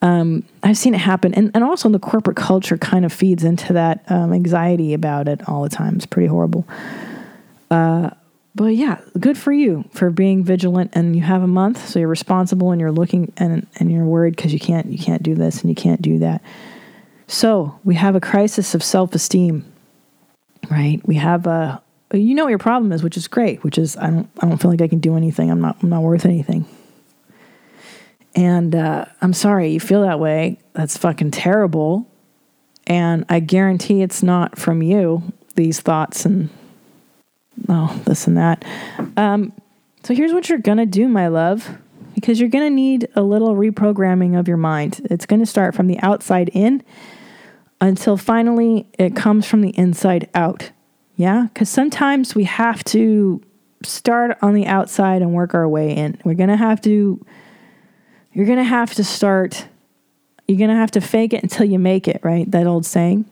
Um, 0.00 0.44
I've 0.62 0.78
seen 0.78 0.94
it 0.94 0.98
happen. 0.98 1.34
And, 1.34 1.50
and 1.54 1.64
also 1.64 1.88
the 1.88 1.98
corporate 1.98 2.36
culture 2.36 2.78
kind 2.78 3.04
of 3.04 3.12
feeds 3.12 3.42
into 3.42 3.72
that 3.72 4.04
um, 4.08 4.32
anxiety 4.32 4.94
about 4.94 5.28
it 5.28 5.48
all 5.48 5.62
the 5.62 5.68
time. 5.68 5.96
It's 5.96 6.06
pretty 6.06 6.28
horrible. 6.28 6.66
Uh, 7.70 8.10
but 8.54 8.74
yeah, 8.74 9.00
good 9.18 9.38
for 9.38 9.52
you 9.52 9.84
for 9.92 10.10
being 10.10 10.42
vigilant 10.42 10.90
and 10.94 11.14
you 11.14 11.22
have 11.22 11.42
a 11.42 11.46
month, 11.46 11.88
so 11.88 12.00
you're 12.00 12.08
responsible 12.08 12.72
and 12.72 12.80
you're 12.80 12.90
looking 12.90 13.32
and 13.36 13.66
and 13.76 13.92
you're 13.92 14.04
worried 14.04 14.34
because 14.34 14.52
you 14.52 14.58
can't 14.58 14.86
you 14.86 14.98
can't 14.98 15.22
do 15.22 15.36
this 15.36 15.60
and 15.60 15.70
you 15.70 15.76
can't 15.76 16.02
do 16.02 16.18
that. 16.18 16.42
So 17.28 17.78
we 17.84 17.94
have 17.94 18.16
a 18.16 18.20
crisis 18.20 18.74
of 18.74 18.82
self-esteem, 18.82 19.64
right? 20.70 21.00
We 21.06 21.16
have 21.16 21.46
a 21.46 21.80
you 22.12 22.34
know 22.34 22.44
what 22.44 22.50
your 22.50 22.58
problem 22.58 22.90
is, 22.90 23.02
which 23.02 23.16
is 23.16 23.28
great, 23.28 23.62
which 23.62 23.78
is 23.78 23.96
I 23.96 24.10
don't 24.10 24.28
I 24.40 24.48
don't 24.48 24.58
feel 24.58 24.72
like 24.72 24.82
I 24.82 24.88
can 24.88 24.98
do 24.98 25.16
anything. 25.16 25.50
I'm 25.52 25.60
not 25.60 25.76
I'm 25.82 25.90
not 25.90 26.02
worth 26.02 26.24
anything. 26.24 26.66
And 28.34 28.74
uh, 28.74 29.06
I'm 29.20 29.32
sorry 29.32 29.70
you 29.70 29.80
feel 29.80 30.02
that 30.02 30.20
way. 30.20 30.58
That's 30.74 30.96
fucking 30.96 31.32
terrible. 31.32 32.06
And 32.86 33.24
I 33.28 33.40
guarantee 33.40 34.02
it's 34.02 34.22
not 34.22 34.58
from 34.58 34.82
you. 34.82 35.22
These 35.54 35.80
thoughts 35.80 36.24
and 36.24 36.50
oh, 37.68 38.00
this 38.04 38.26
and 38.26 38.36
that. 38.36 38.64
Um, 39.16 39.52
so 40.04 40.14
here's 40.14 40.32
what 40.32 40.48
you're 40.48 40.58
gonna 40.58 40.86
do, 40.86 41.08
my 41.08 41.28
love, 41.28 41.68
because 42.14 42.38
you're 42.38 42.48
gonna 42.48 42.70
need 42.70 43.08
a 43.14 43.22
little 43.22 43.54
reprogramming 43.54 44.38
of 44.38 44.46
your 44.46 44.56
mind. 44.56 45.00
It's 45.10 45.26
gonna 45.26 45.46
start 45.46 45.74
from 45.74 45.88
the 45.88 45.98
outside 45.98 46.48
in 46.52 46.82
until 47.80 48.16
finally 48.16 48.88
it 48.98 49.16
comes 49.16 49.46
from 49.46 49.60
the 49.62 49.76
inside 49.76 50.28
out. 50.34 50.70
Yeah, 51.16 51.48
because 51.52 51.68
sometimes 51.68 52.34
we 52.36 52.44
have 52.44 52.84
to 52.84 53.42
start 53.82 54.38
on 54.40 54.54
the 54.54 54.66
outside 54.66 55.22
and 55.22 55.32
work 55.34 55.54
our 55.54 55.68
way 55.68 55.94
in. 55.94 56.20
We're 56.24 56.34
gonna 56.34 56.56
have 56.56 56.80
to. 56.82 57.24
You're 58.38 58.46
gonna 58.46 58.62
have 58.62 58.94
to 58.94 59.02
start. 59.02 59.66
You're 60.46 60.60
gonna 60.60 60.78
have 60.78 60.92
to 60.92 61.00
fake 61.00 61.32
it 61.32 61.42
until 61.42 61.66
you 61.66 61.76
make 61.76 62.06
it. 62.06 62.20
Right? 62.22 62.48
That 62.48 62.68
old 62.68 62.86
saying. 62.86 63.24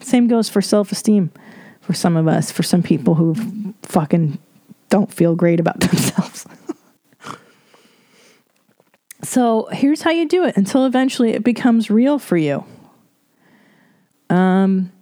Same 0.00 0.28
goes 0.28 0.50
for 0.50 0.60
self 0.60 0.92
esteem 0.92 1.32
for 1.80 1.94
some 1.94 2.14
of 2.14 2.28
us, 2.28 2.52
for 2.52 2.62
some 2.62 2.82
people 2.82 3.14
who 3.14 3.34
fucking 3.84 4.38
don't 4.90 5.10
feel 5.10 5.34
great 5.34 5.60
about 5.60 5.80
themselves. 5.80 6.46
So 9.22 9.70
here's 9.72 10.02
how 10.02 10.10
you 10.10 10.28
do 10.28 10.44
it 10.44 10.58
until 10.58 10.84
eventually 10.84 11.30
it 11.30 11.42
becomes 11.42 11.90
real 11.90 12.18
for 12.18 12.36
you. 12.36 12.66
Um, 14.28 14.92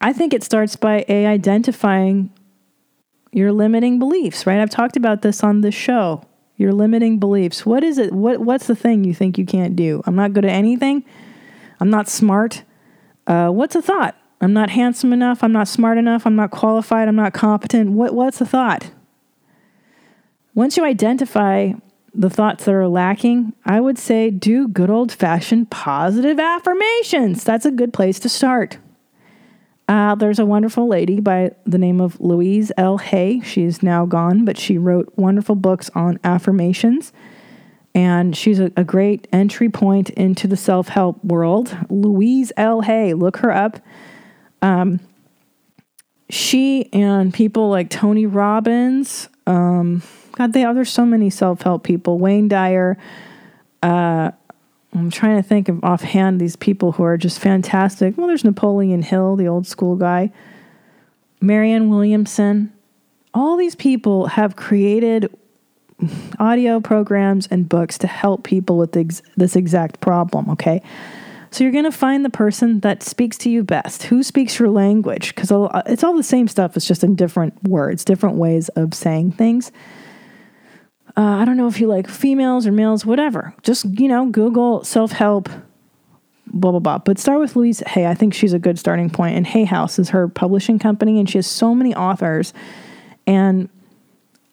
I 0.00 0.14
think 0.14 0.32
it 0.32 0.42
starts 0.42 0.76
by 0.76 1.04
a 1.08 1.26
identifying 1.26 2.32
your 3.32 3.52
limiting 3.52 3.98
beliefs, 3.98 4.46
right? 4.46 4.60
I've 4.60 4.70
talked 4.70 4.96
about 4.96 5.20
this 5.20 5.44
on 5.44 5.60
the 5.60 5.70
show. 5.70 6.24
Your 6.56 6.72
limiting 6.72 7.18
beliefs. 7.18 7.66
What 7.66 7.84
is 7.84 7.98
it? 7.98 8.12
What 8.12 8.40
what's 8.40 8.66
the 8.66 8.76
thing 8.76 9.04
you 9.04 9.14
think 9.14 9.36
you 9.36 9.44
can't 9.44 9.76
do? 9.76 10.02
I'm 10.06 10.16
not 10.16 10.32
good 10.32 10.44
at 10.44 10.50
anything. 10.50 11.04
I'm 11.80 11.90
not 11.90 12.08
smart. 12.08 12.62
Uh, 13.26 13.48
what's 13.48 13.74
a 13.74 13.82
thought? 13.82 14.16
I'm 14.40 14.52
not 14.52 14.70
handsome 14.70 15.12
enough. 15.12 15.42
I'm 15.42 15.52
not 15.52 15.68
smart 15.68 15.98
enough. 15.98 16.26
I'm 16.26 16.36
not 16.36 16.50
qualified. 16.50 17.08
I'm 17.08 17.16
not 17.16 17.34
competent. 17.34 17.92
What 17.92 18.14
what's 18.14 18.40
a 18.40 18.46
thought? 18.46 18.90
Once 20.54 20.76
you 20.76 20.84
identify 20.84 21.72
the 22.14 22.30
thoughts 22.30 22.64
that 22.64 22.74
are 22.74 22.88
lacking, 22.88 23.52
I 23.66 23.80
would 23.80 23.98
say 23.98 24.30
do 24.30 24.68
good 24.68 24.88
old 24.88 25.12
fashioned 25.12 25.70
positive 25.70 26.40
affirmations. 26.40 27.44
That's 27.44 27.66
a 27.66 27.70
good 27.70 27.92
place 27.92 28.18
to 28.20 28.30
start. 28.30 28.78
Uh, 29.88 30.16
there's 30.16 30.38
a 30.38 30.46
wonderful 30.46 30.88
lady 30.88 31.20
by 31.20 31.52
the 31.64 31.78
name 31.78 32.00
of 32.00 32.20
Louise 32.20 32.72
L. 32.76 32.98
Hay. 32.98 33.40
She's 33.40 33.82
now 33.82 34.04
gone, 34.04 34.44
but 34.44 34.58
she 34.58 34.78
wrote 34.78 35.12
wonderful 35.16 35.54
books 35.54 35.90
on 35.94 36.18
affirmations. 36.24 37.12
And 37.94 38.36
she's 38.36 38.58
a, 38.58 38.70
a 38.76 38.84
great 38.84 39.28
entry 39.32 39.68
point 39.68 40.10
into 40.10 40.48
the 40.48 40.56
self 40.56 40.88
help 40.88 41.24
world. 41.24 41.76
Louise 41.88 42.52
L. 42.56 42.80
Hay, 42.82 43.14
look 43.14 43.38
her 43.38 43.52
up. 43.52 43.78
Um, 44.60 45.00
she 46.28 46.92
and 46.92 47.32
people 47.32 47.70
like 47.70 47.88
Tony 47.88 48.26
Robbins, 48.26 49.28
um, 49.46 50.02
God, 50.32 50.52
they, 50.52 50.62
there's 50.62 50.90
so 50.90 51.06
many 51.06 51.30
self 51.30 51.62
help 51.62 51.84
people. 51.84 52.18
Wayne 52.18 52.48
Dyer, 52.48 52.98
uh, 53.82 54.32
I'm 54.98 55.10
trying 55.10 55.36
to 55.36 55.42
think 55.42 55.68
of 55.68 55.84
offhand 55.84 56.40
these 56.40 56.56
people 56.56 56.92
who 56.92 57.02
are 57.02 57.16
just 57.16 57.38
fantastic. 57.38 58.16
Well, 58.16 58.26
there's 58.26 58.44
Napoleon 58.44 59.02
Hill, 59.02 59.36
the 59.36 59.46
old 59.46 59.66
school 59.66 59.96
guy, 59.96 60.32
Marianne 61.40 61.90
Williamson. 61.90 62.72
All 63.34 63.56
these 63.56 63.74
people 63.74 64.26
have 64.26 64.56
created 64.56 65.36
audio 66.38 66.80
programs 66.80 67.46
and 67.48 67.68
books 67.68 67.98
to 67.98 68.06
help 68.06 68.44
people 68.44 68.78
with 68.78 68.92
this 68.92 69.56
exact 69.56 70.00
problem, 70.00 70.48
okay? 70.50 70.82
So 71.50 71.62
you're 71.62 71.72
going 71.72 71.84
to 71.84 71.92
find 71.92 72.24
the 72.24 72.30
person 72.30 72.80
that 72.80 73.02
speaks 73.02 73.38
to 73.38 73.50
you 73.50 73.64
best. 73.64 74.04
Who 74.04 74.22
speaks 74.22 74.58
your 74.58 74.70
language? 74.70 75.34
Because 75.34 75.50
it's 75.86 76.04
all 76.04 76.14
the 76.14 76.22
same 76.22 76.48
stuff, 76.48 76.76
it's 76.76 76.86
just 76.86 77.04
in 77.04 77.14
different 77.14 77.62
words, 77.64 78.04
different 78.04 78.36
ways 78.36 78.68
of 78.70 78.94
saying 78.94 79.32
things. 79.32 79.72
Uh, 81.16 81.22
I 81.22 81.44
don't 81.44 81.56
know 81.56 81.66
if 81.66 81.80
you 81.80 81.86
like 81.86 82.08
females 82.08 82.66
or 82.66 82.72
males, 82.72 83.06
whatever. 83.06 83.54
Just, 83.62 83.86
you 83.98 84.06
know, 84.06 84.26
Google 84.26 84.84
self 84.84 85.12
help, 85.12 85.48
blah, 86.46 86.72
blah, 86.72 86.80
blah. 86.80 86.98
But 86.98 87.18
start 87.18 87.40
with 87.40 87.56
Louise 87.56 87.80
Hay. 87.86 88.06
I 88.06 88.14
think 88.14 88.34
she's 88.34 88.52
a 88.52 88.58
good 88.58 88.78
starting 88.78 89.08
point. 89.08 89.36
And 89.36 89.46
Hay 89.46 89.64
House 89.64 89.98
is 89.98 90.10
her 90.10 90.28
publishing 90.28 90.78
company, 90.78 91.18
and 91.18 91.28
she 91.28 91.38
has 91.38 91.46
so 91.46 91.74
many 91.74 91.94
authors 91.94 92.52
and 93.26 93.70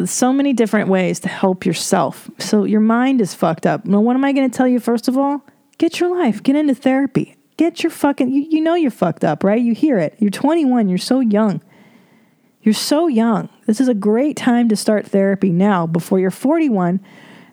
so 0.06 0.34
many 0.34 0.54
different 0.54 0.90
ways 0.90 1.20
to 1.22 1.30
help 1.30 1.66
yourself. 1.66 2.30
So 2.40 2.64
your 2.64 2.82
mind 2.82 3.22
is 3.22 3.34
fucked 3.34 3.66
up. 3.66 3.86
Now, 3.86 4.00
what 4.00 4.16
am 4.16 4.24
I 4.24 4.32
going 4.32 4.50
to 4.50 4.56
tell 4.56 4.68
you, 4.68 4.80
first 4.80 5.08
of 5.08 5.18
all? 5.18 5.46
Get 5.78 6.00
your 6.00 6.16
life, 6.18 6.42
get 6.44 6.56
into 6.56 6.76
therapy. 6.76 7.36
Get 7.58 7.84
your 7.84 7.90
fucking, 7.90 8.32
you, 8.32 8.42
you 8.50 8.62
know 8.62 8.76
you're 8.76 8.92
fucked 8.92 9.24
up, 9.24 9.44
right? 9.44 9.62
You 9.62 9.74
hear 9.74 10.00
it. 10.00 10.16
You're 10.18 10.32
21, 10.32 10.90
you're 10.90 10.98
so 10.98 11.20
young. 11.20 11.62
You're 12.64 12.74
so 12.74 13.08
young. 13.08 13.50
This 13.68 13.82
is 13.82 13.90
a 13.90 13.94
great 13.94 14.38
time 14.38 14.70
to 14.70 14.76
start 14.76 15.06
therapy 15.06 15.52
now 15.52 15.86
before 15.86 16.20
you're 16.20 16.32
41 16.32 17.02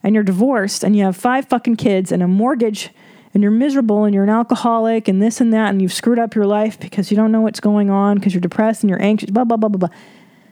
and 0.02 0.14
you're 0.14 0.24
divorced 0.24 0.84
and 0.84 0.96
you 0.96 1.04
have 1.04 1.16
five 1.16 1.46
fucking 1.46 1.76
kids 1.76 2.12
and 2.12 2.22
a 2.22 2.28
mortgage 2.28 2.90
and 3.34 3.42
you're 3.42 3.52
miserable 3.52 4.04
and 4.04 4.14
you're 4.14 4.24
an 4.24 4.30
alcoholic 4.30 5.08
and 5.08 5.20
this 5.20 5.40
and 5.40 5.52
that 5.52 5.70
and 5.70 5.82
you've 5.82 5.92
screwed 5.92 6.18
up 6.18 6.34
your 6.34 6.46
life 6.46 6.78
because 6.78 7.10
you 7.10 7.16
don't 7.16 7.32
know 7.32 7.40
what's 7.40 7.60
going 7.60 7.90
on 7.90 8.16
because 8.16 8.32
you're 8.32 8.40
depressed 8.40 8.82
and 8.82 8.90
you're 8.90 9.02
anxious, 9.02 9.30
blah, 9.30 9.44
blah, 9.44 9.56
blah, 9.56 9.68
blah, 9.68 9.88
blah. 9.88 9.96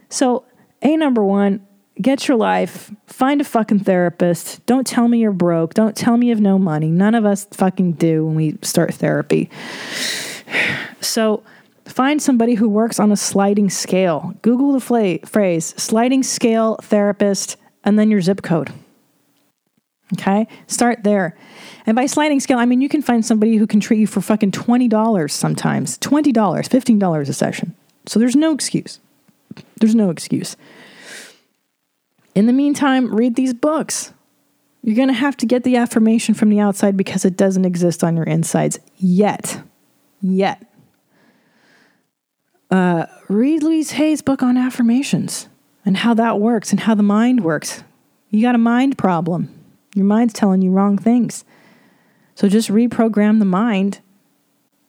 So, 0.08 0.44
A 0.82 0.96
number 0.96 1.24
one, 1.24 1.64
get 2.00 2.28
your 2.28 2.36
life, 2.36 2.92
find 3.06 3.40
a 3.40 3.44
fucking 3.44 3.80
therapist. 3.80 4.64
Don't 4.66 4.86
tell 4.86 5.08
me 5.08 5.20
you're 5.20 5.32
broke. 5.32 5.74
Don't 5.74 5.96
tell 5.96 6.16
me 6.16 6.26
you 6.26 6.32
have 6.32 6.40
no 6.40 6.58
money. 6.58 6.90
None 6.90 7.14
of 7.14 7.24
us 7.24 7.46
fucking 7.52 7.92
do 7.92 8.26
when 8.26 8.34
we 8.34 8.58
start 8.62 8.94
therapy. 8.94 9.50
So, 11.00 11.44
Find 11.88 12.20
somebody 12.20 12.54
who 12.54 12.68
works 12.68 13.00
on 13.00 13.10
a 13.10 13.16
sliding 13.16 13.70
scale. 13.70 14.34
Google 14.42 14.72
the 14.72 14.80
fla- 14.80 15.18
phrase 15.26 15.74
sliding 15.78 16.22
scale 16.22 16.76
therapist 16.82 17.56
and 17.82 17.98
then 17.98 18.10
your 18.10 18.20
zip 18.20 18.42
code. 18.42 18.72
Okay? 20.12 20.46
Start 20.66 21.02
there. 21.02 21.36
And 21.86 21.96
by 21.96 22.06
sliding 22.06 22.40
scale, 22.40 22.58
I 22.58 22.66
mean 22.66 22.82
you 22.82 22.90
can 22.90 23.00
find 23.00 23.24
somebody 23.24 23.56
who 23.56 23.66
can 23.66 23.80
treat 23.80 24.00
you 24.00 24.06
for 24.06 24.20
fucking 24.20 24.52
$20 24.52 25.30
sometimes. 25.30 25.98
$20, 25.98 26.32
$15 26.32 27.28
a 27.28 27.32
session. 27.32 27.74
So 28.06 28.18
there's 28.18 28.36
no 28.36 28.52
excuse. 28.52 29.00
There's 29.80 29.94
no 29.94 30.10
excuse. 30.10 30.56
In 32.34 32.46
the 32.46 32.52
meantime, 32.52 33.14
read 33.14 33.34
these 33.34 33.54
books. 33.54 34.12
You're 34.82 34.94
going 34.94 35.08
to 35.08 35.14
have 35.14 35.36
to 35.38 35.46
get 35.46 35.64
the 35.64 35.76
affirmation 35.76 36.34
from 36.34 36.50
the 36.50 36.60
outside 36.60 36.96
because 36.96 37.24
it 37.24 37.36
doesn't 37.36 37.64
exist 37.64 38.04
on 38.04 38.14
your 38.14 38.26
insides 38.26 38.78
yet. 38.98 39.62
Yet 40.20 40.62
uh, 42.70 43.06
read 43.28 43.62
Louise 43.62 43.92
Hay's 43.92 44.22
book 44.22 44.42
on 44.42 44.56
affirmations 44.56 45.48
and 45.84 45.96
how 45.96 46.14
that 46.14 46.38
works 46.38 46.70
and 46.70 46.80
how 46.80 46.94
the 46.94 47.02
mind 47.02 47.42
works. 47.42 47.82
You 48.30 48.42
got 48.42 48.54
a 48.54 48.58
mind 48.58 48.98
problem. 48.98 49.54
Your 49.94 50.04
mind's 50.04 50.34
telling 50.34 50.62
you 50.62 50.70
wrong 50.70 50.98
things. 50.98 51.44
So 52.34 52.48
just 52.48 52.68
reprogram 52.68 53.38
the 53.38 53.44
mind. 53.44 54.00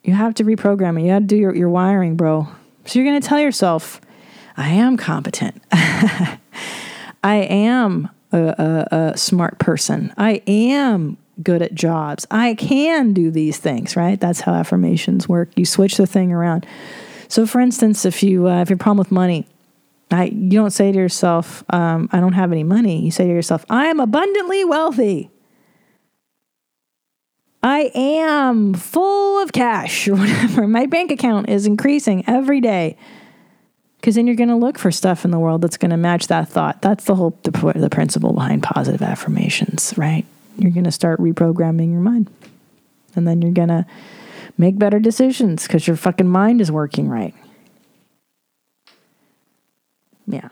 You 0.04 0.14
have 0.14 0.36
to 0.36 0.44
reprogram 0.44 1.00
it. 1.00 1.04
You 1.04 1.14
got 1.14 1.20
to 1.20 1.26
do 1.26 1.38
your, 1.38 1.56
your 1.56 1.70
wiring, 1.70 2.16
bro. 2.16 2.48
So 2.86 3.00
you're 3.00 3.08
going 3.08 3.22
to 3.22 3.28
tell 3.28 3.40
yourself, 3.40 4.02
I 4.58 4.70
am 4.70 4.98
competent. 4.98 5.62
I 5.72 6.40
am 7.24 8.10
a, 8.32 8.38
a, 8.92 8.96
a 8.96 9.18
smart 9.18 9.58
person. 9.60 10.14
I 10.18 10.42
am 10.48 11.18
good 11.42 11.62
at 11.62 11.74
jobs. 11.74 12.28
I 12.30 12.56
can 12.56 13.14
do 13.14 13.32
these 13.32 13.58
things, 13.58 13.96
right? 13.96 14.20
That's 14.20 14.42
how 14.42 14.54
affirmations 14.54 15.30
work. 15.30 15.50
You 15.56 15.66
switch 15.66 15.98
the 15.98 16.08
thing 16.08 16.32
around. 16.32 16.66
So, 17.30 17.46
for 17.46 17.62
instance, 17.62 18.06
if 18.06 18.22
you 18.22 18.48
uh, 18.48 18.62
if 18.62 18.70
you 18.70 18.74
have 18.74 18.82
a 18.82 18.84
problem 18.84 18.98
with 18.98 19.12
money, 19.12 19.48
I, 20.12 20.26
you 20.26 20.50
don't 20.50 20.72
say 20.72 20.92
to 20.92 20.98
yourself, 20.98 21.64
um, 21.70 22.10
"I 22.12 22.20
don't 22.20 22.34
have 22.34 22.52
any 22.52 22.64
money." 22.64 23.06
You 23.06 23.12
say 23.12 23.28
to 23.28 23.34
yourself, 23.34 23.66
"I 23.70 23.86
am 23.86 24.00
abundantly 24.00 24.66
wealthy." 24.66 25.30
I 27.62 27.92
am 27.94 28.74
full 28.74 29.42
of 29.42 29.52
cash 29.52 30.08
or 30.10 30.16
whatever. 30.16 30.68
My 30.68 30.86
bank 30.86 31.12
account 31.12 31.50
is 31.50 31.66
increasing 31.66 32.24
every 32.28 32.62
day. 32.62 32.98
Because 34.00 34.16
then 34.16 34.28
you're 34.28 34.38
going 34.38 34.50
to 34.50 34.56
look 34.56 34.80
for 34.80 34.92
stuff 34.92 35.26
in 35.26 35.32
the 35.32 35.40
world 35.40 35.62
that's 35.62 35.76
going 35.76 35.92
to 35.92 35.98
match 35.98 36.28
that 36.28 36.48
thought. 36.48 36.82
That's 36.82 37.04
the 37.04 37.16
whole 37.16 37.38
the, 37.44 37.52
the 37.76 37.90
principle 37.90 38.32
behind 38.32 38.64
positive 38.64 39.02
affirmations, 39.02 39.94
right? 39.98 40.26
You're 40.58 40.72
going 40.72 40.86
to 40.86 40.92
start 40.92 41.20
reprogramming 41.20 41.92
your 41.92 42.00
mind, 42.00 42.30
and 43.16 43.28
then 43.28 43.42
you're 43.42 43.52
going 43.52 43.68
to 43.68 43.86
Make 44.60 44.78
better 44.78 45.00
decisions 45.00 45.64
because 45.66 45.88
your 45.88 45.96
fucking 45.96 46.28
mind 46.28 46.60
is 46.60 46.70
working 46.70 47.08
right. 47.08 47.34
Yeah. 50.28 50.50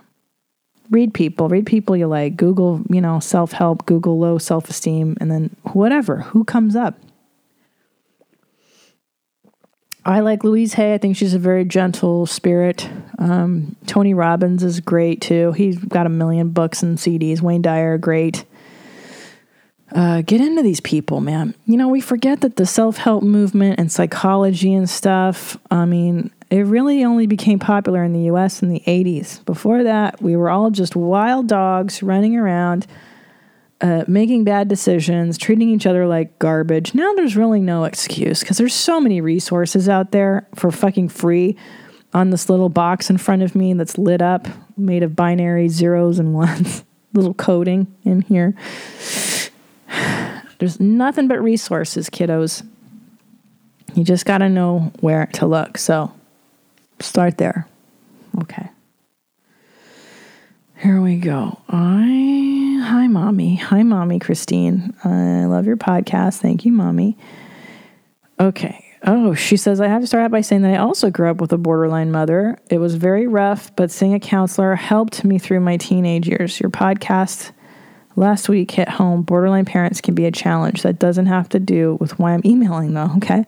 Read 0.89 1.13
people, 1.13 1.49
read 1.49 1.65
people 1.65 1.97
you 1.97 2.07
like. 2.07 2.37
Google, 2.37 2.81
you 2.89 3.01
know, 3.01 3.19
self 3.19 3.51
help, 3.51 3.85
Google 3.85 4.17
low 4.17 4.37
self 4.37 4.69
esteem, 4.69 5.17
and 5.19 5.29
then 5.29 5.53
whatever, 5.73 6.21
who 6.21 6.45
comes 6.45 6.73
up. 6.73 6.97
I 10.05 10.21
like 10.21 10.45
Louise 10.45 10.75
Hay. 10.75 10.93
I 10.93 10.99
think 10.99 11.17
she's 11.17 11.33
a 11.33 11.39
very 11.39 11.65
gentle 11.65 12.25
spirit. 12.25 12.89
Um, 13.19 13.75
Tony 13.87 14.13
Robbins 14.13 14.63
is 14.63 14.79
great 14.79 15.19
too. 15.19 15.51
He's 15.51 15.77
got 15.77 16.05
a 16.05 16.09
million 16.09 16.51
books 16.51 16.81
and 16.81 16.97
CDs. 16.97 17.41
Wayne 17.41 17.61
Dyer, 17.61 17.97
great. 17.97 18.45
Uh, 19.93 20.21
get 20.21 20.41
into 20.41 20.61
these 20.61 20.81
people, 20.81 21.21
man. 21.21 21.55
You 21.65 21.77
know, 21.77 21.87
we 21.87 22.01
forget 22.01 22.41
that 22.41 22.57
the 22.57 22.65
self 22.65 22.97
help 22.97 23.23
movement 23.23 23.79
and 23.79 23.91
psychology 23.91 24.73
and 24.73 24.89
stuff, 24.89 25.57
I 25.71 25.85
mean, 25.85 26.31
it 26.49 26.65
really 26.65 27.03
only 27.03 27.27
became 27.27 27.59
popular 27.59 28.03
in 28.03 28.13
the 28.13 28.31
US 28.31 28.61
in 28.61 28.69
the 28.69 28.81
80s. 28.85 29.43
Before 29.45 29.83
that, 29.83 30.21
we 30.21 30.35
were 30.35 30.49
all 30.49 30.71
just 30.71 30.95
wild 30.95 31.47
dogs 31.47 32.01
running 32.03 32.35
around, 32.35 32.87
uh, 33.81 34.03
making 34.07 34.43
bad 34.43 34.67
decisions, 34.67 35.37
treating 35.37 35.69
each 35.69 35.85
other 35.85 36.05
like 36.05 36.37
garbage. 36.39 36.93
Now 36.93 37.13
there's 37.13 37.35
really 37.37 37.61
no 37.61 37.85
excuse 37.85 38.41
because 38.41 38.57
there's 38.57 38.73
so 38.73 38.99
many 38.99 39.21
resources 39.21 39.87
out 39.87 40.11
there 40.11 40.47
for 40.55 40.71
fucking 40.71 41.09
free 41.09 41.57
on 42.13 42.29
this 42.29 42.49
little 42.49 42.69
box 42.69 43.09
in 43.09 43.17
front 43.17 43.41
of 43.41 43.55
me 43.55 43.73
that's 43.73 43.97
lit 43.97 44.21
up, 44.21 44.47
made 44.77 45.03
of 45.03 45.15
binary 45.15 45.67
zeros 45.69 46.19
and 46.19 46.33
ones, 46.33 46.83
little 47.13 47.33
coding 47.33 47.87
in 48.03 48.21
here. 48.21 48.55
There's 50.59 50.79
nothing 50.79 51.27
but 51.27 51.41
resources, 51.41 52.09
kiddos. 52.09 52.65
You 53.93 54.03
just 54.03 54.25
got 54.25 54.39
to 54.39 54.49
know 54.49 54.91
where 54.99 55.27
to 55.33 55.45
look. 55.45 55.77
So 55.77 56.11
start 56.99 57.37
there. 57.37 57.67
Okay. 58.41 58.69
Here 60.77 61.01
we 61.01 61.17
go. 61.17 61.59
I 61.69 62.83
hi, 62.83 63.07
mommy. 63.07 63.55
Hi, 63.55 63.83
mommy, 63.83 64.19
Christine. 64.19 64.95
I 65.03 65.45
love 65.45 65.65
your 65.65 65.77
podcast. 65.77 66.37
Thank 66.37 66.65
you, 66.65 66.71
mommy. 66.71 67.17
Okay. 68.39 68.83
Oh, 69.03 69.33
she 69.33 69.57
says, 69.57 69.81
I 69.81 69.87
have 69.87 70.01
to 70.01 70.07
start 70.07 70.23
out 70.23 70.31
by 70.31 70.41
saying 70.41 70.63
that 70.63 70.73
I 70.73 70.77
also 70.77 71.09
grew 71.09 71.29
up 71.29 71.41
with 71.41 71.51
a 71.51 71.57
borderline 71.57 72.11
mother. 72.11 72.59
It 72.69 72.77
was 72.79 72.95
very 72.95 73.27
rough, 73.27 73.75
but 73.75 73.91
seeing 73.91 74.13
a 74.13 74.19
counselor 74.19 74.75
helped 74.75 75.23
me 75.23 75.39
through 75.39 75.61
my 75.61 75.77
teenage 75.77 76.27
years. 76.27 76.59
Your 76.59 76.69
podcast 76.69 77.51
last 78.17 78.49
week 78.49 78.71
hit 78.71 78.89
home. 78.89 79.21
Borderline 79.21 79.63
parents 79.63 80.01
can 80.01 80.15
be 80.15 80.25
a 80.25 80.31
challenge. 80.31 80.81
That 80.81 80.99
doesn't 80.99 81.27
have 81.27 81.47
to 81.49 81.59
do 81.59 81.95
with 82.01 82.19
why 82.19 82.33
I'm 82.33 82.41
emailing, 82.45 82.93
though, 82.93 83.11
okay? 83.17 83.45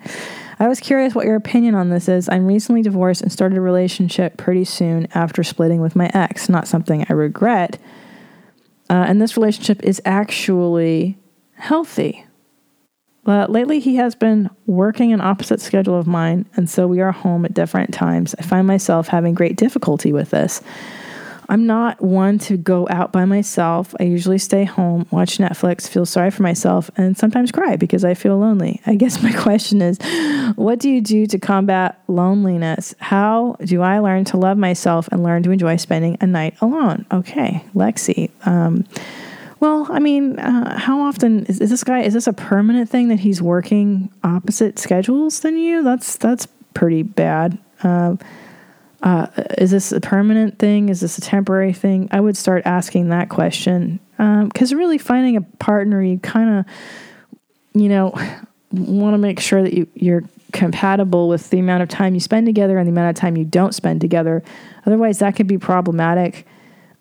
I 0.59 0.67
was 0.67 0.79
curious 0.79 1.15
what 1.15 1.25
your 1.25 1.35
opinion 1.35 1.75
on 1.75 1.89
this 1.89 2.07
is. 2.07 2.29
I'm 2.29 2.45
recently 2.45 2.81
divorced 2.81 3.21
and 3.21 3.31
started 3.31 3.57
a 3.57 3.61
relationship 3.61 4.37
pretty 4.37 4.65
soon 4.65 5.07
after 5.13 5.43
splitting 5.43 5.81
with 5.81 5.95
my 5.95 6.09
ex. 6.13 6.47
Not 6.47 6.67
something 6.67 7.05
I 7.09 7.13
regret. 7.13 7.77
Uh, 8.89 9.05
and 9.07 9.21
this 9.21 9.37
relationship 9.37 9.83
is 9.83 10.01
actually 10.05 11.17
healthy. 11.53 12.25
Uh, 13.25 13.45
lately, 13.47 13.79
he 13.79 13.95
has 13.97 14.15
been 14.15 14.49
working 14.65 15.13
an 15.13 15.21
opposite 15.21 15.61
schedule 15.61 15.97
of 15.97 16.07
mine, 16.07 16.45
and 16.55 16.69
so 16.69 16.87
we 16.87 16.99
are 16.99 17.11
home 17.11 17.45
at 17.45 17.53
different 17.53 17.93
times. 17.93 18.33
I 18.39 18.41
find 18.41 18.65
myself 18.65 19.07
having 19.07 19.35
great 19.35 19.55
difficulty 19.55 20.11
with 20.11 20.31
this. 20.31 20.61
I'm 21.49 21.65
not 21.65 21.99
one 21.99 22.37
to 22.39 22.57
go 22.57 22.87
out 22.89 23.11
by 23.11 23.25
myself. 23.25 23.95
I 23.99 24.03
usually 24.03 24.37
stay 24.37 24.63
home, 24.63 25.07
watch 25.09 25.39
Netflix, 25.39 25.89
feel 25.89 26.05
sorry 26.05 26.29
for 26.29 26.43
myself, 26.43 26.91
and 26.95 27.17
sometimes 27.17 27.51
cry 27.51 27.75
because 27.75 28.05
I 28.05 28.13
feel 28.13 28.37
lonely. 28.37 28.79
I 28.85 28.95
guess 28.95 29.21
my 29.23 29.33
question 29.37 29.81
is 29.81 29.97
what 30.55 30.79
do 30.79 30.89
you 30.89 31.01
do 31.01 31.25
to 31.25 31.39
combat 31.39 32.01
loneliness? 32.07 32.93
How 32.99 33.57
do 33.65 33.81
I 33.81 33.97
learn 33.99 34.25
to 34.25 34.37
love 34.37 34.57
myself 34.57 35.09
and 35.11 35.23
learn 35.23 35.41
to 35.43 35.51
enjoy 35.51 35.77
spending 35.77 36.17
a 36.21 36.27
night 36.27 36.55
alone? 36.61 37.05
Okay, 37.11 37.65
Lexi. 37.73 38.29
Um, 38.45 38.85
well, 39.59 39.87
I 39.89 39.99
mean, 39.99 40.39
uh, 40.39 40.77
how 40.77 41.01
often 41.01 41.45
is, 41.45 41.59
is 41.59 41.69
this 41.69 41.83
guy? 41.83 42.01
Is 42.01 42.13
this 42.13 42.27
a 42.27 42.33
permanent 42.33 42.89
thing 42.89 43.09
that 43.09 43.19
he's 43.19 43.41
working 43.41 44.11
opposite 44.23 44.79
schedules 44.79 45.41
than 45.41 45.57
you? 45.57 45.83
That's 45.83 46.15
that's 46.15 46.47
pretty 46.73 47.03
bad. 47.03 47.57
Uh, 47.83 48.15
uh, 49.01 49.27
is 49.57 49.71
this 49.71 49.91
a 49.91 50.01
permanent 50.01 50.59
thing? 50.59 50.89
Is 50.89 50.99
this 50.99 51.17
a 51.17 51.21
temporary 51.21 51.73
thing? 51.73 52.09
I 52.11 52.19
would 52.19 52.35
start 52.35 52.63
asking 52.65 53.09
that 53.09 53.29
question 53.29 53.99
because 54.17 54.73
really 54.73 54.97
finding 54.97 55.37
a 55.37 55.41
partner, 55.41 56.01
you 56.01 56.19
kind 56.19 56.59
of, 56.59 56.65
you 57.73 57.87
know, 57.87 58.13
want 58.71 59.13
to 59.13 59.17
make 59.17 59.39
sure 59.39 59.63
that 59.63 59.73
you 59.73 59.87
you're 59.93 60.23
compatible 60.51 61.29
with 61.29 61.49
the 61.51 61.59
amount 61.59 61.83
of 61.83 61.89
time 61.89 62.13
you 62.13 62.19
spend 62.19 62.45
together 62.45 62.77
and 62.77 62.87
the 62.87 62.91
amount 62.91 63.09
of 63.09 63.15
time 63.15 63.37
you 63.37 63.45
don't 63.45 63.73
spend 63.73 64.01
together. 64.01 64.43
Otherwise, 64.85 65.19
that 65.19 65.35
could 65.35 65.47
be 65.47 65.57
problematic. 65.57 66.45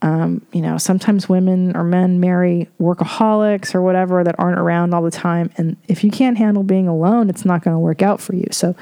Um, 0.00 0.46
you 0.52 0.60
know, 0.60 0.78
sometimes 0.78 1.28
women 1.28 1.76
or 1.76 1.82
men 1.82 2.20
marry 2.20 2.68
workaholics 2.80 3.74
or 3.74 3.82
whatever 3.82 4.22
that 4.22 4.36
aren't 4.38 4.58
around 4.58 4.94
all 4.94 5.02
the 5.02 5.10
time. 5.10 5.50
And 5.56 5.76
if 5.88 6.04
you 6.04 6.10
can't 6.12 6.38
handle 6.38 6.62
being 6.62 6.86
alone, 6.86 7.28
it's 7.28 7.44
not 7.44 7.64
going 7.64 7.74
to 7.74 7.80
work 7.80 8.02
out 8.02 8.20
for 8.20 8.36
you. 8.36 8.46
So, 8.52 8.76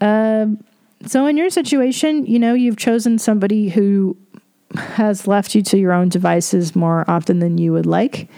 um, 0.00 0.62
so 1.06 1.26
in 1.26 1.36
your 1.36 1.50
situation, 1.50 2.26
you 2.26 2.38
know, 2.38 2.54
you've 2.54 2.76
chosen 2.76 3.18
somebody 3.18 3.68
who 3.68 4.16
has 4.74 5.26
left 5.26 5.54
you 5.54 5.62
to 5.62 5.78
your 5.78 5.92
own 5.92 6.08
devices 6.08 6.76
more 6.76 7.04
often 7.08 7.38
than 7.38 7.58
you 7.58 7.72
would 7.72 7.86
like. 7.86 8.28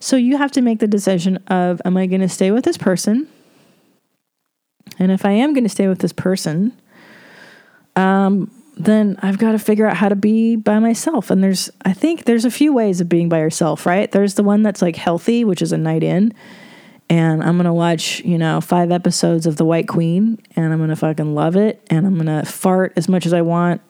So 0.00 0.16
you 0.16 0.36
have 0.36 0.52
to 0.52 0.62
make 0.62 0.78
the 0.78 0.86
decision 0.86 1.36
of, 1.48 1.80
am 1.84 1.96
I 1.96 2.06
going 2.06 2.20
to 2.20 2.28
stay 2.28 2.50
with 2.50 2.64
this 2.64 2.76
person? 2.76 3.28
And 4.98 5.12
if 5.12 5.24
I 5.24 5.32
am 5.32 5.52
going 5.52 5.64
to 5.64 5.70
stay 5.70 5.88
with 5.88 5.98
this 5.98 6.12
person, 6.12 6.72
um, 7.94 8.50
then 8.76 9.18
I've 9.22 9.38
got 9.38 9.52
to 9.52 9.58
figure 9.58 9.86
out 9.86 9.96
how 9.96 10.08
to 10.08 10.16
be 10.16 10.56
by 10.56 10.78
myself. 10.78 11.30
And 11.30 11.42
there's, 11.42 11.70
I 11.84 11.92
think 11.92 12.24
there's 12.24 12.44
a 12.44 12.50
few 12.50 12.72
ways 12.72 13.00
of 13.00 13.08
being 13.08 13.28
by 13.28 13.40
yourself, 13.40 13.86
right? 13.86 14.10
There's 14.10 14.34
the 14.34 14.44
one 14.44 14.62
that's 14.62 14.82
like 14.82 14.96
healthy, 14.96 15.44
which 15.44 15.62
is 15.62 15.72
a 15.72 15.78
night 15.78 16.04
in. 16.04 16.32
And 17.10 17.42
I'm 17.42 17.56
to 17.58 17.72
watch, 17.72 18.20
you 18.20 18.36
know, 18.36 18.60
five 18.60 18.92
episodes 18.92 19.46
of 19.46 19.56
The 19.56 19.64
White 19.64 19.88
Queen 19.88 20.38
and 20.56 20.72
I'm 20.72 20.86
to 20.88 20.96
fucking 20.96 21.34
love 21.34 21.56
it. 21.56 21.82
And 21.88 22.06
I'm 22.06 22.18
to 22.26 22.44
fart 22.44 22.92
as 22.96 23.08
much 23.08 23.24
as 23.24 23.32
I 23.32 23.40
want. 23.42 23.80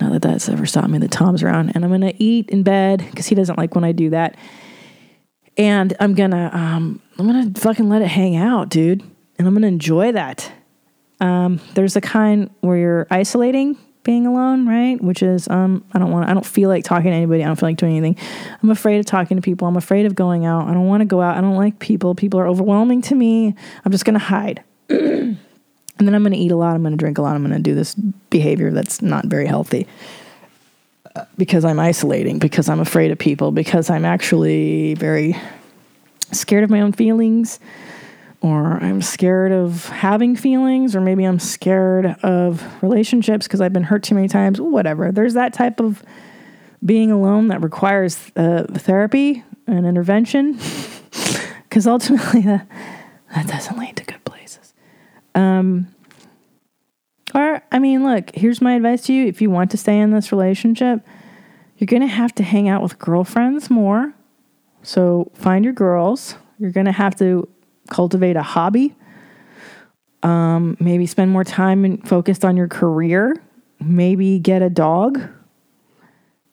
Not 0.00 0.12
that 0.12 0.22
that's 0.22 0.48
ever 0.48 0.64
stopped 0.64 0.88
me 0.88 0.98
that 0.98 1.10
Tom's 1.10 1.42
around. 1.42 1.72
And 1.74 1.84
I'm 1.84 2.00
to 2.00 2.22
eat 2.22 2.50
in 2.50 2.62
bed 2.62 3.04
because 3.10 3.26
he 3.26 3.34
doesn't 3.34 3.58
like 3.58 3.74
when 3.74 3.84
I 3.84 3.92
do 3.92 4.10
that. 4.10 4.36
And 5.56 5.94
I'm 5.98 6.14
to, 6.14 6.56
um, 6.56 7.02
I'm 7.18 7.52
to 7.52 7.60
fucking 7.60 7.88
let 7.88 8.00
it 8.00 8.08
hang 8.08 8.36
out, 8.36 8.68
dude. 8.68 9.02
And 9.38 9.48
I'm 9.48 9.60
to 9.60 9.66
enjoy 9.66 10.12
that. 10.12 10.50
Um, 11.20 11.60
there's 11.74 11.96
a 11.96 12.00
kind 12.00 12.50
where 12.60 12.76
you're 12.76 13.06
isolating 13.10 13.76
being 14.04 14.26
alone, 14.26 14.66
right? 14.66 15.00
Which 15.02 15.22
is 15.22 15.48
um 15.48 15.84
I 15.92 15.98
don't 15.98 16.10
want 16.10 16.28
I 16.28 16.34
don't 16.34 16.46
feel 16.46 16.68
like 16.68 16.84
talking 16.84 17.10
to 17.10 17.16
anybody. 17.16 17.42
I 17.42 17.46
don't 17.46 17.56
feel 17.56 17.68
like 17.68 17.76
doing 17.76 17.96
anything. 17.96 18.24
I'm 18.62 18.70
afraid 18.70 18.98
of 18.98 19.06
talking 19.06 19.36
to 19.36 19.42
people. 19.42 19.68
I'm 19.68 19.76
afraid 19.76 20.06
of 20.06 20.14
going 20.14 20.44
out. 20.44 20.68
I 20.68 20.74
don't 20.74 20.86
want 20.86 21.00
to 21.00 21.04
go 21.04 21.20
out. 21.20 21.36
I 21.36 21.40
don't 21.40 21.56
like 21.56 21.78
people. 21.78 22.14
People 22.14 22.40
are 22.40 22.46
overwhelming 22.46 23.02
to 23.02 23.14
me. 23.14 23.54
I'm 23.84 23.92
just 23.92 24.04
going 24.04 24.14
to 24.14 24.24
hide. 24.24 24.62
and 24.88 25.38
then 25.98 26.14
I'm 26.14 26.22
going 26.22 26.32
to 26.32 26.38
eat 26.38 26.50
a 26.50 26.56
lot. 26.56 26.74
I'm 26.74 26.82
going 26.82 26.92
to 26.92 26.98
drink 26.98 27.18
a 27.18 27.22
lot. 27.22 27.34
I'm 27.34 27.42
going 27.42 27.56
to 27.56 27.62
do 27.62 27.74
this 27.74 27.94
behavior 27.94 28.70
that's 28.70 29.02
not 29.02 29.26
very 29.26 29.46
healthy. 29.46 29.86
Uh, 31.14 31.24
because 31.36 31.64
I'm 31.64 31.78
isolating, 31.78 32.38
because 32.38 32.68
I'm 32.68 32.80
afraid 32.80 33.10
of 33.10 33.18
people, 33.18 33.52
because 33.52 33.90
I'm 33.90 34.04
actually 34.04 34.94
very 34.94 35.36
scared 36.32 36.64
of 36.64 36.70
my 36.70 36.80
own 36.80 36.92
feelings 36.92 37.60
or 38.42 38.82
I'm 38.82 39.00
scared 39.00 39.52
of 39.52 39.86
having 39.86 40.34
feelings, 40.34 40.96
or 40.96 41.00
maybe 41.00 41.24
I'm 41.24 41.38
scared 41.38 42.06
of 42.24 42.64
relationships 42.82 43.46
because 43.46 43.60
I've 43.60 43.72
been 43.72 43.84
hurt 43.84 44.02
too 44.02 44.16
many 44.16 44.26
times, 44.26 44.60
whatever. 44.60 45.12
There's 45.12 45.34
that 45.34 45.52
type 45.52 45.80
of 45.80 46.02
being 46.84 47.12
alone 47.12 47.48
that 47.48 47.62
requires 47.62 48.18
uh, 48.34 48.64
therapy 48.64 49.44
and 49.68 49.86
intervention 49.86 50.54
because 51.68 51.86
ultimately 51.86 52.40
that, 52.42 52.66
that 53.32 53.46
doesn't 53.46 53.78
lead 53.78 53.96
to 53.98 54.04
good 54.04 54.24
places. 54.24 54.74
Um, 55.36 55.94
or, 57.32 57.62
I 57.70 57.78
mean, 57.78 58.02
look, 58.02 58.34
here's 58.34 58.60
my 58.60 58.74
advice 58.74 59.04
to 59.06 59.12
you 59.12 59.26
if 59.26 59.40
you 59.40 59.50
want 59.50 59.70
to 59.70 59.76
stay 59.76 60.00
in 60.00 60.10
this 60.10 60.32
relationship, 60.32 61.06
you're 61.78 61.86
going 61.86 62.02
to 62.02 62.08
have 62.08 62.34
to 62.34 62.42
hang 62.42 62.68
out 62.68 62.82
with 62.82 62.98
girlfriends 62.98 63.70
more. 63.70 64.12
So 64.82 65.30
find 65.32 65.64
your 65.64 65.74
girls. 65.74 66.34
You're 66.58 66.72
going 66.72 66.86
to 66.86 66.92
have 66.92 67.14
to 67.16 67.48
cultivate 67.92 68.36
a 68.36 68.42
hobby. 68.42 68.94
Um, 70.22 70.76
maybe 70.80 71.06
spend 71.06 71.30
more 71.30 71.44
time 71.44 71.84
and 71.84 72.08
focused 72.08 72.44
on 72.44 72.56
your 72.56 72.68
career. 72.68 73.36
Maybe 73.80 74.38
get 74.38 74.62
a 74.62 74.70
dog. 74.70 75.20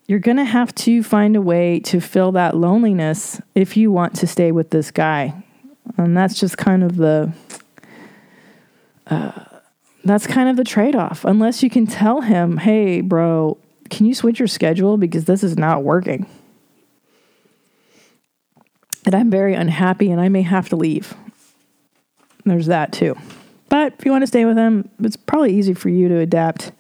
You're 0.08 0.20
going 0.20 0.38
to 0.38 0.44
have 0.44 0.74
to 0.76 1.04
find 1.04 1.36
a 1.36 1.42
way 1.42 1.80
to 1.82 2.02
fill 2.02 2.32
that 2.34 2.58
loneliness 2.58 3.40
if 3.56 3.78
you 3.78 3.92
want 3.92 4.16
to 4.18 4.28
stay 4.28 4.52
with 4.52 4.72
this 4.72 4.92
guy. 4.92 5.44
And 5.98 6.18
that's 6.18 6.40
just 6.40 6.58
kind 6.58 6.84
of 6.84 6.98
the 6.98 7.32
uh, 9.08 9.32
that's 10.04 10.28
kind 10.28 10.50
of 10.50 10.58
the 10.58 10.64
trade-off. 10.64 11.26
Unless 11.26 11.64
you 11.64 11.70
can 11.70 11.88
tell 11.88 12.22
him, 12.22 12.58
"Hey, 12.58 13.02
bro, 13.02 13.58
can 13.90 14.06
you 14.06 14.14
switch 14.14 14.40
your 14.40 14.48
schedule 14.48 14.98
because 14.98 15.26
this 15.26 15.44
is 15.44 15.58
not 15.58 15.84
working." 15.84 16.26
And 19.06 19.16
I'm 19.16 19.30
very 19.30 19.54
unhappy 19.54 20.12
and 20.12 20.22
I 20.22 20.30
may 20.30 20.44
have 20.44 20.70
to 20.70 20.76
leave. 20.76 21.16
There's 22.46 22.68
that 22.68 22.92
too. 22.92 23.16
But 23.70 23.94
if 24.00 24.06
you 24.06 24.12
want 24.12 24.24
to 24.24 24.28
stay 24.28 24.46
with 24.46 24.56
them, 24.56 24.90
it's 25.00 25.16
probably 25.16 25.56
easy 25.56 25.74
for 25.74 25.90
you 25.90 26.08
to 26.10 26.18
adapt. 26.18 26.72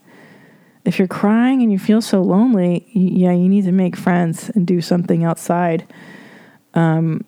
If 0.85 0.97
you're 0.97 1.07
crying 1.07 1.61
and 1.61 1.71
you 1.71 1.77
feel 1.77 2.01
so 2.01 2.21
lonely, 2.21 2.87
yeah, 2.93 3.31
you 3.31 3.47
need 3.47 3.65
to 3.65 3.71
make 3.71 3.95
friends 3.95 4.49
and 4.49 4.65
do 4.65 4.81
something 4.81 5.23
outside. 5.23 5.85
Um, 6.73 7.25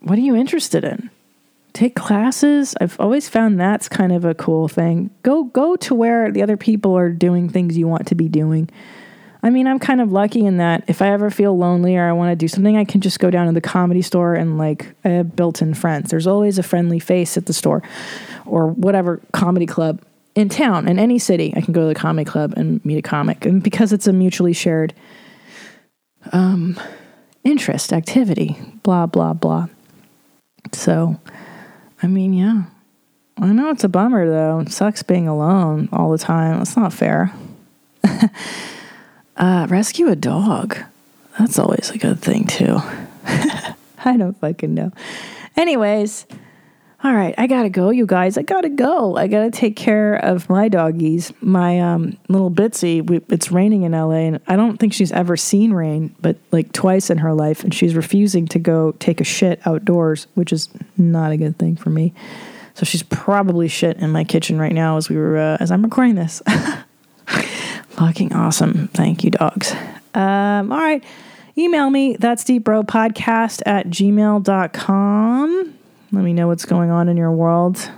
what 0.00 0.18
are 0.18 0.22
you 0.22 0.34
interested 0.34 0.84
in? 0.84 1.10
Take 1.72 1.94
classes. 1.94 2.74
I've 2.80 2.98
always 2.98 3.28
found 3.28 3.60
that's 3.60 3.88
kind 3.88 4.12
of 4.12 4.24
a 4.24 4.34
cool 4.34 4.66
thing. 4.66 5.10
Go 5.22 5.44
go 5.44 5.76
to 5.76 5.94
where 5.94 6.32
the 6.32 6.42
other 6.42 6.56
people 6.56 6.96
are 6.96 7.10
doing 7.10 7.48
things 7.48 7.78
you 7.78 7.86
want 7.86 8.06
to 8.08 8.14
be 8.14 8.28
doing. 8.28 8.68
I 9.42 9.50
mean, 9.50 9.66
I'm 9.66 9.78
kind 9.78 10.00
of 10.00 10.10
lucky 10.10 10.44
in 10.44 10.56
that 10.56 10.84
if 10.88 11.00
I 11.00 11.10
ever 11.12 11.30
feel 11.30 11.56
lonely 11.56 11.96
or 11.96 12.08
I 12.08 12.12
want 12.12 12.32
to 12.32 12.36
do 12.36 12.48
something, 12.48 12.76
I 12.76 12.84
can 12.84 13.00
just 13.00 13.20
go 13.20 13.30
down 13.30 13.46
to 13.46 13.52
the 13.52 13.60
comedy 13.60 14.02
store 14.02 14.34
and 14.34 14.58
like 14.58 14.94
I 15.04 15.10
have 15.10 15.36
built 15.36 15.62
in 15.62 15.74
friends. 15.74 16.10
There's 16.10 16.26
always 16.26 16.58
a 16.58 16.62
friendly 16.62 16.98
face 16.98 17.36
at 17.36 17.46
the 17.46 17.52
store 17.52 17.82
or 18.46 18.68
whatever 18.68 19.20
comedy 19.32 19.66
club 19.66 20.02
in 20.34 20.48
town, 20.48 20.88
in 20.88 20.98
any 20.98 21.18
city. 21.18 21.52
I 21.56 21.60
can 21.60 21.72
go 21.72 21.82
to 21.82 21.88
the 21.88 21.94
comedy 21.94 22.24
club 22.24 22.54
and 22.56 22.84
meet 22.84 22.98
a 22.98 23.02
comic. 23.02 23.46
And 23.46 23.62
because 23.62 23.92
it's 23.92 24.06
a 24.08 24.12
mutually 24.12 24.52
shared 24.52 24.92
um, 26.32 26.78
interest, 27.44 27.92
activity, 27.92 28.56
blah, 28.82 29.06
blah, 29.06 29.34
blah. 29.34 29.68
So, 30.72 31.20
I 32.02 32.08
mean, 32.08 32.32
yeah. 32.32 32.64
I 33.40 33.52
know 33.52 33.70
it's 33.70 33.84
a 33.84 33.88
bummer 33.88 34.28
though. 34.28 34.60
It 34.60 34.72
sucks 34.72 35.04
being 35.04 35.28
alone 35.28 35.88
all 35.92 36.10
the 36.10 36.18
time. 36.18 36.60
It's 36.60 36.76
not 36.76 36.92
fair. 36.92 37.32
Uh, 39.38 39.66
rescue 39.70 40.08
a 40.08 40.16
dog. 40.16 40.76
That's 41.38 41.58
always 41.58 41.90
a 41.90 41.98
good 41.98 42.20
thing, 42.20 42.46
too. 42.46 42.78
I 44.04 44.16
don't 44.16 44.38
fucking 44.40 44.74
know. 44.74 44.92
Anyways, 45.56 46.26
All 47.04 47.14
right, 47.14 47.32
I 47.38 47.46
gotta 47.46 47.68
go, 47.68 47.90
you 47.90 48.06
guys. 48.06 48.36
I 48.36 48.42
gotta 48.42 48.68
go. 48.68 49.16
I 49.16 49.28
gotta 49.28 49.52
take 49.52 49.76
care 49.76 50.14
of 50.16 50.50
my 50.50 50.68
doggies. 50.68 51.32
My 51.40 51.78
um, 51.78 52.16
little 52.28 52.50
Bitsy. 52.50 53.06
We, 53.08 53.20
it's 53.28 53.52
raining 53.52 53.84
in 53.84 53.92
LA, 53.92 54.26
and 54.26 54.40
I 54.48 54.56
don't 54.56 54.78
think 54.78 54.92
she's 54.92 55.12
ever 55.12 55.36
seen 55.36 55.72
rain, 55.72 56.12
but 56.20 56.36
like 56.50 56.72
twice 56.72 57.08
in 57.08 57.18
her 57.18 57.34
life, 57.34 57.62
and 57.62 57.72
she's 57.72 57.94
refusing 57.94 58.48
to 58.48 58.58
go 58.58 58.92
take 58.98 59.20
a 59.20 59.24
shit 59.24 59.64
outdoors, 59.64 60.26
which 60.34 60.52
is 60.52 60.68
not 60.96 61.30
a 61.30 61.36
good 61.36 61.56
thing 61.56 61.76
for 61.76 61.90
me. 61.90 62.12
So 62.74 62.84
she's 62.84 63.04
probably 63.04 63.68
shit 63.68 63.98
in 63.98 64.10
my 64.10 64.24
kitchen 64.24 64.58
right 64.58 64.72
now 64.74 64.96
as 64.96 65.08
we 65.08 65.16
were 65.16 65.38
uh, 65.38 65.56
as 65.60 65.70
I'm 65.70 65.84
recording 65.84 66.16
this. 66.16 66.42
Fucking 67.98 68.32
awesome. 68.32 68.86
Thank 68.94 69.24
you, 69.24 69.32
dogs. 69.32 69.74
Um, 70.14 70.70
all 70.70 70.78
right. 70.78 71.02
Email 71.56 71.90
me. 71.90 72.14
That's 72.14 72.44
deepbropodcast 72.44 73.62
at 73.66 73.88
gmail.com. 73.88 75.74
Let 76.12 76.24
me 76.24 76.32
know 76.32 76.46
what's 76.46 76.64
going 76.64 76.90
on 76.90 77.08
in 77.08 77.16
your 77.16 77.32
world. 77.32 77.90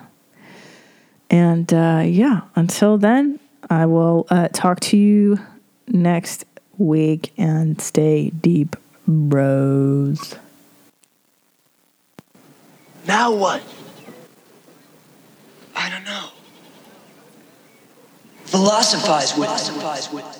And 1.28 1.70
uh, 1.74 2.02
yeah, 2.06 2.40
until 2.56 2.96
then, 2.96 3.38
I 3.68 3.84
will 3.84 4.26
uh, 4.30 4.48
talk 4.48 4.80
to 4.80 4.96
you 4.96 5.38
next 5.86 6.46
week 6.78 7.34
and 7.36 7.78
stay 7.78 8.30
deep, 8.30 8.76
bros. 9.06 10.34
Now 13.06 13.34
what? 13.34 13.62
I 15.76 15.90
don't 15.90 16.04
know. 16.04 16.30
Philosophize 18.50 19.36
with. 19.38 19.46
Philosophize 19.46 20.12
with. 20.12 20.39